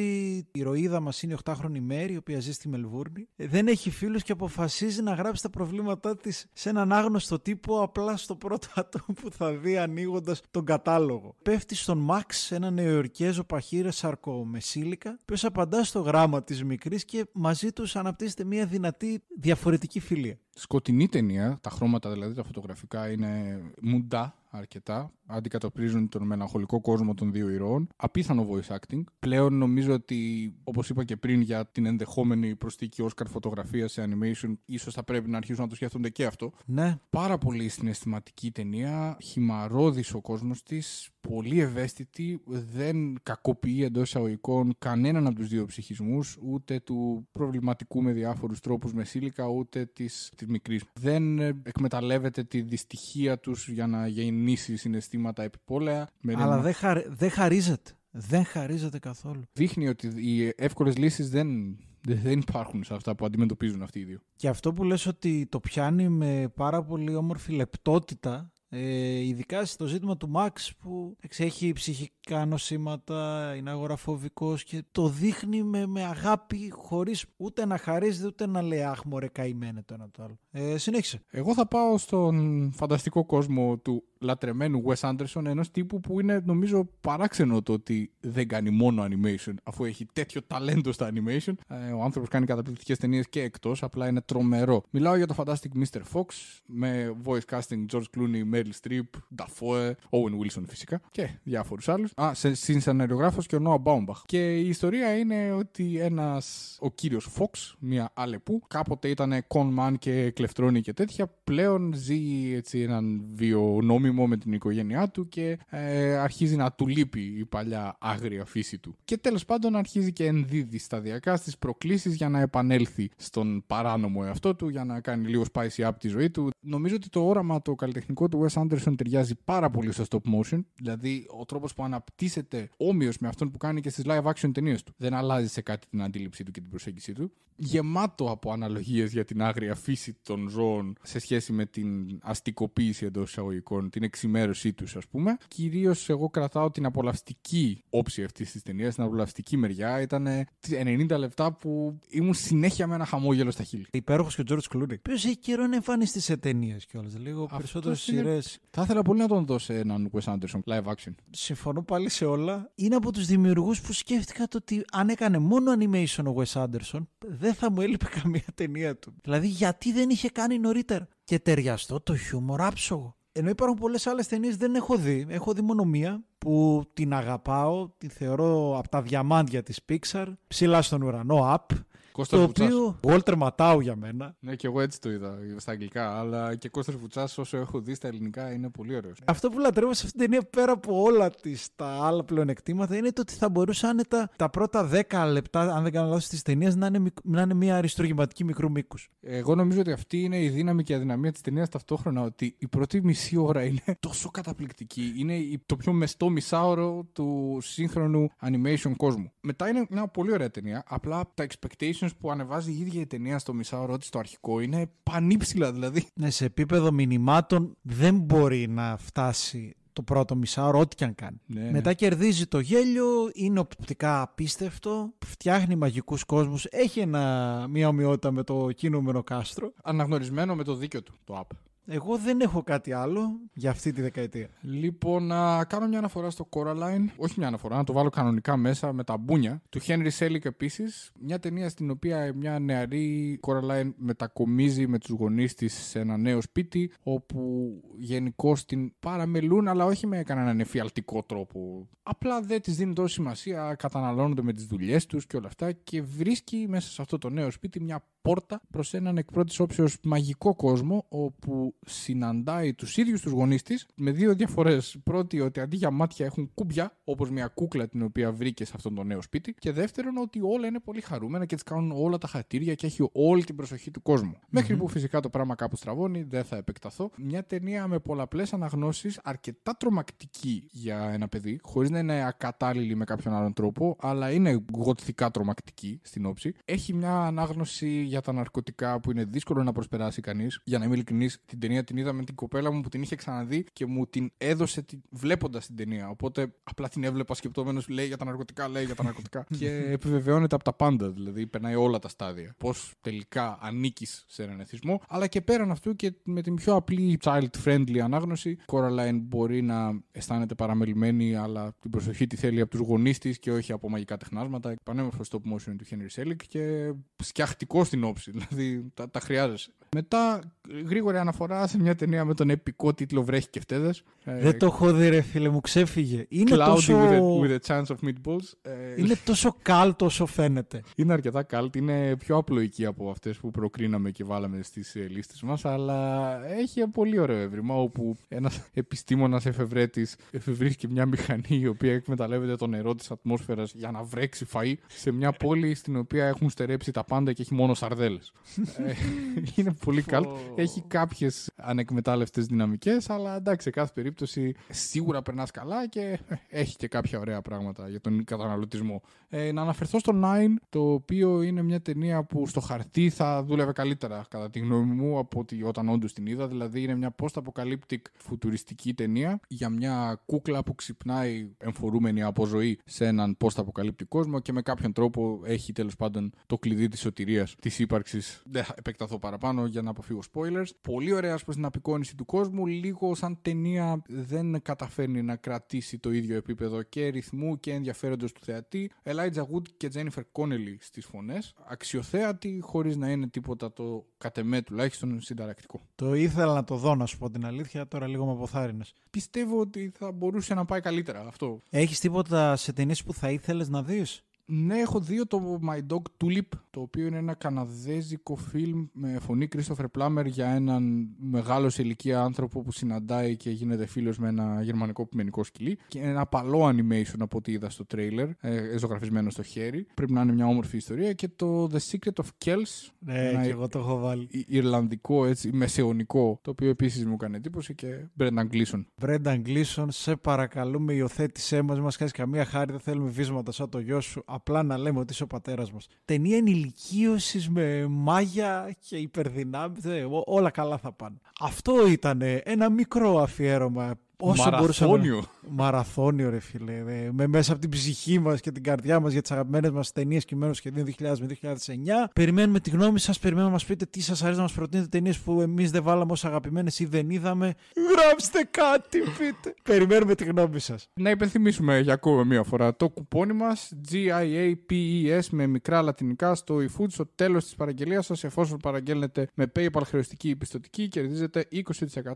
η 0.52 0.60
ηρωίδα 0.60 1.00
μας 1.00 1.22
είναι 1.22 1.34
η 1.34 1.38
8χρονη 1.44 1.80
Μέρη, 1.80 2.14
η 2.14 2.18
οποία 2.18 2.40
ζει 2.40 2.54
στη 2.54 2.70
Μελβούρνη. 2.70 3.28
Ε, 3.36 3.48
Δεν 3.48 3.68
έχει 3.68 3.90
φίλους 3.90 4.24
και 4.24 4.32
αποφασίζει 4.32 4.55
να 5.04 5.14
γράψει 5.14 5.42
τα 5.42 5.50
προβλήματά 5.50 6.18
της 6.18 6.46
σε 6.54 6.70
έναν 6.70 6.92
άγνωστο 6.92 7.40
τύπο, 7.40 7.82
απλά 7.82 8.18
στο 8.18 8.36
πρώτο 8.36 8.68
άτομο 8.76 9.06
που 9.22 9.32
θα 9.32 9.52
δει 9.52 9.78
ανοίγοντας 9.78 10.42
τον 10.52 10.66
κατάλογο. 10.66 11.36
Πέφτει 11.42 11.76
στον 11.76 11.98
Μαξ, 11.98 12.52
ένα 12.52 12.72
νεοϊορκέζο 12.72 13.44
παχύρε 13.44 13.92
σαρκομεσίλικα, 13.92 15.10
ο 15.10 15.18
οποίος 15.22 15.44
απαντά 15.44 15.84
στο 15.84 16.00
γράμμα 16.00 16.44
της 16.44 16.64
μικρής 16.64 17.06
και 17.06 17.26
μαζί 17.32 17.72
τους 17.72 17.96
αναπτύσσεται 17.96 18.44
μια 18.44 18.66
δυνατή 18.66 19.24
διαφορετική 19.40 20.00
φιλία. 20.00 20.40
Σκοτεινή 20.58 21.08
ταινία, 21.08 21.58
τα 21.62 21.70
χρώματα 21.70 22.12
δηλαδή, 22.12 22.34
τα 22.34 22.44
φωτογραφικά 22.44 23.12
είναι 23.12 23.62
μουντά 23.82 24.36
αρκετά. 24.50 25.12
Αντικατοπτρίζουν 25.26 26.10
τον 26.10 26.24
μελαγχολικό 26.24 26.82
κόσμο 26.82 27.14
των 27.14 27.32
δύο 27.32 27.50
ηρώων. 27.50 27.88
Απίθανο 27.96 28.48
voice 28.50 28.76
acting. 28.76 29.04
Πλέον 29.20 29.58
νομίζω 29.58 29.94
ότι, 29.94 30.54
όπως 30.64 30.90
είπα 30.90 31.04
και 31.04 31.16
πριν, 31.16 31.42
για 31.42 31.66
την 31.66 31.86
ενδεχόμενη 31.86 32.56
προσθήκη 32.56 33.04
Oscar 33.08 33.26
φωτογραφίας 33.28 33.92
σε 33.92 34.08
animation, 34.10 34.54
ίσως 34.66 34.94
θα 34.94 35.04
πρέπει 35.04 35.30
να 35.30 35.38
αρχίσουν 35.38 35.64
να 35.64 35.70
το 35.70 35.76
σκέφτονται 35.76 36.10
και 36.10 36.26
αυτό. 36.26 36.52
Ναι, 36.66 36.98
Πάρα 37.10 37.38
πολύ 37.38 37.70
συναισθηματική 37.70 38.52
ταινία, 38.52 39.18
χυμαρώδης 39.22 40.14
ο 40.14 40.22
κόσμος 40.22 40.64
της, 40.64 41.10
πολύ 41.30 41.60
ευαίσθητη, 41.60 42.42
δεν 42.74 43.16
κακοποιεί 43.24 43.82
εντός 43.84 44.08
εισαγωγικών 44.08 44.76
κανέναν 44.80 45.28
από 45.28 45.36
τους 45.36 45.48
δύο 45.48 45.66
ψυχισμούς, 45.66 46.38
ούτε 46.42 46.80
του 46.80 47.28
προβληματικού 47.32 48.02
με 48.02 48.12
διάφορους 48.12 48.60
τρόπους 48.60 48.94
με 48.94 49.04
σύλικα, 49.04 49.48
ούτε 49.48 49.86
της, 49.86 50.32
της 50.36 50.48
μικρής. 50.48 50.84
Δεν 50.94 51.40
ε, 51.40 51.48
εκμεταλλεύεται 51.64 52.44
τη 52.44 52.62
δυστυχία 52.62 53.40
τους 53.40 53.70
για 53.70 53.88
να 53.88 54.08
γεννήσει 54.08 54.76
συναισθήματα 54.76 55.44
επιπόλαια. 55.44 56.08
Με 56.22 56.34
αλλά 56.34 56.44
ένα- 56.54 56.62
δεν 56.62 56.74
χαρι- 56.74 57.08
δεν 57.10 57.30
χαρίζεται. 57.30 57.92
Δεν 58.12 58.46
χαρίζεται 58.46 59.00
καθόλου. 59.00 59.42
Δείχνει 59.54 59.88
ότι 59.88 60.08
οι 60.08 60.54
εύκολες 60.58 60.98
λύσεις 60.98 61.30
δεν, 61.30 61.78
Δεν 62.08 62.40
υπάρχουν 62.40 62.84
σε 62.84 62.94
αυτά 62.94 63.16
που 63.16 63.26
αντιμετωπίζουν 63.26 63.82
αυτοί 63.82 64.00
οι 64.00 64.04
δύο. 64.04 64.20
Και 64.36 64.48
αυτό 64.48 64.74
που 64.74 64.84
λες 64.84 65.06
ότι 65.06 65.48
το 65.50 65.60
πιάνει 65.60 66.10
με 66.10 66.52
πάρα 66.56 66.84
πολύ 66.84 67.16
όμορφη 67.16 67.52
λεπτότητα, 67.52 68.52
ε, 68.70 69.20
ειδικά 69.20 69.66
στο 69.66 69.86
ζήτημα 69.86 70.18
του 70.18 70.32
Max 70.36 70.52
που 70.80 71.16
εντάξει, 71.18 71.44
έχει 71.44 71.74
ψυχικά 71.74 72.46
νοσήματα, 72.46 73.54
είναι 73.56 73.70
αγοραφοβικός 73.70 74.64
και 74.64 74.84
το 74.92 75.08
δείχνει 75.08 75.64
με, 75.64 75.86
με 75.86 76.04
αγάπη 76.04 76.70
χωρίς 76.70 77.26
ούτε 77.38 77.66
να 77.66 77.78
χαρίζει 77.78 78.26
ούτε 78.26 78.46
να 78.46 78.62
λέει 78.62 78.84
αχ 78.84 79.04
μωρέ 79.04 79.28
καημένε 79.28 79.84
το 79.84 79.94
ένα 79.94 80.10
το 80.12 80.24
άλλο. 80.24 80.40
Ε, 80.58 80.78
συνέχισε. 80.78 81.22
Εγώ 81.32 81.54
θα 81.54 81.68
πάω 81.68 81.98
στον 81.98 82.72
φανταστικό 82.76 83.26
κόσμο 83.26 83.78
του 83.78 84.04
λατρεμένου 84.20 84.84
Wes 84.86 85.10
Anderson, 85.10 85.46
ενός 85.46 85.72
τύπου 85.72 86.00
που 86.00 86.20
είναι 86.20 86.42
νομίζω 86.46 86.90
παράξενο 87.02 87.62
το 87.62 87.74
ότι 87.74 88.12
δεν 88.20 88.48
κάνει 88.48 88.70
μόνο 88.70 89.08
animation, 89.10 89.54
αφού 89.64 89.86
έχει 89.86 90.06
τέτοιο 90.14 90.42
ταλέντο 90.48 90.92
στα 90.92 91.12
animation. 91.14 91.54
Ε, 91.68 91.92
ο 91.92 92.02
άνθρωπος 92.02 92.30
κάνει 92.30 92.46
καταπληκτικές 92.46 92.98
ταινίες 92.98 93.30
και 93.30 93.42
εκτός, 93.42 93.84
απλά 93.84 94.08
είναι 94.08 94.22
τρομερό. 94.22 94.84
Μιλάω 94.90 95.16
για 95.16 95.28
το 95.28 95.36
Fantastic 95.38 95.84
Mr. 95.84 96.02
Fox, 96.14 96.26
με 96.66 97.16
voice 97.26 97.56
casting 97.56 97.86
George 97.94 98.06
Clooney, 98.18 98.54
Meryl 98.54 98.72
Streep, 98.82 99.02
Dafoe, 99.36 99.92
Owen 99.92 100.34
Wilson 100.42 100.64
φυσικά 100.68 101.02
και 101.12 101.30
διάφορους 101.44 101.90
άλλους. 101.90 102.12
Α, 102.22 102.34
σε, 102.34 102.54
συνσανεριογράφος 102.54 103.46
και 103.46 103.56
ο 103.56 103.60
Noah 103.66 103.92
Baumbach. 103.92 104.22
Και 104.26 104.58
η 104.58 104.68
ιστορία 104.68 105.18
είναι 105.18 105.52
ότι 105.52 106.00
ένας, 106.00 106.78
ο 106.82 106.92
κύριος 106.92 107.30
Fox, 107.38 107.76
μια 107.80 108.12
αλεπού, 108.14 108.62
κάποτε 108.68 109.10
ήταν 109.10 109.34
con 109.48 109.78
man 109.78 109.94
και 110.00 110.32
κλεφτρώνει 110.46 110.82
και 110.82 110.94
τέτοια, 110.94 111.28
πλέον 111.44 111.94
ζει 111.94 112.54
έτσι 112.54 112.80
έναν 112.80 113.26
βίο 113.34 113.80
νόμιμο 113.82 114.28
με 114.28 114.38
την 114.38 114.54
οικογένειά 114.54 115.10
του 115.10 115.28
και 115.28 115.58
ε, 115.70 116.18
αρχίζει 116.18 116.56
να 116.56 116.72
του 116.72 116.88
λείπει 116.88 117.22
η 117.22 117.46
παλιά 117.46 117.98
άγρια 118.00 118.46
φύση 118.46 118.78
του. 118.78 118.96
Και 119.06 119.18
τέλος 119.18 119.46
πάντων 119.46 119.76
αρχίζει 119.76 120.14
και 120.14 120.26
ενδίδει 120.26 120.78
σταδιακά 120.78 121.36
στις 121.36 121.58
προκλήσεις 121.58 122.16
για 122.16 122.30
να 122.30 122.40
επανέλθει 122.40 123.10
στον 123.18 123.64
παράνομο 123.68 124.22
εαυτό 124.26 124.56
του, 124.56 124.70
για 124.70 124.84
να 124.84 125.00
κάνει 125.00 125.28
λίγο 125.28 125.44
spicy 125.54 125.88
up 125.88 125.92
τη 126.00 126.08
ζωή 126.08 126.30
του. 126.30 126.50
Νομίζω 126.60 126.96
ότι 126.96 127.10
το 127.10 127.28
όραμα 127.28 127.62
το 127.62 127.76
καλλιτεχνικό 127.76 128.28
του 128.28 128.46
Wes 128.46 128.62
Anderson 128.62 128.94
ταιριάζει 128.98 129.36
πάρα 129.44 129.70
πολύ 129.70 129.92
στο 129.92 130.04
stop 130.10 130.34
motion, 130.36 130.60
δηλαδή 130.76 131.26
ο 131.40 131.46
τρόπος 131.46 131.74
που 131.74 131.84
αναπτύσσεται 131.84 132.70
όμοιος 132.78 133.18
με 133.18 133.28
αυτόν 133.28 133.52
που 133.52 133.58
κάνει 133.58 133.82
και 133.82 133.90
στις 133.90 134.04
live 134.08 134.24
action 134.24 134.50
ταινίες 134.54 134.84
του. 134.84 134.94
Δεν 134.98 135.14
αλλάζει 135.14 135.48
σε 135.48 135.62
κάτι 135.62 135.88
την 135.88 136.02
αντίληψή 136.02 136.44
του 136.44 136.52
και 136.52 136.62
την 136.62 136.70
προσέγγιση 136.70 137.14
του. 137.14 137.32
Γεμάτο 137.58 138.32
από 138.32 138.52
αναλογίες 138.52 139.12
για 139.12 139.26
την 139.26 139.42
άγρια 139.42 139.76
φύση 139.76 140.18
των 140.24 140.35
ζώων 140.50 140.96
σε 141.02 141.20
σχέση 141.20 141.52
με 141.54 141.66
την 141.66 142.20
αστικοποίηση 142.22 143.06
εντός 143.06 143.30
εισαγωγικών, 143.30 143.90
την 143.90 144.04
εξημέρωσή 144.04 144.74
τους, 144.74 144.96
ας 144.96 145.08
πούμε. 145.08 145.38
Κυρίως 145.48 146.10
εγώ 146.10 146.30
κρατάω 146.30 146.72
την 146.72 146.86
απολαυστική 146.86 147.84
όψη 147.90 148.24
αυτής 148.24 148.52
της 148.52 148.62
ταινίας, 148.62 148.96
την 148.96 149.04
απολαυστική 149.04 149.58
μεριά. 149.58 150.02
Ήταν 150.02 150.28
90 150.70 151.18
λεπτά 151.18 151.54
που 151.54 152.00
ήμουν 152.10 152.34
συνέχεια 152.34 152.88
με 152.88 152.96
ένα 152.96 153.06
χαμόγελο 153.06 153.52
στα 153.52 153.64
χείλη. 153.64 153.86
Υπέροχος 153.92 154.36
και 154.36 154.42
ο 154.42 154.44
George 154.50 154.78
Clooney. 154.78 155.02
Ποιος 155.02 155.26
έχει 155.26 155.38
καιρό 155.38 155.68
να 155.68 155.76
εμφανιστεί 155.76 156.20
σε 156.20 156.38
ταινίες 156.38 156.86
κιόλας. 156.86 157.18
Λίγο 157.20 157.46
περισσότερες 157.58 158.08
είναι- 158.08 158.18
σειρές. 158.22 158.60
Θα 158.70 158.82
ήθελα 158.82 159.02
πολύ 159.02 159.20
να 159.20 159.28
τον 159.28 159.46
δώσω 159.46 159.74
έναν 159.74 160.10
Wes 160.14 160.34
Anderson 160.34 160.60
live 160.66 160.84
action. 160.84 161.14
Συμφωνώ 161.30 161.84
πάλι 161.84 162.10
σε 162.10 162.26
όλα. 162.26 162.72
Είναι 162.76 162.96
από 162.96 163.12
τους 163.12 163.26
δημιουργούς 163.26 163.82
που 163.82 163.94
σκέφτηκα 163.94 164.48
το 164.48 164.58
ότι 164.58 164.86
αν 164.92 165.10
έκανε 165.10 165.38
μόνο 165.38 165.72
animation 165.80 166.24
ο 166.26 166.34
Wes 166.42 166.64
Anderson, 166.64 167.06
δεν 167.28 167.54
θα 167.54 167.72
μου 167.72 167.82
έλειπε 167.82 168.06
καμία 168.22 168.44
ταινία 168.56 168.96
του. 168.98 169.14
Δηλαδή, 169.24 169.48
γιατί 169.48 169.92
δεν 169.94 170.10
είχε 170.10 170.25
κάνει 170.30 170.60
νωρίτερα. 170.60 171.08
Και 171.24 171.40
ταιριαστό 171.40 172.00
το 172.00 172.16
χιούμορ 172.18 172.62
άψογο. 172.62 173.16
Ενώ 173.32 173.50
υπάρχουν 173.50 173.78
πολλές 173.78 174.08
άλλες 174.08 174.28
ταινίες 174.28 174.58
δεν 174.58 174.76
έχω 174.76 174.96
δει. 174.96 175.26
Έχω 175.30 175.54
δει 175.54 175.62
μόνο 175.62 175.84
μία 175.84 176.24
που 176.38 176.84
την 176.94 177.14
αγαπάω, 177.14 177.90
την 177.98 178.10
θεωρώ 178.10 178.78
από 178.78 178.90
τα 178.90 179.02
διαμάντια 179.02 179.64
της 179.64 179.80
Pixar, 179.90 180.26
ψηλά 180.48 180.82
στον 180.82 181.02
ουρανό, 181.02 181.56
up, 181.56 181.76
Κώστας 182.16 182.40
το 182.40 182.46
Βουτσάς. 182.46 182.68
οποίο 182.74 183.00
Walter 183.04 183.36
Ματάου 183.38 183.80
για 183.80 183.96
μένα. 183.96 184.36
Ναι, 184.40 184.56
και 184.56 184.68
εγώ 184.68 184.82
έτσι 184.82 185.02
το 185.02 185.12
είδα 185.12 185.38
στα 185.58 185.72
αγγλικά. 185.72 186.20
Αλλά 186.20 186.56
και 186.56 186.70
Κώστας 186.70 186.96
Βουτσάς 186.96 187.38
όσο 187.38 187.58
έχω 187.58 187.80
δει 187.82 187.94
στα 187.96 188.08
ελληνικά 188.08 188.52
είναι 188.52 188.70
πολύ 188.70 188.96
ωραίος. 188.96 189.20
Αυτό 189.26 189.50
που 189.50 189.60
λατρεύω 189.60 189.94
σε 189.94 190.06
αυτήν 190.06 190.20
την 190.22 190.30
ταινία 190.32 190.48
πέρα 190.50 190.72
από 190.72 191.02
όλα 191.02 191.30
τις 191.30 191.68
τα 191.76 191.86
άλλα 191.88 192.24
πλεονεκτήματα 192.24 192.98
είναι 192.98 193.12
το 193.12 193.22
ότι 193.22 193.34
θα 193.34 193.50
μπορούσε 193.50 193.88
άνετα 193.88 194.30
τα 194.36 194.50
πρώτα 194.50 194.90
10 195.10 195.28
λεπτά, 195.32 195.76
αν 195.76 195.84
δεν 195.84 195.92
κάνω 195.92 196.08
λάθος, 196.08 196.28
της 196.28 196.42
ταινίας 196.42 196.76
να 196.76 196.86
είναι, 196.88 197.00
μικ- 197.00 197.24
να 197.24 197.42
είναι 197.42 197.54
μια 197.54 197.78
αριστουργηματική 197.78 198.44
μικρού 198.44 198.72
μήκους. 198.72 199.10
Εγώ 199.22 199.56
νομίζω 199.56 199.80
ότι 199.80 199.92
αυτή 199.92 200.22
είναι 200.24 200.42
η 200.44 200.50
δύναμη 200.50 200.84
και 200.84 200.94
η 200.94 200.96
αδυναμία 200.96 201.32
της 201.32 201.42
ταινίας 201.42 201.70
ταυτόχρονα. 201.70 202.22
Ότι 202.22 202.56
η 202.58 202.68
πρώτη 202.68 203.04
μισή 203.04 203.38
ώρα 203.38 203.64
είναι 203.64 203.82
τόσο 204.00 204.30
καταπληκτική. 204.30 205.14
Είναι 205.18 205.36
η- 205.36 205.64
το 205.66 205.76
πιο 205.76 205.94
μεστό 205.94 206.30
μισάωρο 206.30 207.08
του 207.14 207.58
σύγχρονου 207.62 208.30
animation 208.42 208.92
κόσμου. 208.98 209.32
Μετά 209.42 209.70
είναι 209.70 209.86
μια 209.90 210.08
πολύ 210.08 210.32
ωραία 210.32 210.50
ταινία. 210.52 210.84
Απλά 210.88 211.24
τα 211.34 211.46
expectations 211.48 212.05
που 212.14 212.32
ανεβάζει 212.32 212.72
η 212.72 212.80
ίδια 212.80 213.02
η 213.02 213.06
ταινία 213.08 213.40
στο 213.40 213.54
μισάωρο 213.54 213.98
της 213.98 214.08
στο 214.08 214.20
αρχικό 214.20 214.60
είναι 214.60 214.90
πανύψηλα. 215.04 215.72
Δηλαδή 215.72 216.08
Ναι, 216.14 216.30
σε 216.30 216.46
επίπεδο 216.46 216.92
μηνυμάτων 216.92 217.78
δεν 217.82 218.20
μπορεί 218.20 218.68
να 218.68 218.98
φτάσει 218.98 219.76
το 219.94 220.02
πρώτο 220.02 220.36
μισάωρο, 220.36 220.80
ό,τι 220.80 220.96
και 220.96 221.04
αν 221.04 221.16
κάνει. 221.16 221.42
Ναι, 221.46 221.62
ναι. 221.62 221.72
Μετά 221.72 221.94
κερδίζει 221.94 222.48
το 222.48 222.60
γέλιο, 222.60 223.30
είναι 223.34 223.60
οπτικά 223.60 224.22
απίστευτο, 224.22 225.14
φτιάχνει 225.26 225.76
μαγικούς 225.76 226.24
κόσμους, 226.24 226.66
έχει 226.66 227.00
ένα, 227.00 227.66
μια 227.70 227.88
ομοιότητα 227.88 228.32
με 228.32 228.44
το 228.44 228.72
κινούμενο 228.72 229.24
κάστρο. 229.24 229.74
αναγνωρισμένο 229.84 230.56
με 230.56 230.64
το 230.64 230.76
δίκιο 230.76 231.04
του 231.04 231.14
το 231.24 231.40
app. 231.40 231.58
Εγώ 231.88 232.18
δεν 232.18 232.42
έχω 232.42 232.64
κάτι 232.64 232.92
άλλο 232.92 233.40
για 233.54 233.70
αυτή 233.70 233.92
τη 233.92 234.02
δεκαετία. 234.02 234.50
Λοιπόν, 234.62 235.28
να 235.28 235.66
κάνω 235.66 235.88
μια 235.88 235.98
αναφορά 235.98 236.30
στο 236.30 236.50
Coraline. 236.50 237.06
Όχι 237.18 237.34
μια 237.38 237.48
αναφορά, 237.48 237.76
να 237.76 237.84
το 237.84 237.94
βάλω 237.94 238.10
κανονικά 238.10 238.58
μέσα 238.58 238.94
με 238.94 239.04
τα 239.04 239.18
μπούνια. 239.18 239.62
Του 239.70 239.82
Henry 239.82 240.10
Selick 240.18 240.46
επίσης. 240.46 241.12
Μια 241.20 241.40
ταινία 241.40 241.70
στην 241.70 241.90
οποία 241.90 242.34
μια 242.36 242.60
νεαρή 242.60 243.40
Coraline 243.48 243.94
μετακομίζει 243.98 244.88
με 244.88 244.98
τους 244.98 245.10
γονείς 245.10 245.56
της 245.56 245.74
σε 245.74 246.00
ένα 246.00 246.18
νέο 246.18 246.42
σπίτι. 246.42 246.92
Όπου 247.04 247.72
γενικώ 247.98 248.58
την 248.68 248.94
παραμελούν, 249.00 249.68
αλλά 249.68 249.86
όχι 249.86 250.08
με 250.08 250.24
κανέναν 250.24 250.60
εφιαλτικό 250.60 251.24
τρόπο. 251.24 251.88
Απλά 252.04 252.42
δεν 252.42 252.62
της 252.62 252.76
δίνουν 252.76 252.94
τόση 252.94 253.14
σημασία, 253.14 253.76
καταναλώνονται 253.76 254.42
με 254.42 254.54
τις 254.54 254.66
δουλειές 254.66 255.06
τους 255.06 255.26
και 255.26 255.38
όλα 255.38 255.48
αυτά. 255.48 255.72
Και 255.72 256.02
βρίσκει 256.02 256.66
μέσα 256.70 256.90
σε 256.90 257.02
αυτό 257.02 257.18
το 257.18 257.30
νέο 257.30 257.52
σπίτι 257.52 257.82
μια 257.82 258.04
πόρτα 258.26 258.62
προς 258.72 258.94
έναν 258.94 259.18
εκ 259.18 259.32
πρώτη 259.32 259.62
όψεως 259.62 259.98
μαγικό 260.04 260.56
κόσμο, 260.56 261.06
όπου 261.10 261.76
συναντάει 261.86 262.74
τους 262.74 262.98
ίδιους 262.98 263.22
τους 263.22 263.32
γονείς 263.32 263.64
της 263.64 263.88
με 263.96 264.12
δύο 264.12 264.36
διαφορές. 264.36 264.98
Πρώτη, 265.04 265.40
ότι 265.40 265.60
αντί 265.60 265.76
για 265.76 265.92
μάτια 265.92 266.26
έχουν 266.26 266.52
κούμπια, 266.54 266.92
όπως 267.04 267.30
μια 267.30 267.48
κούκλα 267.48 267.88
την 267.88 268.02
οποία 268.02 268.32
βρήκε 268.32 268.66
σε 268.66 268.72
αυτό 268.76 268.92
το 268.92 269.04
νέο 269.04 269.22
σπίτι. 269.22 269.54
Και 269.54 269.72
δεύτερον, 269.72 270.18
ότι 270.18 270.40
όλα 270.44 270.68
είναι 270.68 270.80
πολύ 270.80 271.02
χαρούμενα 271.02 271.46
και 271.46 271.56
τι 271.56 271.64
κάνουν 271.64 271.92
όλα 271.92 272.18
τα 272.18 272.28
χατήρια 272.28 272.74
και 272.74 272.86
έχει 272.86 273.10
όλη 273.12 273.44
την 273.44 273.56
προσοχή 273.56 273.92
του 273.92 274.02
κόσμου. 274.02 274.38
Μέχρι 274.50 274.78
που 274.78 274.88
φυσικά 274.88 275.20
το 275.20 275.30
πράγμα 275.30 275.56
κάπου 275.56 275.76
στραβώνει, 275.76 276.24
δεν 276.24 276.44
θα 276.44 276.58
επεκταθώ. 276.58 277.10
Μια 277.18 277.44
ταινία 277.44 277.88
με 277.88 278.00
πολλαπλές 278.00 278.54
αναγνώσεις, 278.54 279.20
αρκετά 279.24 279.76
τρομακτική 279.78 280.70
για 280.72 281.10
ένα 281.14 281.28
παιδί, 281.28 281.60
χωρίς 281.64 281.90
να 281.90 282.00
είναι 282.00 282.26
ακατάλληλη 282.26 282.96
με 282.96 283.06
κάποιον 283.06 283.34
άλλον 283.34 283.54
τρόπο, 283.54 283.96
αλλά 284.00 284.32
είναι 284.32 284.64
γοτθικά 284.74 285.32
τρομακτική 285.32 286.00
στην 286.04 286.26
όψη. 286.26 286.54
Έχει 286.66 286.94
μια 286.94 287.20
ανάγνωση 287.20 288.14
για 288.16 288.24
τα 288.24 288.34
ναρκωτικά 288.34 289.00
που 289.00 289.12
είναι 289.12 289.24
δύσκολο 289.24 289.64
να 289.64 289.72
προσπεράσει 289.72 290.22
κανείς. 290.22 290.60
Για 290.64 290.80
να 290.80 290.86
είμαι 290.86 290.94
ειλικρινής, 290.94 291.42
την 291.46 291.60
ταινία 291.60 291.84
την 291.84 291.98
είδα 291.98 292.14
με 292.14 292.24
την 292.24 292.36
κοπέλα 292.36 292.72
μου 292.72 292.82
που 292.82 292.90
την 292.90 293.02
είχε 293.02 293.16
ξαναδεί 293.16 293.66
και 293.74 293.86
μου 293.86 294.08
την 294.08 294.32
έδωσε 294.38 294.86
βλέποντας 295.10 295.66
την 295.66 295.76
ταινία. 295.76 296.10
Οπότε 296.10 296.54
απλά 296.64 296.88
την 296.88 297.04
έβλεπα 297.04 297.34
σκεπτόμενος, 297.34 297.88
λέει 297.88 298.08
για 298.08 298.18
τα 298.18 298.26
ναρκωτικά, 298.26 298.68
λέει 298.68 298.86
για 298.86 298.96
τα 298.96 299.04
ναρκωτικά. 299.04 299.46
και 299.60 299.70
επιβεβαιώνεται 299.70 300.56
από 300.56 300.64
τα 300.64 300.74
πάντα, 300.74 301.12
δηλαδή 301.12 301.48
περνάει 301.48 301.76
όλα 301.76 302.00
τα 302.00 302.08
στάδια. 302.08 302.56
Πώς 302.58 302.94
τελικά 303.02 303.58
ανήκεις 303.62 304.26
σε 304.28 304.44
έναν 304.44 304.60
εθισμό, 304.60 305.02
αλλά 305.08 305.28
και 305.28 305.42
πέραν 305.42 305.72
αυτού 305.72 305.96
και 305.96 306.14
με 306.24 306.42
την 306.42 306.56
πιο 306.56 306.76
απλή 306.76 307.20
child-friendly 307.24 307.98
ανάγνωση, 308.04 308.50
η 308.50 308.60
Coraline 308.66 309.20
μπορεί 309.22 309.62
να 309.62 310.02
αισθάνεται 310.12 310.56
παραμελημένη, 310.56 311.36
αλλά 311.36 311.76
την 311.80 311.92
προσοχή 311.92 312.28
τη 312.28 312.36
θέλει 312.36 312.62
από 312.62 312.72
τους 312.72 312.80
γονείς 312.80 313.18
της 313.18 313.40
και 313.40 313.52
όχι 313.52 313.72
από 313.72 313.90
μαγικά 313.90 314.18
τεχνάσματα. 314.18 314.74
Πανέμορφο 314.84 315.22
stop 315.32 315.54
motion 315.54 315.76
του 315.78 315.86
Henry 315.90 316.22
Selick 316.22 316.44
και 316.48 316.94
σκιαχτικό 317.24 317.84
στην 317.84 318.04
όψη, 318.06 318.32
δηλαδή 318.36 318.92
τα, 318.94 319.10
τα 319.10 319.20
χρειάζεσαι. 319.20 319.72
Μετά, 319.96 320.54
γρήγορη 320.88 321.18
αναφορά 321.18 321.68
σε 321.68 321.80
μια 321.80 321.96
ταινία 321.96 322.26
με 322.26 322.34
τον 322.34 322.50
επικό 322.50 322.94
τίτλο 322.94 323.24
Βρέχει 323.24 323.50
και 323.50 323.60
φτέδε. 323.60 323.94
Δεν 324.24 324.60
το 324.60 324.66
έχω 324.66 324.94
δει 324.94 325.10
ρε 325.10 325.22
φίλε 325.22 325.50
μου, 325.50 325.62
ξέφυγε. 325.62 326.26
Είναι 326.30 326.56
Cloudy 326.56 326.66
τόσο... 326.66 327.00
with, 327.00 327.12
a, 327.12 327.48
with 327.48 327.60
a 327.60 327.68
chance 327.68 327.96
of 327.96 328.08
meatballs. 328.08 328.52
Ε, 328.62 328.72
Είναι 328.98 329.16
τόσο 329.26 329.56
καλτ 329.62 330.02
όσο 330.02 330.26
φαίνεται. 330.26 330.82
Είναι 330.96 331.14
αρκετά 331.14 331.44
καλτ, 331.44 331.76
είναι 331.76 332.16
πιο 332.16 332.38
απλοϊκή 332.38 332.86
από 332.86 333.10
αυτές 333.10 333.38
που 333.38 333.52
προκρίναμε 333.52 334.12
και 334.12 334.24
βάλαμε 334.24 334.60
στις 334.62 334.96
ε, 334.96 335.08
λίστες 335.10 335.42
μας, 335.42 335.66
αλλά 335.66 336.40
έχει 336.48 336.80
ένα 336.80 336.90
πολύ 336.90 337.20
ωραίο 337.20 337.38
έβριμα 337.38 337.76
όπου 337.76 338.16
ένας 338.28 338.62
επιστήμονας 338.74 339.46
εφευρέτης 339.46 340.16
εφευρίσκει 340.32 340.88
μια 340.88 341.06
μηχανή 341.06 341.44
η 341.48 341.68
οποία 341.68 341.94
εκμεταλλεύεται 341.94 342.56
το 342.56 342.68
νερό 342.68 342.96
της 342.96 343.12
ατμόσφαιρας 343.12 343.74
για 343.74 343.92
να 343.92 344.04
βρέξει 344.04 344.46
φαΐ 344.54 344.74
σε 344.88 345.12
μια 345.12 345.32
πόλη 345.32 345.76
στην 345.76 345.96
οποία 345.96 346.26
έχουν 346.26 346.50
στερέψει 346.50 346.92
τα 346.92 347.04
πάντα 347.04 347.34
και 347.34 347.42
έχει 347.42 347.54
μόνο 347.54 347.74
σαρδέλες. 347.74 348.32
ε, 348.78 348.94
είναι 349.56 349.76
πολύ 349.86 350.02
Πω. 350.02 350.55
Καλ. 350.56 350.66
Έχει 350.66 350.82
κάποιες 350.88 351.52
ανεκμετάλλευτες 351.56 352.46
δυναμικές, 352.46 353.10
αλλά 353.10 353.36
εντάξει, 353.36 353.64
σε 353.66 353.70
κάθε 353.70 353.92
περίπτωση 353.94 354.56
σίγουρα 354.70 355.22
περνάς 355.22 355.52
καλά 355.52 355.88
και 355.88 356.20
ε, 356.28 356.36
έχει 356.50 356.76
και 356.76 356.88
κάποια 356.88 357.20
ωραία 357.20 357.42
πράγματα 357.42 357.90
για 357.90 358.02
τον 358.02 358.24
καταναλωτισμό. 358.24 359.02
Ε, 359.30 359.52
να 359.52 359.62
αναφερθώ 359.62 360.00
στο 360.00 360.14
Nine, 360.24 360.54
το 360.70 360.94
οποίο 360.94 361.42
είναι 361.42 361.62
μια 361.62 361.82
ταινία 361.82 362.24
που 362.24 362.48
στο 362.48 362.60
χαρτί 362.60 363.10
θα 363.10 363.44
δούλευε 363.44 363.72
καλύτερα, 363.72 364.26
κατά 364.30 364.50
τη 364.50 364.60
γνώμη 364.60 364.94
μου, 364.94 365.18
από 365.18 365.40
ότι 365.40 365.64
όταν 365.64 365.90
όντως 365.90 366.14
την 366.14 366.26
είδα. 366.26 366.48
Δηλαδή, 366.48 366.82
είναι 366.82 366.96
μια 366.96 367.16
post-apocalyptic 367.22 368.02
φουτουριστική 368.18 368.94
ταινία 368.94 369.40
για 369.48 369.70
μια 369.70 370.22
κούκλα 370.26 370.64
που 370.64 370.76
ξυπνάει 370.76 371.50
εμφορούμενη 371.58 372.24
από 372.24 372.46
ζωή 372.46 372.80
σε 372.86 373.06
έναν 373.06 373.38
post-apocalyptic 373.44 374.08
κόσμο 374.08 374.40
και 374.40 374.52
με 374.52 374.62
κάποιον 374.62 374.94
τρόπο 374.94 375.42
έχει 375.44 375.72
τέλος 375.72 375.96
πάντων 375.96 376.34
το 376.46 376.58
κλειδί 376.58 376.88
της 376.88 377.00
σωτηρίας 377.00 377.56
της 377.60 377.80
ύπαρξης. 377.80 378.42
Δεν 378.46 378.64
θα 378.64 378.74
επεκταθώ 378.78 379.20
παραπάνω 379.20 379.66
για 379.66 379.82
να 379.82 379.90
αποφύγω 379.90 380.22
spoilers. 380.46 380.70
Πολύ 380.82 381.14
ωραία 381.14 381.40
προ 381.46 381.54
την 381.54 381.66
απεικόνηση 381.66 382.16
του 382.16 382.26
κόσμου. 382.26 382.66
Λίγο 382.66 383.16
σαν 383.16 383.38
ταινία 383.42 384.02
δεν 384.08 384.62
καταφέρνει 384.62 385.22
να 385.22 385.36
κρατήσει 385.36 386.00
το 386.00 386.12
ίδιο 386.12 386.36
επίπεδο 386.36 386.82
και 386.82 387.08
ρυθμού 387.08 387.60
και 387.60 387.74
ενδιαφέροντος 387.74 388.32
του 388.32 388.42
θεατή. 388.44 388.92
Elijah 389.04 389.44
Wood 389.54 389.68
και 389.78 389.90
Jennifer 389.94 390.24
Connelly 390.32 390.76
στις 390.80 391.06
φωνές. 391.06 391.54
Αξιοθέατη 391.68 392.60
χωρίς 392.62 392.98
να 392.98 393.12
είναι 393.12 393.28
τίποτα 393.28 393.74
το 393.74 394.06
κατ' 394.18 394.38
εμέ 394.38 394.62
τουλάχιστον 394.62 395.22
συνταρακτικό. 395.22 395.82
Το 395.96 396.14
ήθελα 396.14 396.54
να 396.54 396.64
το 396.64 396.76
δω, 396.76 396.96
να 396.96 397.06
σου 397.06 397.18
πω 397.18 397.30
την 397.30 397.46
αλήθεια. 397.46 397.88
Τώρα 397.88 398.08
λίγο 398.08 398.26
με 398.26 398.32
αποθάρρυνες. 398.32 398.94
Πιστεύω 399.10 399.60
ότι 399.60 399.92
θα 399.98 400.12
μπορούσε 400.12 400.54
να 400.54 400.66
πάει 400.66 400.82
καλύτερα 400.82 401.28
αυτό. 401.28 401.62
Έχεις 401.70 402.00
τίποτα 402.00 402.56
σε 402.56 402.74
ταινίες 402.74 403.04
που 403.04 403.14
θα 403.14 403.32
ήθελες 403.32 403.70
να 403.70 403.84
δεις; 403.84 404.24
Ναι, 404.48 404.78
έχω 404.80 405.00
δει 405.00 405.26
το 405.28 405.60
My 405.70 405.94
Dog 405.94 406.02
Tulip, 406.24 406.48
το 406.70 406.82
οποίο 406.82 407.06
είναι 407.06 407.18
ένα 407.18 407.34
καναδέζικο 407.34 408.36
φιλμ 408.36 408.86
με 408.94 409.18
φωνή 409.20 409.48
Christopher 409.56 409.86
Plummer 410.00 410.26
για 410.26 410.48
έναν 410.48 411.08
μεγάλο 411.20 411.70
σε 411.70 411.82
ηλικία 411.82 412.22
άνθρωπο 412.22 412.62
που 412.62 412.72
συναντάει 412.72 413.36
και 413.36 413.50
γίνεται 413.50 413.86
φίλος 413.86 414.18
με 414.18 414.28
ένα 414.28 414.62
γερμανικό 414.62 415.06
πιμενικό 415.06 415.44
σκυλί. 415.44 415.78
Και 415.88 416.00
είναι 416.00 416.08
ένα 416.10 416.22
απαλό 416.22 416.68
animation 416.68 417.20
από 417.20 417.38
ό,τι 417.38 417.52
είδα 417.52 417.70
στο 417.70 417.86
τρέιλερ, 417.86 418.30
ε, 418.40 418.78
ζωγραφισμένο 418.78 419.30
στο 419.30 419.44
χέρι. 419.44 419.88
Πρέπει 419.94 420.12
να 420.12 420.22
είναι 420.22 420.34
μια 420.34 420.46
όμορφη 420.48 420.78
ιστορία. 420.78 421.14
Και 421.14 421.28
το 421.36 421.70
The 421.74 421.78
Secret 421.92 422.24
of 422.24 422.46
Kells, 422.46 422.90
Ναι, 423.00 423.30
Ένα 423.30 423.44
και 423.44 423.50
εγώ 423.50 423.68
το 423.68 423.80
έχω 423.80 423.98
βάλει. 424.00 424.28
Ι- 424.32 424.46
Ιρλανδικό, 424.48 425.26
έτσι, 425.26 425.50
μεσαιωνικό, 425.54 426.40
το 426.42 426.52
οποίο 426.52 426.70
επίσης 426.70 427.06
μου 427.06 427.14
έκανε 427.14 427.38
εντύπωση 427.38 427.76
και 427.76 428.06
Brendan 428.20 428.48
Gleeson. 428.52 428.84
Μπρένταν 428.98 429.42
Γκλίσον, 429.42 429.92
σε 429.92 430.16
παρακαλούμε, 430.16 430.94
υιοθέτησέ 430.94 431.62
μας. 431.62 431.80
Μας 431.80 431.98
κάνει 431.98 432.12
καμία 432.12 432.46
χάρη. 432.46 432.72
Δεν 432.72 432.80
θέλουμε 432.82 433.10
βίσματα 433.10 433.52
σαν 433.52 433.70
το 433.70 433.80
γιο 433.80 434.02
σου. 434.02 434.24
Απλά 434.36 434.64
να 434.64 434.78
λέμε 434.78 435.00
ότι 435.00 435.14
είσαι 435.14 435.24
ο 435.24 435.28
πατέρας 435.28 435.72
μας. 435.72 435.88
Ταινία 436.06 436.38
ενηλικίωσης 436.38 437.50
με 437.50 437.88
μάγια 437.90 438.76
και 438.88 438.98
υπερδυνάμεις. 438.98 439.84
Όλα 440.26 440.50
καλά 440.50 440.78
θα 440.78 440.92
πάνε. 440.92 441.18
Αυτό 441.40 441.88
ήταν 441.88 442.22
ένα 442.44 442.70
μικρό 442.70 443.20
αφιέρωμα. 443.20 443.96
Όσο 444.20 444.50
μπορούσαμε. 444.50 444.92
Μαραθώνιο. 444.92 445.24
Μαραθώνιο, 445.50 446.30
ρε 446.30 446.40
φίλε. 446.40 446.74
ε, 446.88 447.10
Με 447.12 447.28
μέσα 447.28 447.52
από 447.52 447.62
την 447.62 447.70
ψυχή 447.70 448.20
μας 448.20 448.42
και 448.42 448.52
την 448.52 448.64
καρδιά 448.64 449.00
μας 449.00 449.12
για 449.12 449.22
τις 449.22 449.32
αγαπημένες 449.32 449.72
μας 449.72 449.92
ταινίες 449.92 450.26
κειμένου 450.26 450.54
σχεδίου 450.54 450.84
2000 450.84 451.20
με 451.20 451.26
2009. 451.26 452.10
Περιμένουμε 452.14 452.60
τη 452.60 452.70
γνώμη 452.70 453.00
σας. 453.00 453.20
Περιμένουμε 453.20 453.50
να 453.50 453.56
μας 453.58 453.66
πείτε 453.66 453.86
τι 453.86 454.02
σας 454.02 454.22
αρέσει 454.22 454.38
να 454.38 454.44
μας 454.44 454.54
προτείνετε 454.54 454.90
ταινίες 454.90 455.18
που 455.20 455.42
εμείς 455.42 455.72
δεν 455.72 455.84
βάλαμε 455.84 456.12
ως 456.12 456.26
αγαπημένες 456.26 456.80
ή 456.80 456.86
δεν 456.86 457.10
είδαμε. 457.10 457.54
Γράψτε 457.98 458.48
κάτι, 458.52 459.00
πείτε. 459.00 459.54
Περιμένουμε 459.64 460.16
τη 460.16 460.24
γνώμη 460.26 460.60
σας. 460.60 460.90
Να 460.94 461.10
υπενθυμίσουμε 461.10 461.80
για 461.80 461.94
ακόμα 461.94 462.24
μία 462.24 462.44
φορά 462.44 462.76
το 462.76 462.90
κουπόνι 462.90 463.34
μας 463.34 463.72
GIAPES 463.92 465.22
με 465.32 465.48
μικρά 465.48 465.82
λατινικά 465.82 466.36
στο 466.36 466.56
eFood 466.58 466.90
στο 466.90 467.06
τέλος 467.16 467.44
της 467.44 467.56
παραγγελίας 467.56 468.06
σας 468.06 468.24
εφόσον 468.24 468.58
παραγγέλνετε 468.58 469.28
με 469.34 469.52
PayPal 469.56 469.82
χρεωστική 469.86 470.30
ή 470.30 470.36
πιστοτική 470.36 470.88
κερδίζετε 470.88 471.48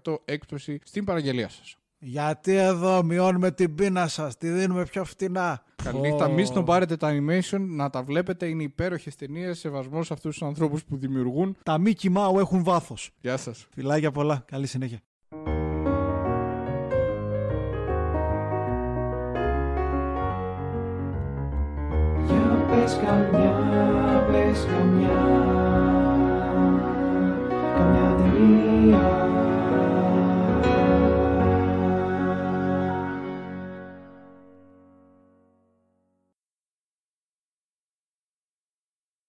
20% 0.05 0.15
έκπτωση 0.25 0.79
στην 0.83 1.03
παραγγελία 1.03 1.49
σας. 1.49 1.77
Γιατί 2.01 2.55
εδώ 2.55 3.03
μειώνουμε 3.03 3.51
την 3.51 3.75
πείνα 3.75 4.07
σας, 4.07 4.37
τη 4.37 4.49
δίνουμε 4.49 4.85
πιο 4.85 5.03
φτηνά. 5.03 5.63
Καλή 5.83 5.99
νύχτα, 5.99 6.25
Ω. 6.25 6.31
μη 6.31 6.45
σνομπάρετε 6.45 6.97
τα 6.97 7.09
animation, 7.11 7.59
να 7.59 7.89
τα 7.89 8.03
βλέπετε, 8.03 8.45
είναι 8.45 8.63
υπέροχες 8.63 9.15
ταινίες, 9.15 9.59
σεβασμός 9.59 10.05
σε 10.05 10.13
αυτούς 10.13 10.37
τους 10.37 10.47
ανθρώπους 10.47 10.83
που 10.83 10.97
δημιουργούν. 10.97 11.55
Τα 11.63 11.81
Mickey 11.85 12.13
Mouse 12.15 12.39
έχουν 12.39 12.63
βάθος. 12.63 13.11
Γεια 13.21 13.37
σας. 13.37 13.67
Φιλάκια 13.73 14.11
πολλά. 14.11 14.43
Καλή 14.47 14.67
συνέχεια. 14.67 14.99
Για 22.25 22.65
πες 22.69 22.93
καμιά, 22.93 22.97
πες 22.97 22.97
καμιά 23.05 23.28